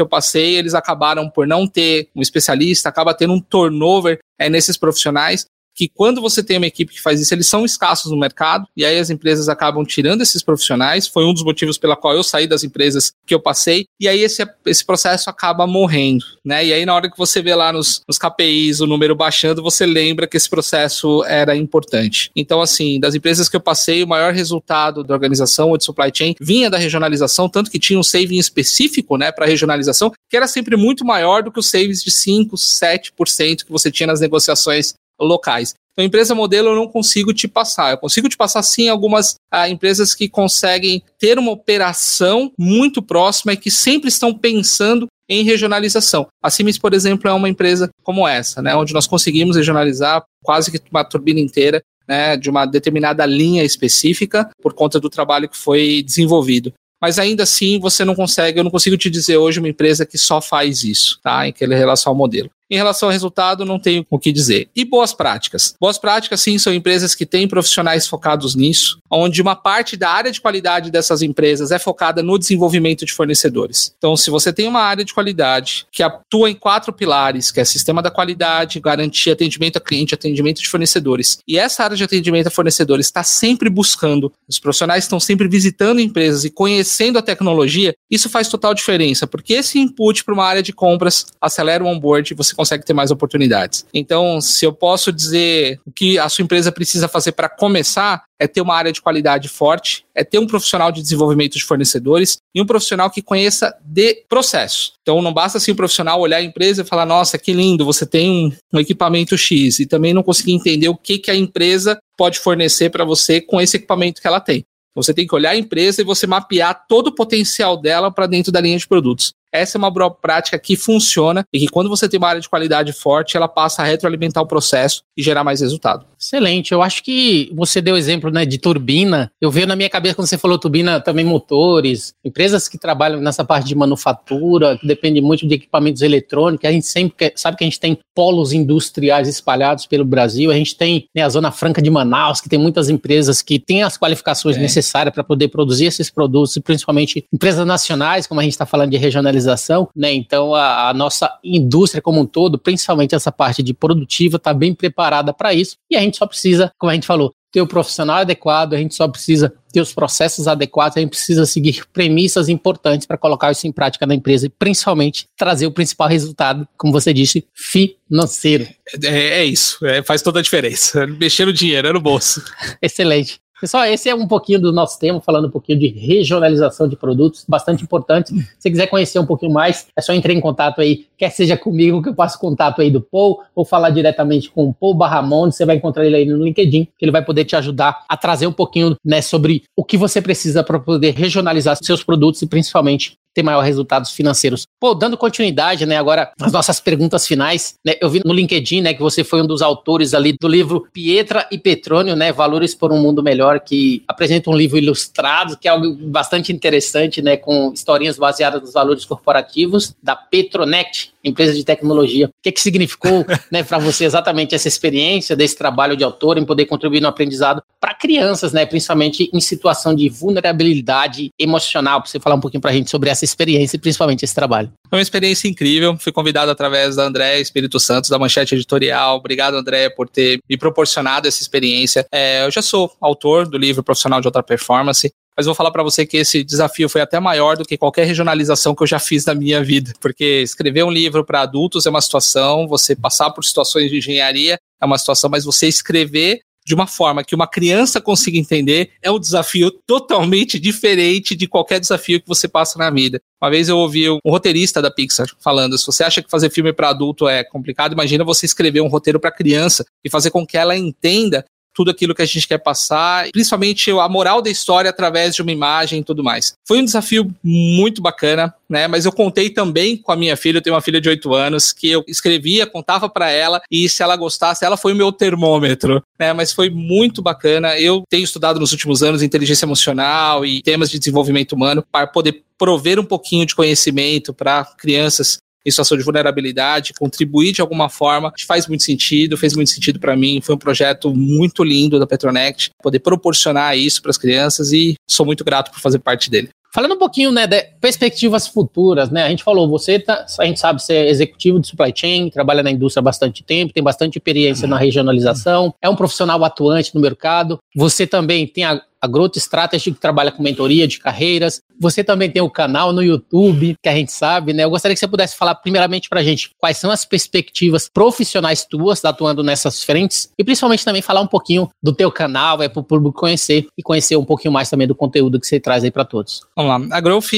eu 0.00 0.06
passei, 0.06 0.54
eles 0.54 0.74
acabaram 0.74 1.28
por 1.28 1.44
não 1.44 1.66
ter 1.66 2.08
um 2.14 2.22
especialista, 2.22 2.88
acaba 2.88 3.12
tendo 3.12 3.32
um 3.32 3.40
turnover 3.40 4.20
é, 4.38 4.48
nesses 4.48 4.76
profissionais 4.76 5.44
que 5.74 5.88
quando 5.88 6.20
você 6.20 6.42
tem 6.42 6.58
uma 6.58 6.66
equipe 6.66 6.92
que 6.92 7.00
faz 7.00 7.20
isso, 7.20 7.34
eles 7.34 7.46
são 7.46 7.64
escassos 7.64 8.10
no 8.10 8.18
mercado, 8.18 8.66
e 8.76 8.84
aí 8.84 8.98
as 8.98 9.10
empresas 9.10 9.48
acabam 9.48 9.84
tirando 9.84 10.22
esses 10.22 10.42
profissionais. 10.42 11.06
Foi 11.06 11.24
um 11.24 11.32
dos 11.32 11.42
motivos 11.42 11.78
pela 11.78 11.96
qual 11.96 12.14
eu 12.14 12.22
saí 12.22 12.46
das 12.46 12.64
empresas 12.64 13.12
que 13.26 13.34
eu 13.34 13.40
passei, 13.40 13.86
e 14.00 14.08
aí 14.08 14.20
esse, 14.20 14.46
esse 14.66 14.84
processo 14.84 15.30
acaba 15.30 15.66
morrendo, 15.66 16.24
né? 16.44 16.64
E 16.64 16.72
aí, 16.72 16.84
na 16.84 16.94
hora 16.94 17.10
que 17.10 17.18
você 17.18 17.40
vê 17.40 17.54
lá 17.54 17.72
nos, 17.72 18.02
nos 18.06 18.18
KPIs 18.18 18.80
o 18.80 18.86
número 18.86 19.14
baixando, 19.14 19.62
você 19.62 19.86
lembra 19.86 20.26
que 20.26 20.36
esse 20.36 20.48
processo 20.48 21.24
era 21.24 21.56
importante. 21.56 22.30
Então, 22.36 22.60
assim, 22.60 23.00
das 23.00 23.14
empresas 23.14 23.48
que 23.48 23.56
eu 23.56 23.60
passei, 23.60 24.02
o 24.02 24.08
maior 24.08 24.32
resultado 24.32 25.02
da 25.02 25.14
organização 25.14 25.70
ou 25.70 25.78
de 25.78 25.84
supply 25.84 26.10
chain 26.14 26.34
vinha 26.40 26.70
da 26.70 26.78
regionalização, 26.78 27.48
tanto 27.48 27.70
que 27.70 27.78
tinha 27.78 27.98
um 27.98 28.02
saving 28.02 28.38
específico, 28.38 29.16
né, 29.16 29.32
para 29.32 29.46
regionalização, 29.46 30.12
que 30.28 30.36
era 30.36 30.46
sempre 30.46 30.76
muito 30.76 31.04
maior 31.04 31.42
do 31.42 31.50
que 31.50 31.58
os 31.58 31.70
savings 31.70 32.02
de 32.02 32.10
5, 32.10 32.56
7% 32.56 33.64
que 33.64 33.72
você 33.72 33.90
tinha 33.90 34.06
nas 34.06 34.20
negociações 34.20 34.94
locais. 35.22 35.74
Então, 35.92 36.04
empresa 36.04 36.34
modelo 36.34 36.70
eu 36.70 36.76
não 36.76 36.88
consigo 36.88 37.32
te 37.32 37.46
passar. 37.46 37.90
Eu 37.90 37.98
consigo 37.98 38.28
te 38.28 38.36
passar 38.36 38.62
sim 38.62 38.88
algumas 38.88 39.34
ah, 39.50 39.68
empresas 39.68 40.14
que 40.14 40.28
conseguem 40.28 41.02
ter 41.18 41.38
uma 41.38 41.52
operação 41.52 42.50
muito 42.58 43.02
próxima 43.02 43.52
e 43.52 43.56
que 43.56 43.70
sempre 43.70 44.08
estão 44.08 44.32
pensando 44.32 45.06
em 45.28 45.44
regionalização. 45.44 46.26
A 46.42 46.50
Siemens, 46.50 46.78
por 46.78 46.94
exemplo, 46.94 47.28
é 47.28 47.32
uma 47.32 47.48
empresa 47.48 47.90
como 48.02 48.26
essa, 48.26 48.60
né, 48.60 48.74
onde 48.74 48.92
nós 48.92 49.06
conseguimos 49.06 49.56
regionalizar 49.56 50.22
quase 50.42 50.70
que 50.70 50.80
uma 50.90 51.04
turbina 51.04 51.40
inteira 51.40 51.82
né, 52.08 52.36
de 52.36 52.50
uma 52.50 52.66
determinada 52.66 53.24
linha 53.24 53.62
específica 53.62 54.50
por 54.60 54.74
conta 54.74 54.98
do 54.98 55.08
trabalho 55.08 55.48
que 55.48 55.56
foi 55.56 56.02
desenvolvido 56.02 56.72
mas 57.02 57.18
ainda 57.18 57.42
assim 57.42 57.80
você 57.80 58.04
não 58.04 58.14
consegue, 58.14 58.60
eu 58.60 58.62
não 58.62 58.70
consigo 58.70 58.96
te 58.96 59.10
dizer 59.10 59.36
hoje 59.36 59.58
uma 59.58 59.68
empresa 59.68 60.06
que 60.06 60.16
só 60.16 60.40
faz 60.40 60.84
isso, 60.84 61.18
tá? 61.20 61.48
Em 61.48 61.52
relação 61.58 62.12
ao 62.12 62.16
modelo. 62.16 62.48
Em 62.72 62.76
relação 62.76 63.10
ao 63.10 63.12
resultado, 63.12 63.66
não 63.66 63.78
tenho 63.78 64.06
o 64.08 64.18
que 64.18 64.32
dizer. 64.32 64.70
E 64.74 64.82
boas 64.82 65.12
práticas? 65.12 65.74
Boas 65.78 65.98
práticas, 65.98 66.40
sim, 66.40 66.56
são 66.56 66.72
empresas 66.72 67.14
que 67.14 67.26
têm 67.26 67.46
profissionais 67.46 68.06
focados 68.06 68.54
nisso, 68.54 68.98
onde 69.10 69.42
uma 69.42 69.54
parte 69.54 69.94
da 69.94 70.08
área 70.08 70.32
de 70.32 70.40
qualidade 70.40 70.90
dessas 70.90 71.20
empresas 71.20 71.70
é 71.70 71.78
focada 71.78 72.22
no 72.22 72.38
desenvolvimento 72.38 73.04
de 73.04 73.12
fornecedores. 73.12 73.94
Então, 73.98 74.16
se 74.16 74.30
você 74.30 74.54
tem 74.54 74.66
uma 74.66 74.80
área 74.80 75.04
de 75.04 75.12
qualidade 75.12 75.86
que 75.92 76.02
atua 76.02 76.48
em 76.48 76.54
quatro 76.54 76.94
pilares, 76.94 77.50
que 77.50 77.60
é 77.60 77.64
sistema 77.66 78.00
da 78.00 78.10
qualidade, 78.10 78.80
garantia, 78.80 79.34
atendimento 79.34 79.76
a 79.76 79.80
cliente, 79.80 80.14
atendimento 80.14 80.62
de 80.62 80.68
fornecedores, 80.68 81.40
e 81.46 81.58
essa 81.58 81.84
área 81.84 81.96
de 81.96 82.04
atendimento 82.04 82.46
a 82.46 82.50
fornecedores 82.50 83.04
está 83.04 83.22
sempre 83.22 83.68
buscando, 83.68 84.32
os 84.48 84.58
profissionais 84.58 85.04
estão 85.04 85.20
sempre 85.20 85.46
visitando 85.46 86.00
empresas 86.00 86.42
e 86.46 86.50
conhecendo 86.50 87.18
a 87.18 87.22
tecnologia, 87.22 87.94
isso 88.10 88.30
faz 88.30 88.48
total 88.48 88.72
diferença, 88.72 89.26
porque 89.26 89.52
esse 89.52 89.78
input 89.78 90.24
para 90.24 90.32
uma 90.32 90.46
área 90.46 90.62
de 90.62 90.72
compras 90.72 91.26
acelera 91.38 91.84
o 91.84 91.86
onboard, 91.86 92.32
você 92.32 92.61
consegue 92.62 92.84
ter 92.84 92.92
mais 92.92 93.10
oportunidades. 93.10 93.84
Então, 93.92 94.40
se 94.40 94.64
eu 94.64 94.72
posso 94.72 95.12
dizer 95.12 95.80
o 95.84 95.90
que 95.90 96.16
a 96.16 96.28
sua 96.28 96.44
empresa 96.44 96.70
precisa 96.70 97.08
fazer 97.08 97.32
para 97.32 97.48
começar, 97.48 98.22
é 98.38 98.46
ter 98.46 98.60
uma 98.60 98.74
área 98.74 98.92
de 98.92 99.02
qualidade 99.02 99.48
forte, 99.48 100.04
é 100.14 100.22
ter 100.22 100.38
um 100.38 100.46
profissional 100.46 100.92
de 100.92 101.02
desenvolvimento 101.02 101.54
de 101.54 101.64
fornecedores 101.64 102.38
e 102.54 102.62
um 102.62 102.66
profissional 102.66 103.10
que 103.10 103.20
conheça 103.20 103.76
de 103.84 104.24
processo. 104.28 104.92
Então 105.02 105.20
não 105.20 105.32
basta 105.32 105.58
assim 105.58 105.72
o 105.72 105.76
profissional 105.76 106.20
olhar 106.20 106.36
a 106.36 106.42
empresa 106.42 106.82
e 106.82 106.84
falar: 106.84 107.04
nossa, 107.04 107.36
que 107.36 107.52
lindo, 107.52 107.84
você 107.84 108.06
tem 108.06 108.56
um, 108.72 108.78
equipamento 108.78 109.36
X, 109.36 109.80
e 109.80 109.86
também 109.86 110.14
não 110.14 110.22
conseguir 110.22 110.52
entender 110.52 110.88
o 110.88 110.96
que, 110.96 111.18
que 111.18 111.30
a 111.30 111.36
empresa 111.36 111.98
pode 112.16 112.38
fornecer 112.38 112.90
para 112.90 113.04
você 113.04 113.40
com 113.40 113.60
esse 113.60 113.76
equipamento 113.76 114.20
que 114.20 114.26
ela 114.26 114.40
tem. 114.40 114.64
Você 114.94 115.14
tem 115.14 115.26
que 115.26 115.34
olhar 115.34 115.50
a 115.50 115.56
empresa 115.56 116.02
e 116.02 116.04
você 116.04 116.26
mapear 116.26 116.86
todo 116.86 117.08
o 117.08 117.14
potencial 117.14 117.76
dela 117.76 118.10
para 118.10 118.26
dentro 118.26 118.52
da 118.52 118.60
linha 118.60 118.78
de 118.78 118.86
produtos. 118.86 119.32
Essa 119.52 119.76
é 119.76 119.78
uma 119.78 119.90
boa 119.90 120.10
prática 120.10 120.58
que 120.58 120.76
funciona 120.76 121.44
e 121.52 121.60
que 121.60 121.68
quando 121.68 121.90
você 121.90 122.08
tem 122.08 122.16
uma 122.16 122.28
área 122.28 122.40
de 122.40 122.48
qualidade 122.48 122.90
forte, 122.92 123.36
ela 123.36 123.46
passa 123.46 123.82
a 123.82 123.84
retroalimentar 123.84 124.42
o 124.42 124.46
processo 124.46 125.02
e 125.14 125.22
gerar 125.22 125.44
mais 125.44 125.60
resultado. 125.60 126.06
Excelente. 126.18 126.72
Eu 126.72 126.80
acho 126.82 127.02
que 127.02 127.50
você 127.52 127.82
deu 127.82 127.96
exemplo 127.96 128.30
né, 128.30 128.46
de 128.46 128.56
turbina. 128.56 129.30
Eu 129.40 129.50
vejo 129.50 129.66
na 129.66 129.76
minha 129.76 129.90
cabeça 129.90 130.14
quando 130.14 130.28
você 130.28 130.38
falou 130.38 130.58
turbina 130.58 131.00
também 131.00 131.24
motores, 131.24 132.14
empresas 132.24 132.66
que 132.68 132.78
trabalham 132.78 133.20
nessa 133.20 133.44
parte 133.44 133.66
de 133.66 133.74
manufatura, 133.74 134.78
que 134.78 134.86
depende 134.86 135.20
muito 135.20 135.46
de 135.46 135.54
equipamentos 135.54 136.00
eletrônicos. 136.00 136.66
A 136.66 136.72
gente 136.72 136.86
sempre 136.86 137.14
quer, 137.18 137.32
sabe 137.36 137.58
que 137.58 137.64
a 137.64 137.66
gente 137.66 137.80
tem 137.80 137.98
polos 138.14 138.52
industriais 138.52 139.28
espalhados 139.28 139.84
pelo 139.84 140.04
Brasil. 140.04 140.50
A 140.50 140.54
gente 140.54 140.76
tem 140.76 141.08
né, 141.14 141.22
a 141.22 141.28
Zona 141.28 141.50
Franca 141.50 141.82
de 141.82 141.90
Manaus, 141.90 142.40
que 142.40 142.48
tem 142.48 142.58
muitas 142.58 142.88
empresas 142.88 143.42
que 143.42 143.58
têm 143.58 143.82
as 143.82 143.98
qualificações 143.98 144.56
é. 144.56 144.60
necessárias 144.60 145.12
para 145.12 145.24
poder 145.24 145.48
produzir 145.48 145.86
esses 145.86 146.08
produtos, 146.08 146.56
e 146.56 146.60
principalmente 146.60 147.26
empresas 147.32 147.66
nacionais, 147.66 148.26
como 148.26 148.40
a 148.40 148.44
gente 148.44 148.52
está 148.52 148.64
falando 148.64 148.90
de 148.90 148.96
regionalização 148.96 149.41
industrialização, 149.42 149.88
né? 149.94 150.12
Então 150.12 150.54
a, 150.54 150.90
a, 150.90 150.94
nossa 150.94 151.30
indústria 151.42 152.00
como 152.00 152.20
um 152.20 152.26
todo, 152.26 152.58
principalmente 152.58 153.14
essa 153.14 153.32
parte 153.32 153.62
de 153.62 153.74
produtiva, 153.74 154.36
está 154.36 154.54
bem 154.54 154.74
preparada 154.74 155.32
para 155.32 155.52
isso. 155.52 155.76
E 155.90 155.96
a 155.96 156.00
gente 156.00 156.16
só 156.16 156.26
precisa, 156.26 156.72
como 156.78 156.90
a 156.90 156.94
gente 156.94 157.06
falou, 157.06 157.34
ter 157.50 157.60
o 157.60 157.66
profissional 157.66 158.18
adequado, 158.18 158.72
a 158.72 158.78
gente 158.78 158.94
só 158.94 159.06
precisa 159.06 159.52
ter 159.70 159.80
os 159.80 159.92
processos 159.92 160.48
adequados, 160.48 160.96
a 160.96 161.00
gente 161.00 161.10
precisa 161.10 161.44
seguir 161.44 161.84
premissas 161.92 162.48
importantes 162.48 163.06
para 163.06 163.18
colocar 163.18 163.52
isso 163.52 163.66
em 163.66 163.72
prática 163.72 164.06
na 164.06 164.14
empresa 164.14 164.46
e 164.46 164.48
principalmente 164.48 165.26
trazer 165.36 165.66
o 165.66 165.72
principal 165.72 166.08
resultado, 166.08 166.66
como 166.78 166.92
você 166.92 167.12
disse, 167.12 167.46
financeiro. 167.54 168.66
É, 169.04 169.40
é 169.40 169.44
isso, 169.44 169.84
é, 169.84 170.02
faz 170.02 170.22
toda 170.22 170.38
a 170.38 170.42
diferença. 170.42 171.06
Mexer 171.18 171.44
no 171.44 171.52
dinheiro, 171.52 171.88
é 171.88 171.92
no 171.92 172.00
bolso. 172.00 172.42
Excelente. 172.80 173.38
Pessoal, 173.62 173.84
esse 173.84 174.08
é 174.08 174.14
um 174.14 174.26
pouquinho 174.26 174.58
do 174.58 174.72
nosso 174.72 174.98
tema, 174.98 175.20
falando 175.20 175.46
um 175.46 175.50
pouquinho 175.50 175.78
de 175.78 175.86
regionalização 175.86 176.88
de 176.88 176.96
produtos, 176.96 177.44
bastante 177.48 177.84
importante. 177.84 178.34
Se 178.34 178.56
você 178.58 178.68
quiser 178.68 178.88
conhecer 178.88 179.20
um 179.20 179.24
pouquinho 179.24 179.52
mais, 179.52 179.86
é 179.96 180.00
só 180.00 180.12
entrar 180.12 180.32
em 180.32 180.40
contato 180.40 180.80
aí, 180.80 181.06
quer 181.16 181.30
seja 181.30 181.56
comigo, 181.56 182.02
que 182.02 182.08
eu 182.08 182.14
passo 182.14 182.40
contato 182.40 182.82
aí 182.82 182.90
do 182.90 183.00
Paul, 183.00 183.40
ou 183.54 183.64
falar 183.64 183.90
diretamente 183.90 184.50
com 184.50 184.66
o 184.66 184.74
Paul 184.74 184.94
Barramon, 184.94 185.48
você 185.48 185.64
vai 185.64 185.76
encontrar 185.76 186.04
ele 186.04 186.16
aí 186.16 186.26
no 186.26 186.42
LinkedIn, 186.44 186.88
que 186.98 187.04
ele 187.04 187.12
vai 187.12 187.24
poder 187.24 187.44
te 187.44 187.54
ajudar 187.54 188.04
a 188.08 188.16
trazer 188.16 188.48
um 188.48 188.52
pouquinho 188.52 188.96
né, 189.04 189.22
sobre 189.22 189.62
o 189.76 189.84
que 189.84 189.96
você 189.96 190.20
precisa 190.20 190.64
para 190.64 190.80
poder 190.80 191.14
regionalizar 191.14 191.78
seus 191.80 192.02
produtos 192.02 192.42
e 192.42 192.48
principalmente 192.48 193.16
ter 193.34 193.42
maiores 193.42 193.68
resultados 193.68 194.10
financeiros. 194.10 194.66
Pô, 194.80 194.94
dando 194.94 195.16
continuidade, 195.16 195.86
né, 195.86 195.96
agora 195.96 196.32
as 196.40 196.52
nossas 196.52 196.80
perguntas 196.80 197.26
finais, 197.26 197.76
né, 197.84 197.94
eu 198.00 198.10
vi 198.10 198.20
no 198.24 198.32
LinkedIn, 198.32 198.80
né, 198.80 198.94
que 198.94 199.00
você 199.00 199.24
foi 199.24 199.42
um 199.42 199.46
dos 199.46 199.62
autores 199.62 200.14
ali 200.14 200.36
do 200.38 200.48
livro 200.48 200.86
Pietra 200.92 201.46
e 201.50 201.58
Petrônio, 201.58 202.16
né, 202.16 202.32
Valores 202.32 202.74
por 202.74 202.92
um 202.92 203.00
Mundo 203.00 203.22
Melhor, 203.22 203.60
que 203.60 204.02
apresenta 204.06 204.50
um 204.50 204.56
livro 204.56 204.78
ilustrado, 204.78 205.56
que 205.56 205.68
é 205.68 205.70
algo 205.70 205.94
bastante 205.94 206.52
interessante, 206.52 207.22
né, 207.22 207.36
com 207.36 207.72
historinhas 207.72 208.18
baseadas 208.18 208.60
nos 208.60 208.72
valores 208.72 209.04
corporativos 209.04 209.94
da 210.02 210.16
Petronect, 210.16 211.12
empresa 211.24 211.54
de 211.54 211.64
tecnologia. 211.64 212.26
O 212.26 212.30
que, 212.42 212.52
que 212.52 212.60
significou, 212.60 213.24
né, 213.50 213.62
para 213.62 213.78
você 213.78 214.04
exatamente 214.04 214.54
essa 214.54 214.68
experiência 214.68 215.36
desse 215.36 215.56
trabalho 215.56 215.96
de 215.96 216.04
autor 216.04 216.38
em 216.38 216.44
poder 216.44 216.66
contribuir 216.66 217.00
no 217.00 217.08
aprendizado 217.08 217.62
para 217.80 217.94
crianças, 217.94 218.52
né, 218.52 218.66
principalmente 218.66 219.30
em 219.32 219.40
situação 219.40 219.94
de 219.94 220.08
vulnerabilidade 220.08 221.30
emocional, 221.38 222.00
para 222.00 222.10
você 222.10 222.20
falar 222.20 222.36
um 222.36 222.40
pouquinho 222.40 222.60
para 222.60 222.70
a 222.70 222.74
gente 222.74 222.90
sobre 222.90 223.10
essa 223.10 223.21
essa 223.22 223.24
experiência 223.24 223.76
e 223.76 223.80
principalmente 223.80 224.24
esse 224.24 224.34
trabalho. 224.34 224.70
Foi 224.88 224.98
uma 224.98 225.02
experiência 225.02 225.48
incrível. 225.48 225.96
Fui 225.98 226.12
convidado 226.12 226.50
através 226.50 226.96
da 226.96 227.04
André 227.04 227.40
Espírito 227.40 227.78
Santos, 227.78 228.10
da 228.10 228.18
Manchete 228.18 228.54
Editorial. 228.54 229.16
Obrigado, 229.16 229.56
André, 229.56 229.88
por 229.90 230.08
ter 230.08 230.40
me 230.48 230.56
proporcionado 230.56 231.28
essa 231.28 231.40
experiência. 231.40 232.06
É, 232.12 232.44
eu 232.44 232.50
já 232.50 232.60
sou 232.60 232.92
autor 233.00 233.46
do 233.46 233.56
livro 233.56 233.82
Profissional 233.82 234.20
de 234.20 234.26
Alta 234.26 234.42
Performance. 234.42 235.10
Mas 235.34 235.46
vou 235.46 235.54
falar 235.54 235.70
para 235.70 235.82
você 235.82 236.04
que 236.04 236.18
esse 236.18 236.44
desafio 236.44 236.90
foi 236.90 237.00
até 237.00 237.18
maior 237.18 237.56
do 237.56 237.64
que 237.64 237.78
qualquer 237.78 238.04
regionalização 238.04 238.74
que 238.74 238.82
eu 238.82 238.86
já 238.86 238.98
fiz 238.98 239.24
na 239.24 239.34
minha 239.34 239.64
vida, 239.64 239.90
porque 239.98 240.42
escrever 240.42 240.84
um 240.84 240.90
livro 240.90 241.24
para 241.24 241.40
adultos 241.40 241.86
é 241.86 241.90
uma 241.90 242.02
situação, 242.02 242.68
você 242.68 242.94
passar 242.94 243.30
por 243.30 243.42
situações 243.42 243.90
de 243.90 243.96
engenharia 243.96 244.58
é 244.78 244.84
uma 244.84 244.98
situação, 244.98 245.30
mas 245.30 245.44
você 245.44 245.66
escrever 245.66 246.40
de 246.72 246.74
uma 246.74 246.86
forma 246.86 247.22
que 247.22 247.34
uma 247.34 247.46
criança 247.46 248.00
consiga 248.00 248.38
entender 248.38 248.92
é 249.02 249.10
um 249.10 249.20
desafio 249.20 249.70
totalmente 249.86 250.58
diferente 250.58 251.36
de 251.36 251.46
qualquer 251.46 251.78
desafio 251.78 252.18
que 252.18 252.26
você 252.26 252.48
passa 252.48 252.78
na 252.78 252.88
vida. 252.88 253.20
Uma 253.42 253.50
vez 253.50 253.68
eu 253.68 253.76
ouvi 253.76 254.08
um 254.08 254.18
roteirista 254.26 254.80
da 254.80 254.90
Pixar 254.90 255.26
falando: 255.38 255.76
se 255.76 255.84
você 255.84 256.02
acha 256.02 256.22
que 256.22 256.30
fazer 256.30 256.48
filme 256.48 256.72
para 256.72 256.88
adulto 256.88 257.28
é 257.28 257.44
complicado, 257.44 257.92
imagina 257.92 258.24
você 258.24 258.46
escrever 258.46 258.80
um 258.80 258.88
roteiro 258.88 259.20
para 259.20 259.30
criança 259.30 259.84
e 260.02 260.08
fazer 260.08 260.30
com 260.30 260.46
que 260.46 260.56
ela 260.56 260.74
entenda 260.74 261.44
tudo 261.74 261.90
aquilo 261.90 262.14
que 262.14 262.22
a 262.22 262.26
gente 262.26 262.46
quer 262.46 262.58
passar, 262.58 263.28
principalmente 263.32 263.90
a 263.90 264.08
moral 264.08 264.42
da 264.42 264.50
história 264.50 264.90
através 264.90 265.34
de 265.34 265.42
uma 265.42 265.52
imagem 265.52 266.00
e 266.00 266.04
tudo 266.04 266.22
mais. 266.22 266.54
Foi 266.66 266.78
um 266.78 266.84
desafio 266.84 267.30
muito 267.42 268.02
bacana, 268.02 268.54
né? 268.68 268.86
Mas 268.88 269.04
eu 269.04 269.12
contei 269.12 269.50
também 269.50 269.96
com 269.96 270.12
a 270.12 270.16
minha 270.16 270.36
filha, 270.36 270.58
eu 270.58 270.62
tenho 270.62 270.74
uma 270.74 270.82
filha 270.82 271.00
de 271.00 271.08
8 271.08 271.34
anos, 271.34 271.72
que 271.72 271.90
eu 271.90 272.04
escrevia, 272.06 272.66
contava 272.66 273.08
para 273.08 273.30
ela 273.30 273.60
e 273.70 273.88
se 273.88 274.02
ela 274.02 274.16
gostasse, 274.16 274.64
ela 274.64 274.76
foi 274.76 274.92
o 274.92 274.96
meu 274.96 275.12
termômetro, 275.12 276.02
né? 276.18 276.32
Mas 276.32 276.52
foi 276.52 276.70
muito 276.70 277.22
bacana. 277.22 277.78
Eu 277.78 278.02
tenho 278.08 278.24
estudado 278.24 278.60
nos 278.60 278.72
últimos 278.72 279.02
anos 279.02 279.22
inteligência 279.22 279.64
emocional 279.64 280.44
e 280.44 280.62
temas 280.62 280.90
de 280.90 280.98
desenvolvimento 280.98 281.52
humano 281.52 281.84
para 281.90 282.06
poder 282.06 282.42
prover 282.58 283.00
um 283.00 283.04
pouquinho 283.04 283.44
de 283.44 283.54
conhecimento 283.54 284.32
para 284.32 284.64
crianças 284.64 285.38
em 285.64 285.70
situação 285.70 285.96
de 285.96 286.04
vulnerabilidade, 286.04 286.92
contribuir 286.98 287.52
de 287.52 287.60
alguma 287.60 287.88
forma, 287.88 288.32
faz 288.46 288.66
muito 288.66 288.82
sentido, 288.82 289.36
fez 289.36 289.54
muito 289.54 289.70
sentido 289.70 289.98
para 289.98 290.16
mim. 290.16 290.40
Foi 290.42 290.54
um 290.54 290.58
projeto 290.58 291.14
muito 291.14 291.62
lindo 291.62 291.98
da 291.98 292.06
Petronect, 292.06 292.70
poder 292.82 293.00
proporcionar 293.00 293.76
isso 293.76 294.02
para 294.02 294.10
as 294.10 294.18
crianças 294.18 294.72
e 294.72 294.94
sou 295.08 295.26
muito 295.26 295.44
grato 295.44 295.70
por 295.70 295.80
fazer 295.80 295.98
parte 295.98 296.30
dele. 296.30 296.48
Falando 296.74 296.94
um 296.94 296.98
pouquinho, 296.98 297.30
né, 297.30 297.46
de 297.46 297.62
perspectivas 297.82 298.46
futuras, 298.46 299.10
né? 299.10 299.24
A 299.24 299.28
gente 299.28 299.44
falou, 299.44 299.68
você 299.68 299.98
tá, 299.98 300.24
a 300.38 300.46
gente 300.46 300.58
sabe 300.58 300.82
ser 300.82 301.06
executivo 301.06 301.60
de 301.60 301.68
supply 301.68 301.92
chain, 301.94 302.30
trabalha 302.30 302.62
na 302.62 302.70
indústria 302.70 303.00
há 303.00 303.04
bastante 303.04 303.42
tempo, 303.42 303.74
tem 303.74 303.82
bastante 303.82 304.16
experiência 304.16 304.66
na 304.66 304.78
regionalização, 304.78 305.74
é 305.82 305.88
um 305.88 305.94
profissional 305.94 306.42
atuante 306.42 306.94
no 306.94 307.00
mercado. 307.00 307.58
Você 307.76 308.06
também 308.06 308.46
tem 308.46 308.64
a, 308.64 308.80
a 309.02 309.08
Growth 309.08 309.36
Strategy, 309.36 309.90
que 309.90 310.00
trabalha 310.00 310.30
com 310.30 310.42
mentoria 310.42 310.86
de 310.86 311.00
carreiras. 311.00 311.60
Você 311.80 312.04
também 312.04 312.30
tem 312.30 312.40
o 312.40 312.48
canal 312.48 312.92
no 312.92 313.02
YouTube, 313.02 313.74
que 313.82 313.88
a 313.88 313.94
gente 313.94 314.12
sabe, 314.12 314.52
né? 314.52 314.62
Eu 314.62 314.70
gostaria 314.70 314.94
que 314.94 315.00
você 315.00 315.08
pudesse 315.08 315.36
falar 315.36 315.56
primeiramente 315.56 316.08
para 316.08 316.20
a 316.20 316.22
gente 316.22 316.50
quais 316.56 316.78
são 316.78 316.90
as 316.90 317.04
perspectivas 317.04 317.88
profissionais 317.92 318.64
tuas 318.64 319.04
atuando 319.04 319.42
nessas 319.42 319.82
frentes 319.82 320.30
e 320.38 320.44
principalmente 320.44 320.84
também 320.84 321.02
falar 321.02 321.20
um 321.20 321.26
pouquinho 321.26 321.68
do 321.82 321.92
teu 321.92 322.12
canal, 322.12 322.62
é 322.62 322.68
para 322.68 322.80
o 322.80 322.84
público 322.84 323.18
conhecer 323.18 323.66
e 323.76 323.82
conhecer 323.82 324.16
um 324.16 324.24
pouquinho 324.24 324.52
mais 324.52 324.70
também 324.70 324.86
do 324.86 324.94
conteúdo 324.94 325.40
que 325.40 325.46
você 325.46 325.58
traz 325.58 325.82
aí 325.82 325.90
para 325.90 326.04
todos. 326.04 326.40
Vamos 326.56 326.88
lá. 326.90 326.96
A 326.96 327.00
Growth 327.00 327.32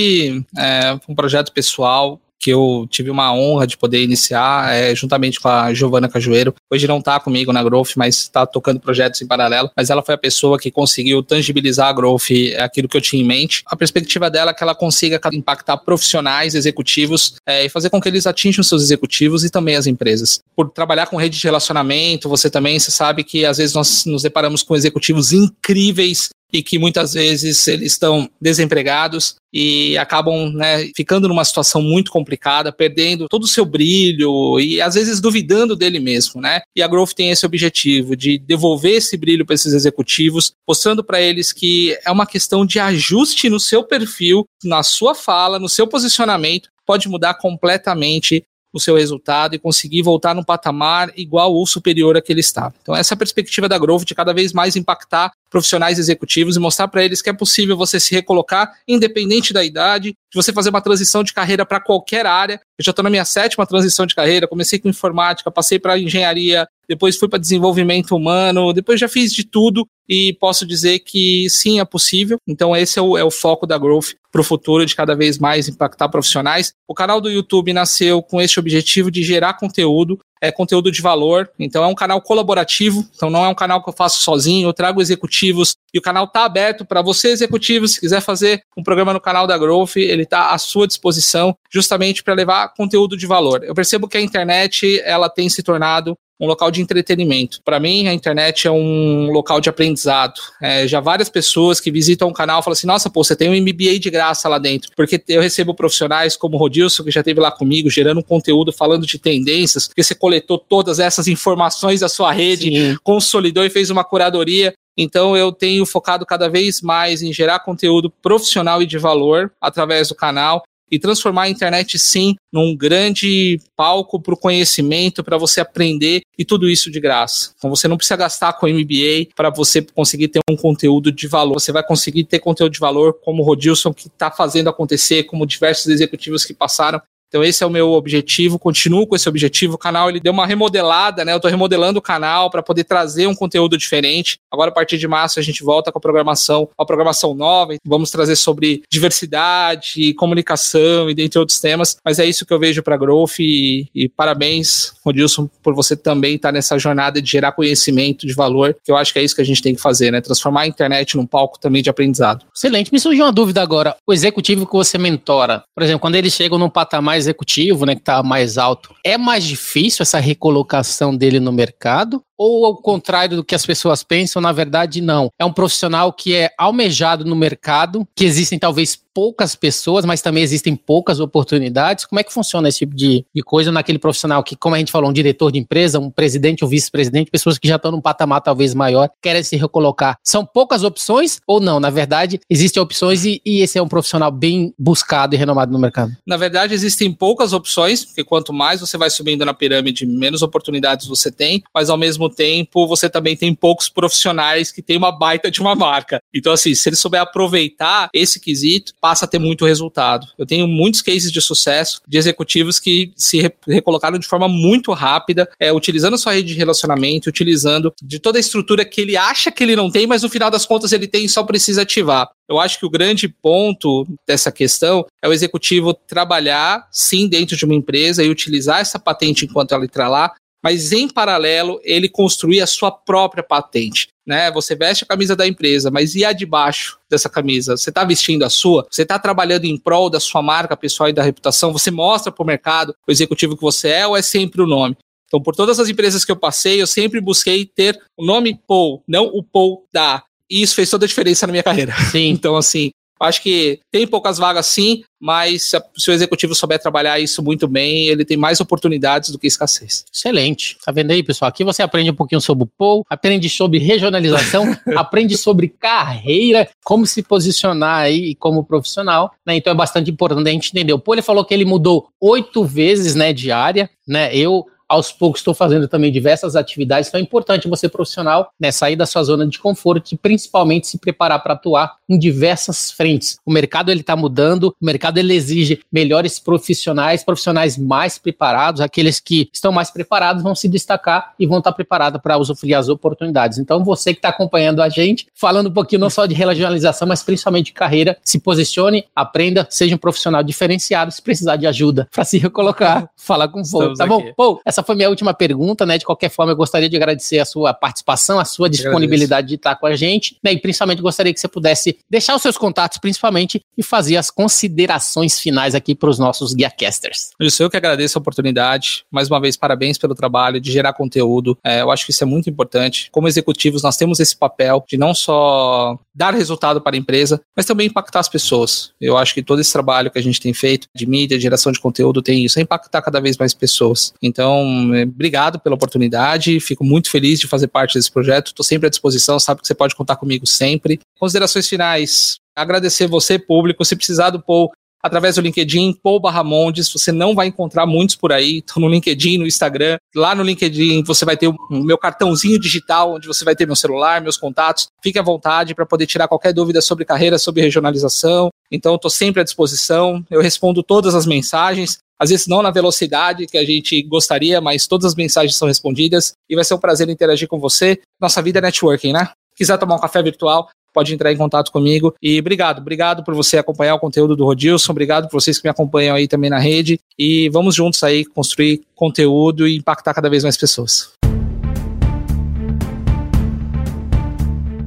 é 0.58 0.98
um 1.08 1.14
projeto 1.14 1.50
pessoal 1.52 2.20
que 2.44 2.50
eu 2.50 2.86
tive 2.90 3.08
uma 3.08 3.32
honra 3.32 3.66
de 3.66 3.74
poder 3.74 4.02
iniciar 4.02 4.70
é, 4.70 4.94
juntamente 4.94 5.40
com 5.40 5.48
a 5.48 5.72
Giovana 5.72 6.10
Cajueiro. 6.10 6.54
Hoje 6.70 6.86
não 6.86 6.98
está 6.98 7.18
comigo 7.18 7.50
na 7.54 7.64
Growth, 7.64 7.92
mas 7.96 8.18
está 8.18 8.44
tocando 8.44 8.78
projetos 8.78 9.22
em 9.22 9.26
paralelo. 9.26 9.70
Mas 9.74 9.88
ela 9.88 10.02
foi 10.02 10.14
a 10.14 10.18
pessoa 10.18 10.58
que 10.58 10.70
conseguiu 10.70 11.22
tangibilizar 11.22 11.88
a 11.88 11.92
Growth, 11.94 12.28
aquilo 12.58 12.86
que 12.86 12.98
eu 12.98 13.00
tinha 13.00 13.22
em 13.22 13.24
mente. 13.24 13.62
A 13.64 13.74
perspectiva 13.74 14.28
dela 14.28 14.50
é 14.50 14.54
que 14.54 14.62
ela 14.62 14.74
consiga 14.74 15.18
impactar 15.32 15.78
profissionais, 15.78 16.54
executivos 16.54 17.36
é, 17.48 17.64
e 17.64 17.70
fazer 17.70 17.88
com 17.88 17.98
que 17.98 18.10
eles 18.10 18.26
atinjam 18.26 18.62
seus 18.62 18.82
executivos 18.82 19.42
e 19.42 19.48
também 19.48 19.76
as 19.76 19.86
empresas. 19.86 20.42
Por 20.54 20.68
trabalhar 20.68 21.06
com 21.06 21.16
rede 21.16 21.38
de 21.38 21.44
relacionamento, 21.44 22.28
você 22.28 22.50
também 22.50 22.78
você 22.78 22.90
sabe 22.90 23.24
que 23.24 23.46
às 23.46 23.56
vezes 23.56 23.74
nós 23.74 24.04
nos 24.04 24.22
deparamos 24.22 24.62
com 24.62 24.76
executivos 24.76 25.32
incríveis 25.32 26.28
e 26.54 26.62
que 26.62 26.78
muitas 26.78 27.14
vezes 27.14 27.66
eles 27.66 27.92
estão 27.92 28.30
desempregados 28.40 29.34
e 29.52 29.98
acabam 29.98 30.52
né, 30.52 30.88
ficando 30.96 31.26
numa 31.26 31.44
situação 31.44 31.82
muito 31.82 32.12
complicada, 32.12 32.72
perdendo 32.72 33.26
todo 33.28 33.42
o 33.42 33.48
seu 33.48 33.64
brilho 33.64 34.60
e 34.60 34.80
às 34.80 34.94
vezes 34.94 35.20
duvidando 35.20 35.74
dele 35.74 35.98
mesmo, 35.98 36.40
né? 36.40 36.60
E 36.76 36.80
a 36.80 36.86
Growth 36.86 37.12
tem 37.12 37.30
esse 37.30 37.44
objetivo 37.44 38.14
de 38.14 38.38
devolver 38.38 38.94
esse 38.98 39.16
brilho 39.16 39.44
para 39.44 39.54
esses 39.54 39.72
executivos, 39.72 40.52
mostrando 40.66 41.02
para 41.02 41.20
eles 41.20 41.52
que 41.52 41.98
é 42.04 42.10
uma 42.10 42.26
questão 42.26 42.64
de 42.64 42.78
ajuste 42.78 43.48
no 43.48 43.58
seu 43.58 43.82
perfil, 43.82 44.46
na 44.62 44.84
sua 44.84 45.12
fala, 45.12 45.58
no 45.58 45.68
seu 45.68 45.88
posicionamento, 45.88 46.68
pode 46.86 47.08
mudar 47.08 47.34
completamente 47.34 48.44
o 48.74 48.80
seu 48.80 48.96
resultado 48.96 49.54
e 49.54 49.58
conseguir 49.58 50.02
voltar 50.02 50.34
num 50.34 50.42
patamar 50.42 51.12
igual 51.16 51.54
ou 51.54 51.64
superior 51.64 52.16
a 52.16 52.20
que 52.20 52.32
ele 52.32 52.40
estava. 52.40 52.74
Então, 52.82 52.94
essa 52.94 53.14
é 53.14 53.16
a 53.16 53.18
perspectiva 53.18 53.68
da 53.68 53.78
Growth 53.78 54.04
de 54.04 54.14
cada 54.14 54.34
vez 54.34 54.52
mais 54.52 54.74
impactar 54.74 55.32
profissionais 55.48 56.00
executivos 56.00 56.56
e 56.56 56.58
mostrar 56.58 56.88
para 56.88 57.04
eles 57.04 57.22
que 57.22 57.30
é 57.30 57.32
possível 57.32 57.76
você 57.76 58.00
se 58.00 58.12
recolocar, 58.12 58.72
independente 58.88 59.52
da 59.52 59.64
idade, 59.64 60.08
de 60.10 60.34
você 60.34 60.52
fazer 60.52 60.70
uma 60.70 60.80
transição 60.80 61.22
de 61.22 61.32
carreira 61.32 61.64
para 61.64 61.78
qualquer 61.78 62.26
área. 62.26 62.60
Eu 62.76 62.84
já 62.84 62.90
estou 62.90 63.04
na 63.04 63.10
minha 63.10 63.24
sétima 63.24 63.64
transição 63.64 64.04
de 64.04 64.16
carreira, 64.16 64.48
comecei 64.48 64.80
com 64.80 64.88
informática, 64.88 65.52
passei 65.52 65.78
para 65.78 65.96
engenharia, 65.96 66.66
depois 66.88 67.16
fui 67.16 67.28
para 67.28 67.38
desenvolvimento 67.38 68.14
humano, 68.16 68.72
depois 68.72 69.00
já 69.00 69.08
fiz 69.08 69.32
de 69.32 69.44
tudo 69.44 69.86
e 70.08 70.36
posso 70.38 70.66
dizer 70.66 71.00
que 71.00 71.48
sim, 71.48 71.80
é 71.80 71.84
possível. 71.84 72.36
Então, 72.46 72.76
esse 72.76 72.98
é 72.98 73.02
o, 73.02 73.16
é 73.16 73.24
o 73.24 73.30
foco 73.30 73.66
da 73.66 73.78
Growth 73.78 74.14
para 74.30 74.40
o 74.40 74.44
futuro, 74.44 74.84
de 74.84 74.94
cada 74.94 75.14
vez 75.14 75.38
mais 75.38 75.68
impactar 75.68 76.08
profissionais. 76.08 76.72
O 76.86 76.94
canal 76.94 77.20
do 77.20 77.30
YouTube 77.30 77.72
nasceu 77.72 78.22
com 78.22 78.40
esse 78.40 78.58
objetivo 78.58 79.10
de 79.10 79.22
gerar 79.22 79.54
conteúdo 79.54 80.18
é 80.44 80.52
conteúdo 80.52 80.90
de 80.90 81.00
valor. 81.00 81.50
Então 81.58 81.82
é 81.82 81.86
um 81.86 81.94
canal 81.94 82.20
colaborativo, 82.20 83.04
então 83.14 83.30
não 83.30 83.44
é 83.44 83.48
um 83.48 83.54
canal 83.54 83.82
que 83.82 83.88
eu 83.88 83.94
faço 83.94 84.22
sozinho, 84.22 84.68
eu 84.68 84.72
trago 84.72 85.00
executivos 85.00 85.76
e 85.92 85.98
o 85.98 86.02
canal 86.02 86.24
está 86.24 86.44
aberto 86.44 86.84
para 86.84 87.00
você 87.00 87.28
executivo, 87.28 87.88
se 87.88 88.00
quiser 88.00 88.20
fazer 88.20 88.62
um 88.76 88.82
programa 88.82 89.12
no 89.12 89.20
canal 89.20 89.46
da 89.46 89.56
Growth, 89.56 89.96
ele 89.96 90.24
está 90.24 90.50
à 90.50 90.58
sua 90.58 90.86
disposição, 90.86 91.56
justamente 91.72 92.22
para 92.22 92.34
levar 92.34 92.74
conteúdo 92.74 93.16
de 93.16 93.26
valor. 93.26 93.64
Eu 93.64 93.74
percebo 93.74 94.08
que 94.08 94.16
a 94.16 94.20
internet 94.20 95.00
ela 95.04 95.28
tem 95.28 95.48
se 95.48 95.62
tornado 95.62 96.16
um 96.40 96.46
local 96.46 96.70
de 96.70 96.80
entretenimento. 96.80 97.60
Para 97.64 97.78
mim, 97.78 98.08
a 98.08 98.12
internet 98.12 98.66
é 98.66 98.70
um 98.70 99.30
local 99.30 99.60
de 99.60 99.68
aprendizado. 99.68 100.40
É, 100.60 100.86
já 100.86 101.00
várias 101.00 101.28
pessoas 101.28 101.80
que 101.80 101.90
visitam 101.90 102.28
o 102.28 102.32
canal 102.32 102.62
falam 102.62 102.72
assim: 102.72 102.86
nossa, 102.86 103.08
pô, 103.08 103.22
você 103.22 103.36
tem 103.36 103.48
um 103.48 103.62
MBA 103.62 103.98
de 103.98 104.10
graça 104.10 104.48
lá 104.48 104.58
dentro. 104.58 104.90
Porque 104.96 105.22
eu 105.28 105.40
recebo 105.40 105.74
profissionais 105.74 106.36
como 106.36 106.56
o 106.56 106.58
Rodilson, 106.58 107.04
que 107.04 107.10
já 107.10 107.20
esteve 107.20 107.40
lá 107.40 107.50
comigo, 107.50 107.88
gerando 107.88 108.22
conteúdo, 108.22 108.72
falando 108.72 109.06
de 109.06 109.18
tendências, 109.18 109.86
porque 109.86 110.02
você 110.02 110.14
coletou 110.14 110.58
todas 110.58 110.98
essas 110.98 111.28
informações 111.28 112.00
da 112.00 112.08
sua 112.08 112.32
rede, 112.32 112.70
Sim. 112.70 112.96
consolidou 113.02 113.64
e 113.64 113.70
fez 113.70 113.90
uma 113.90 114.04
curadoria. 114.04 114.74
Então 114.96 115.36
eu 115.36 115.50
tenho 115.50 115.84
focado 115.84 116.24
cada 116.24 116.48
vez 116.48 116.80
mais 116.80 117.20
em 117.20 117.32
gerar 117.32 117.60
conteúdo 117.60 118.10
profissional 118.22 118.80
e 118.80 118.86
de 118.86 118.96
valor 118.96 119.52
através 119.60 120.08
do 120.08 120.14
canal 120.14 120.62
e 120.94 120.98
transformar 120.98 121.42
a 121.42 121.48
internet 121.48 121.98
sim 121.98 122.36
num 122.52 122.76
grande 122.76 123.60
palco 123.76 124.20
para 124.20 124.34
o 124.34 124.36
conhecimento, 124.36 125.24
para 125.24 125.36
você 125.36 125.60
aprender 125.60 126.22
e 126.38 126.44
tudo 126.44 126.68
isso 126.68 126.90
de 126.90 127.00
graça. 127.00 127.52
Então 127.58 127.68
você 127.68 127.88
não 127.88 127.96
precisa 127.96 128.16
gastar 128.16 128.52
com 128.52 128.68
MBA 128.68 129.34
para 129.34 129.50
você 129.50 129.82
conseguir 129.82 130.28
ter 130.28 130.40
um 130.48 130.56
conteúdo 130.56 131.10
de 131.10 131.26
valor. 131.26 131.54
Você 131.54 131.72
vai 131.72 131.84
conseguir 131.84 132.24
ter 132.24 132.38
conteúdo 132.38 132.72
de 132.72 132.78
valor 132.78 133.18
como 133.24 133.42
o 133.42 133.44
Rodilson 133.44 133.92
que 133.92 134.06
está 134.06 134.30
fazendo 134.30 134.70
acontecer, 134.70 135.24
como 135.24 135.46
diversos 135.46 135.88
executivos 135.88 136.44
que 136.44 136.54
passaram 136.54 137.00
então 137.34 137.42
esse 137.42 137.64
é 137.64 137.66
o 137.66 137.70
meu 137.70 137.90
objetivo, 137.90 138.60
continuo 138.60 139.08
com 139.08 139.16
esse 139.16 139.28
objetivo. 139.28 139.74
O 139.74 139.78
canal 139.78 140.08
ele 140.08 140.20
deu 140.20 140.32
uma 140.32 140.46
remodelada, 140.46 141.24
né? 141.24 141.32
Eu 141.32 141.38
estou 141.38 141.50
remodelando 141.50 141.98
o 141.98 142.02
canal 142.02 142.48
para 142.48 142.62
poder 142.62 142.84
trazer 142.84 143.26
um 143.26 143.34
conteúdo 143.34 143.76
diferente. 143.76 144.38
Agora 144.52 144.70
a 144.70 144.72
partir 144.72 144.98
de 144.98 145.08
março 145.08 145.40
a 145.40 145.42
gente 145.42 145.64
volta 145.64 145.90
com 145.90 145.98
a 145.98 146.00
programação, 146.00 146.68
a 146.78 146.84
programação 146.84 147.34
nova. 147.34 147.74
Vamos 147.84 148.12
trazer 148.12 148.36
sobre 148.36 148.82
diversidade, 148.88 150.14
comunicação 150.14 151.10
e 151.10 151.14
dentre 151.14 151.36
outros 151.36 151.58
temas. 151.58 151.96
Mas 152.04 152.20
é 152.20 152.24
isso 152.24 152.46
que 152.46 152.54
eu 152.54 152.58
vejo 152.60 152.84
para 152.84 152.96
Growth 152.96 153.40
e, 153.40 153.88
e 153.92 154.08
parabéns, 154.08 154.92
Rodilson, 155.04 155.50
por 155.60 155.74
você 155.74 155.96
também 155.96 156.36
estar 156.36 156.50
tá 156.50 156.52
nessa 156.52 156.78
jornada 156.78 157.20
de 157.20 157.28
gerar 157.28 157.50
conhecimento 157.50 158.28
de 158.28 158.32
valor. 158.32 158.76
Que 158.84 158.92
eu 158.92 158.96
acho 158.96 159.12
que 159.12 159.18
é 159.18 159.24
isso 159.24 159.34
que 159.34 159.42
a 159.42 159.44
gente 159.44 159.60
tem 159.60 159.74
que 159.74 159.80
fazer, 159.80 160.12
né? 160.12 160.20
Transformar 160.20 160.60
a 160.60 160.66
internet 160.68 161.16
num 161.16 161.26
palco 161.26 161.58
também 161.58 161.82
de 161.82 161.90
aprendizado. 161.90 162.46
Excelente. 162.54 162.92
Me 162.92 163.00
surgiu 163.00 163.24
uma 163.24 163.32
dúvida 163.32 163.60
agora. 163.60 163.96
O 164.06 164.12
executivo 164.12 164.64
que 164.64 164.72
você 164.72 164.96
mentora, 164.96 165.64
por 165.74 165.82
exemplo, 165.82 165.98
quando 165.98 166.14
eles 166.14 166.32
chegam 166.32 166.58
num 166.58 166.70
patamar 166.70 167.18
executivo, 167.24 167.84
né, 167.84 167.94
que 167.94 168.00
está 168.00 168.22
mais 168.22 168.58
alto, 168.58 168.94
é 169.04 169.18
mais 169.18 169.44
difícil 169.44 170.02
essa 170.02 170.18
recolocação 170.18 171.16
dele 171.16 171.40
no 171.40 171.52
mercado? 171.52 172.22
Ou 172.36 172.66
ao 172.66 172.76
contrário 172.76 173.36
do 173.36 173.44
que 173.44 173.54
as 173.54 173.64
pessoas 173.64 174.02
pensam, 174.02 174.40
na 174.40 174.52
verdade, 174.52 175.00
não. 175.00 175.30
É 175.38 175.44
um 175.44 175.52
profissional 175.52 176.12
que 176.12 176.34
é 176.34 176.50
almejado 176.58 177.24
no 177.24 177.36
mercado, 177.36 178.06
que 178.14 178.24
existem 178.24 178.58
talvez 178.58 178.98
poucas 179.14 179.54
pessoas, 179.54 180.04
mas 180.04 180.20
também 180.20 180.42
existem 180.42 180.74
poucas 180.74 181.20
oportunidades. 181.20 182.04
Como 182.04 182.18
é 182.18 182.24
que 182.24 182.32
funciona 182.32 182.68
esse 182.68 182.78
tipo 182.78 182.96
de, 182.96 183.24
de 183.32 183.42
coisa 183.42 183.70
naquele 183.70 183.98
profissional 183.98 184.42
que, 184.42 184.56
como 184.56 184.74
a 184.74 184.78
gente 184.78 184.90
falou, 184.90 185.08
um 185.08 185.12
diretor 185.12 185.52
de 185.52 185.58
empresa, 185.60 186.00
um 186.00 186.10
presidente, 186.10 186.64
um 186.64 186.68
vice-presidente, 186.68 187.30
pessoas 187.30 187.56
que 187.56 187.68
já 187.68 187.76
estão 187.76 187.92
num 187.92 188.00
patamar 188.00 188.40
talvez 188.40 188.74
maior, 188.74 189.08
querem 189.22 189.42
se 189.44 189.56
recolocar. 189.56 190.18
São 190.22 190.44
poucas 190.44 190.82
opções 190.82 191.40
ou 191.46 191.60
não? 191.60 191.78
Na 191.78 191.90
verdade, 191.90 192.40
existem 192.50 192.82
opções 192.82 193.24
e, 193.24 193.40
e 193.46 193.60
esse 193.60 193.78
é 193.78 193.82
um 193.82 193.88
profissional 193.88 194.32
bem 194.32 194.74
buscado 194.76 195.36
e 195.36 195.38
renomado 195.38 195.72
no 195.72 195.78
mercado. 195.78 196.12
Na 196.26 196.36
verdade, 196.36 196.74
existem 196.74 197.12
poucas 197.12 197.52
opções, 197.52 198.04
porque 198.04 198.24
quanto 198.24 198.52
mais 198.52 198.80
você 198.80 198.98
vai 198.98 199.10
subindo 199.10 199.44
na 199.44 199.54
pirâmide, 199.54 200.04
menos 200.04 200.42
oportunidades 200.42 201.06
você 201.06 201.30
tem, 201.30 201.62
mas 201.72 201.88
ao 201.88 201.96
mesmo 201.96 202.23
tempo 202.28 202.86
você 202.86 203.08
também 203.08 203.36
tem 203.36 203.54
poucos 203.54 203.88
profissionais 203.88 204.70
que 204.70 204.82
têm 204.82 204.96
uma 204.96 205.12
baita 205.12 205.50
de 205.50 205.60
uma 205.60 205.74
marca. 205.74 206.20
Então, 206.34 206.52
assim, 206.52 206.74
se 206.74 206.88
ele 206.88 206.96
souber 206.96 207.20
aproveitar 207.20 208.08
esse 208.12 208.40
quesito, 208.40 208.92
passa 209.00 209.24
a 209.24 209.28
ter 209.28 209.38
muito 209.38 209.64
resultado. 209.64 210.26
Eu 210.38 210.46
tenho 210.46 210.66
muitos 210.66 211.02
cases 211.02 211.30
de 211.30 211.40
sucesso 211.40 212.00
de 212.06 212.18
executivos 212.18 212.78
que 212.78 213.12
se 213.16 213.52
recolocaram 213.66 214.18
de 214.18 214.26
forma 214.26 214.48
muito 214.48 214.92
rápida, 214.92 215.48
é, 215.58 215.72
utilizando 215.72 216.18
sua 216.18 216.32
rede 216.32 216.48
de 216.48 216.58
relacionamento, 216.58 217.28
utilizando 217.28 217.92
de 218.02 218.18
toda 218.18 218.38
a 218.38 218.40
estrutura 218.40 218.84
que 218.84 219.00
ele 219.00 219.16
acha 219.16 219.50
que 219.50 219.62
ele 219.62 219.76
não 219.76 219.90
tem, 219.90 220.06
mas 220.06 220.22
no 220.22 220.28
final 220.28 220.50
das 220.50 220.66
contas 220.66 220.92
ele 220.92 221.06
tem 221.06 221.24
e 221.24 221.28
só 221.28 221.42
precisa 221.42 221.82
ativar. 221.82 222.28
Eu 222.48 222.58
acho 222.58 222.78
que 222.78 222.86
o 222.86 222.90
grande 222.90 223.26
ponto 223.26 224.06
dessa 224.26 224.52
questão 224.52 225.06
é 225.22 225.28
o 225.28 225.32
executivo 225.32 225.94
trabalhar, 225.94 226.86
sim, 226.90 227.26
dentro 227.26 227.56
de 227.56 227.64
uma 227.64 227.74
empresa 227.74 228.22
e 228.22 228.28
utilizar 228.28 228.80
essa 228.80 228.98
patente 228.98 229.44
enquanto 229.44 229.74
ela 229.74 229.84
está 229.84 230.08
lá, 230.08 230.34
mas 230.64 230.92
em 230.92 231.06
paralelo 231.06 231.78
ele 231.84 232.08
construir 232.08 232.62
a 232.62 232.66
sua 232.66 232.90
própria 232.90 233.42
patente. 233.42 234.08
Né? 234.26 234.50
Você 234.52 234.74
veste 234.74 235.04
a 235.04 235.06
camisa 235.06 235.36
da 235.36 235.46
empresa, 235.46 235.90
mas 235.90 236.14
e 236.14 236.24
a 236.24 236.32
de 236.32 236.46
baixo 236.46 236.98
dessa 237.10 237.28
camisa? 237.28 237.76
Você 237.76 237.90
está 237.90 238.02
vestindo 238.02 238.44
a 238.44 238.48
sua? 238.48 238.86
Você 238.90 239.02
está 239.02 239.18
trabalhando 239.18 239.66
em 239.66 239.76
prol 239.76 240.08
da 240.08 240.18
sua 240.18 240.40
marca 240.40 240.74
pessoal 240.74 241.10
e 241.10 241.12
da 241.12 241.22
reputação? 241.22 241.70
Você 241.70 241.90
mostra 241.90 242.32
para 242.32 242.42
o 242.42 242.46
mercado 242.46 242.96
o 243.06 243.12
executivo 243.12 243.54
que 243.54 243.62
você 243.62 243.88
é 243.88 244.06
ou 244.06 244.16
é 244.16 244.22
sempre 244.22 244.62
o 244.62 244.66
nome? 244.66 244.96
Então, 245.26 245.38
por 245.38 245.54
todas 245.54 245.78
as 245.78 245.90
empresas 245.90 246.24
que 246.24 246.32
eu 246.32 246.36
passei, 246.36 246.80
eu 246.80 246.86
sempre 246.86 247.20
busquei 247.20 247.66
ter 247.66 248.00
o 248.16 248.24
nome 248.24 248.58
Paul, 248.66 249.02
não 249.06 249.26
o 249.26 249.42
Paul 249.42 249.84
da. 249.92 250.22
E 250.48 250.62
isso 250.62 250.74
fez 250.74 250.88
toda 250.88 251.04
a 251.04 251.08
diferença 251.08 251.46
na 251.46 251.50
minha 251.50 251.62
carreira. 251.62 251.94
Sim. 252.10 252.30
então, 252.32 252.56
assim, 252.56 252.90
Acho 253.20 253.42
que 253.42 253.80
tem 253.90 254.06
poucas 254.06 254.38
vagas 254.38 254.66
sim, 254.66 255.02
mas 255.20 255.72
se 255.96 256.10
o 256.10 256.12
executivo 256.12 256.54
souber 256.54 256.78
trabalhar 256.78 257.18
isso 257.18 257.42
muito 257.42 257.66
bem, 257.66 258.08
ele 258.08 258.24
tem 258.24 258.36
mais 258.36 258.60
oportunidades 258.60 259.30
do 259.30 259.38
que 259.38 259.46
escassez. 259.46 260.04
Excelente. 260.12 260.76
Tá 260.84 260.92
vendo 260.92 261.12
aí, 261.12 261.22
pessoal? 261.22 261.48
Aqui 261.48 261.64
você 261.64 261.82
aprende 261.82 262.10
um 262.10 262.14
pouquinho 262.14 262.40
sobre 262.40 262.64
o 262.64 262.70
POU, 262.78 263.04
aprende 263.08 263.48
sobre 263.48 263.78
regionalização, 263.78 264.64
aprende 264.96 265.36
sobre 265.36 265.68
carreira, 265.68 266.68
como 266.84 267.06
se 267.06 267.22
posicionar 267.22 268.00
aí 268.00 268.34
como 268.34 268.64
profissional, 268.64 269.32
né? 269.46 269.56
Então 269.56 269.72
é 269.72 269.76
bastante 269.76 270.10
importante 270.10 270.48
a 270.48 270.52
gente 270.52 270.70
entender. 270.70 270.92
O 270.92 270.98
Paul 270.98 271.14
ele 271.14 271.22
falou 271.22 271.44
que 271.44 271.54
ele 271.54 271.64
mudou 271.64 272.08
oito 272.20 272.64
vezes, 272.64 273.14
né, 273.14 273.32
de 273.32 273.50
área, 273.50 273.88
né? 274.06 274.34
Eu 274.36 274.66
aos 274.88 275.12
poucos 275.12 275.40
estou 275.40 275.54
fazendo 275.54 275.88
também 275.88 276.12
diversas 276.12 276.56
atividades, 276.56 277.08
então 277.08 277.18
é 277.18 277.22
importante 277.22 277.68
você 277.68 277.88
profissional 277.88 278.50
né, 278.58 278.70
sair 278.70 278.96
da 278.96 279.06
sua 279.06 279.22
zona 279.22 279.46
de 279.46 279.58
conforto 279.58 280.12
e 280.12 280.16
principalmente 280.16 280.86
se 280.86 280.98
preparar 280.98 281.42
para 281.42 281.54
atuar 281.54 281.96
em 282.08 282.18
diversas 282.18 282.90
frentes. 282.90 283.38
O 283.44 283.52
mercado 283.52 283.90
ele 283.90 284.00
está 284.00 284.16
mudando, 284.16 284.74
o 284.80 284.84
mercado 284.84 285.18
ele 285.18 285.34
exige 285.34 285.80
melhores 285.92 286.38
profissionais, 286.38 287.24
profissionais 287.24 287.78
mais 287.78 288.18
preparados, 288.18 288.80
aqueles 288.80 289.20
que 289.20 289.48
estão 289.52 289.72
mais 289.72 289.90
preparados 289.90 290.42
vão 290.42 290.54
se 290.54 290.68
destacar 290.68 291.34
e 291.38 291.46
vão 291.46 291.58
estar 291.58 291.72
preparados 291.72 292.20
para 292.20 292.38
usufruir 292.38 292.76
as 292.76 292.88
oportunidades. 292.88 293.58
Então 293.58 293.84
você 293.84 294.12
que 294.12 294.18
está 294.18 294.28
acompanhando 294.28 294.82
a 294.82 294.88
gente, 294.88 295.26
falando 295.34 295.68
um 295.68 295.72
pouquinho 295.72 296.00
não 296.00 296.10
só 296.10 296.26
de 296.26 296.34
regionalização, 296.34 297.08
mas 297.08 297.22
principalmente 297.22 297.66
de 297.66 297.72
carreira, 297.72 298.16
se 298.22 298.38
posicione, 298.38 299.04
aprenda, 299.14 299.66
seja 299.70 299.94
um 299.94 299.98
profissional 299.98 300.42
diferenciado, 300.42 301.10
se 301.10 301.22
precisar 301.22 301.56
de 301.56 301.66
ajuda 301.66 302.08
para 302.12 302.24
se 302.24 302.38
recolocar, 302.38 303.08
fala 303.16 303.48
com 303.48 303.60
o 303.60 303.70
povo, 303.70 303.94
tá 303.94 304.06
bom? 304.06 304.32
Pô, 304.36 304.60
essa 304.74 304.82
foi 304.82 304.96
minha 304.96 305.08
última 305.08 305.32
pergunta, 305.32 305.86
né? 305.86 305.96
De 305.96 306.04
qualquer 306.04 306.28
forma, 306.28 306.52
eu 306.52 306.56
gostaria 306.56 306.88
de 306.88 306.96
agradecer 306.96 307.38
a 307.38 307.44
sua 307.44 307.72
participação, 307.72 308.40
a 308.40 308.44
sua 308.44 308.68
disponibilidade 308.68 309.48
de 309.48 309.54
estar 309.54 309.76
com 309.76 309.86
a 309.86 309.94
gente, 309.94 310.36
né? 310.42 310.52
E 310.52 310.60
principalmente 310.60 311.00
gostaria 311.00 311.32
que 311.32 311.40
você 311.40 311.48
pudesse 311.48 311.96
deixar 312.10 312.34
os 312.34 312.42
seus 312.42 312.58
contatos, 312.58 312.98
principalmente, 312.98 313.62
e 313.78 313.82
fazer 313.82 314.16
as 314.16 314.30
considerações 314.30 315.38
finais 315.38 315.74
aqui 315.74 315.94
para 315.94 316.10
os 316.10 316.18
nossos 316.18 316.52
guiacasters. 316.52 317.30
Isso, 317.40 317.62
eu 317.62 317.70
que 317.70 317.76
agradeço 317.76 318.18
a 318.18 318.20
oportunidade. 318.20 319.04
Mais 319.10 319.28
uma 319.28 319.40
vez, 319.40 319.56
parabéns 319.56 319.96
pelo 319.96 320.14
trabalho 320.14 320.60
de 320.60 320.72
gerar 320.72 320.92
conteúdo. 320.92 321.56
É, 321.62 321.80
eu 321.80 321.90
acho 321.90 322.04
que 322.04 322.10
isso 322.10 322.24
é 322.24 322.26
muito 322.26 322.50
importante. 322.50 323.08
Como 323.12 323.28
executivos, 323.28 323.82
nós 323.82 323.96
temos 323.96 324.18
esse 324.18 324.36
papel 324.36 324.84
de 324.88 324.96
não 324.96 325.14
só 325.14 325.98
dar 326.14 326.34
resultado 326.34 326.80
para 326.80 326.96
a 326.96 326.98
empresa, 326.98 327.40
mas 327.56 327.66
também 327.66 327.86
impactar 327.86 328.20
as 328.20 328.28
pessoas. 328.28 328.92
Eu 329.00 329.16
acho 329.16 329.34
que 329.34 329.42
todo 329.42 329.60
esse 329.60 329.72
trabalho 329.72 330.10
que 330.10 330.18
a 330.18 330.22
gente 330.22 330.40
tem 330.40 330.52
feito 330.52 330.88
de 330.94 331.06
mídia, 331.06 331.36
de 331.36 331.42
geração 331.42 331.72
de 331.72 331.80
conteúdo, 331.80 332.22
tem 332.22 332.44
isso, 332.44 332.58
é 332.58 332.62
impactar 332.62 333.02
cada 333.02 333.20
vez 333.20 333.36
mais 333.36 333.52
pessoas. 333.52 334.12
Então, 334.22 334.63
é, 334.94 335.02
obrigado 335.02 335.58
pela 335.58 335.74
oportunidade, 335.74 336.60
fico 336.60 336.84
muito 336.84 337.10
feliz 337.10 337.38
de 337.40 337.46
fazer 337.46 337.68
parte 337.68 337.94
desse 337.94 338.10
projeto, 338.10 338.48
estou 338.48 338.64
sempre 338.64 338.86
à 338.86 338.90
disposição, 338.90 339.38
sabe 339.38 339.60
que 339.60 339.66
você 339.66 339.74
pode 339.74 339.94
contar 339.94 340.16
comigo 340.16 340.46
sempre. 340.46 341.00
Considerações 341.18 341.68
finais, 341.68 342.38
agradecer 342.54 343.06
você, 343.06 343.38
público, 343.38 343.84
se 343.84 343.96
precisar 343.96 344.30
do 344.30 344.42
Paul 344.42 344.70
através 345.04 345.34
do 345.34 345.42
LinkedIn, 345.42 345.98
Paul 346.02 346.18
Barramondes. 346.18 346.90
Você 346.90 347.12
não 347.12 347.34
vai 347.34 347.48
encontrar 347.48 347.84
muitos 347.84 348.16
por 348.16 348.32
aí. 348.32 348.58
Estou 348.58 348.82
no 348.82 348.88
LinkedIn, 348.88 349.36
no 349.36 349.46
Instagram. 349.46 349.98
Lá 350.16 350.34
no 350.34 350.42
LinkedIn 350.42 351.04
você 351.04 351.26
vai 351.26 351.36
ter 351.36 351.48
o 351.48 351.56
meu 351.70 351.98
cartãozinho 351.98 352.58
digital, 352.58 353.16
onde 353.16 353.26
você 353.26 353.44
vai 353.44 353.54
ter 353.54 353.66
meu 353.66 353.76
celular, 353.76 354.22
meus 354.22 354.38
contatos. 354.38 354.88
Fique 355.02 355.18
à 355.18 355.22
vontade 355.22 355.74
para 355.74 355.84
poder 355.84 356.06
tirar 356.06 356.26
qualquer 356.26 356.54
dúvida 356.54 356.80
sobre 356.80 357.04
carreira, 357.04 357.36
sobre 357.36 357.60
regionalização. 357.60 358.48
Então, 358.72 358.94
estou 358.94 359.10
sempre 359.10 359.42
à 359.42 359.44
disposição. 359.44 360.24
Eu 360.30 360.40
respondo 360.40 360.82
todas 360.82 361.14
as 361.14 361.26
mensagens 361.26 361.98
às 362.16 362.30
vezes 362.30 362.46
não 362.46 362.62
na 362.62 362.70
velocidade 362.70 363.44
que 363.44 363.58
a 363.58 363.64
gente 363.64 364.00
gostaria, 364.04 364.60
mas 364.60 364.86
todas 364.86 365.06
as 365.06 365.14
mensagens 365.16 365.56
são 365.56 365.66
respondidas 365.66 366.32
e 366.48 366.54
vai 366.54 366.64
ser 366.64 366.74
um 366.74 366.78
prazer 366.78 367.08
interagir 367.08 367.48
com 367.48 367.58
você. 367.58 368.00
Nossa 368.20 368.40
vida 368.40 368.60
é 368.60 368.62
networking, 368.62 369.12
né? 369.12 369.30
Quiser 369.56 369.76
tomar 369.78 369.96
um 369.96 370.00
café 370.00 370.22
virtual, 370.22 370.68
pode 370.94 371.12
entrar 371.12 371.32
em 371.32 371.36
contato 371.36 371.72
comigo. 371.72 372.14
E 372.22 372.38
obrigado, 372.38 372.78
obrigado 372.78 373.24
por 373.24 373.34
você 373.34 373.58
acompanhar 373.58 373.96
o 373.96 373.98
conteúdo 373.98 374.36
do 374.36 374.44
Rodilson, 374.44 374.92
obrigado 374.92 375.28
por 375.28 375.40
vocês 375.40 375.58
que 375.58 375.66
me 375.66 375.70
acompanham 375.70 376.14
aí 376.14 376.28
também 376.28 376.48
na 376.48 376.58
rede. 376.58 377.00
E 377.18 377.50
vamos 377.50 377.74
juntos 377.74 378.02
aí 378.04 378.24
construir 378.24 378.82
conteúdo 378.94 379.66
e 379.66 379.76
impactar 379.76 380.14
cada 380.14 380.30
vez 380.30 380.44
mais 380.44 380.56
pessoas. 380.56 381.12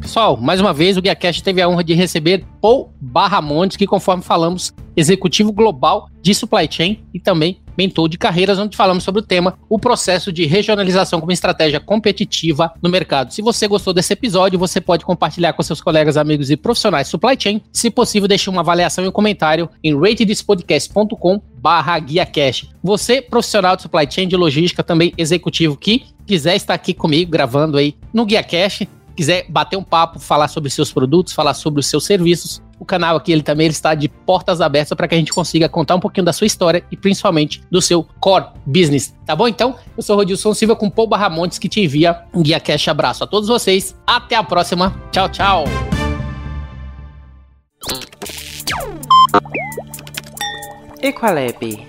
Pessoal, 0.01 0.37
mais 0.37 0.61
uma 0.61 0.73
vez 0.73 0.95
o 0.95 1.01
GuiaCast 1.01 1.43
teve 1.43 1.61
a 1.61 1.67
honra 1.67 1.83
de 1.83 1.93
receber 1.93 2.45
Paul 2.61 2.93
Barramontes, 3.01 3.75
que 3.75 3.85
conforme 3.85 4.23
falamos, 4.23 4.73
executivo 4.95 5.51
global 5.51 6.09
de 6.21 6.33
supply 6.33 6.67
chain 6.71 7.03
e 7.13 7.19
também 7.19 7.59
mentor 7.77 8.09
de 8.09 8.17
carreiras, 8.17 8.59
onde 8.59 8.75
falamos 8.75 9.03
sobre 9.03 9.21
o 9.21 9.23
tema, 9.23 9.57
o 9.69 9.77
processo 9.77 10.31
de 10.31 10.45
regionalização 10.45 11.19
como 11.19 11.31
estratégia 11.31 11.79
competitiva 11.79 12.73
no 12.81 12.89
mercado. 12.89 13.33
Se 13.33 13.41
você 13.41 13.67
gostou 13.67 13.93
desse 13.93 14.13
episódio, 14.13 14.57
você 14.57 14.81
pode 14.81 15.05
compartilhar 15.05 15.53
com 15.53 15.63
seus 15.63 15.81
colegas, 15.81 16.17
amigos 16.17 16.49
e 16.49 16.57
profissionais 16.57 17.07
supply 17.07 17.35
chain. 17.39 17.61
Se 17.71 17.89
possível, 17.89 18.27
deixe 18.27 18.49
uma 18.49 18.61
avaliação 18.61 19.03
e 19.03 19.07
um 19.07 19.11
comentário 19.11 19.69
em 19.83 19.97
ratedspodcast.com 19.97 21.41
barra 21.57 21.99
guiacast. 21.99 22.69
Você, 22.83 23.21
profissional 23.21 23.75
de 23.75 23.83
supply 23.83 24.07
chain, 24.09 24.27
de 24.27 24.35
logística, 24.35 24.83
também 24.83 25.13
executivo, 25.17 25.75
que 25.75 26.05
quiser 26.25 26.55
estar 26.55 26.73
aqui 26.73 26.93
comigo 26.93 27.31
gravando 27.31 27.77
aí 27.77 27.95
no 28.13 28.25
GuiaCast, 28.25 28.87
quiser 29.15 29.45
bater 29.49 29.77
um 29.77 29.83
papo, 29.83 30.19
falar 30.19 30.47
sobre 30.47 30.69
seus 30.69 30.91
produtos, 30.91 31.33
falar 31.33 31.53
sobre 31.53 31.79
os 31.79 31.87
seus 31.87 32.05
serviços, 32.05 32.61
o 32.79 32.85
canal 32.85 33.17
aqui 33.17 33.31
ele 33.31 33.41
também 33.41 33.65
ele 33.65 33.73
está 33.73 33.95
de 33.95 34.07
portas 34.07 34.61
abertas 34.61 34.95
para 34.95 35.07
que 35.07 35.15
a 35.15 35.17
gente 35.17 35.31
consiga 35.33 35.67
contar 35.67 35.95
um 35.95 35.99
pouquinho 35.99 36.25
da 36.25 36.33
sua 36.33 36.47
história 36.47 36.83
e 36.91 36.97
principalmente 36.97 37.61
do 37.71 37.81
seu 37.81 38.07
core 38.19 38.45
business. 38.65 39.15
Tá 39.25 39.35
bom? 39.35 39.47
Então, 39.47 39.75
eu 39.95 40.03
sou 40.03 40.15
Rodilson 40.15 40.53
Silva 40.53 40.75
com 40.75 40.89
Paul 40.89 41.07
Barramontes 41.07 41.59
que 41.59 41.69
te 41.69 41.81
envia 41.81 42.23
um 42.33 42.41
guia 42.41 42.59
cash 42.59 42.87
abraço 42.87 43.23
a 43.23 43.27
todos 43.27 43.47
vocês. 43.47 43.95
Até 44.05 44.35
a 44.35 44.43
próxima. 44.43 44.95
Tchau, 45.11 45.29
tchau. 45.29 45.63
Equalab 51.01 51.87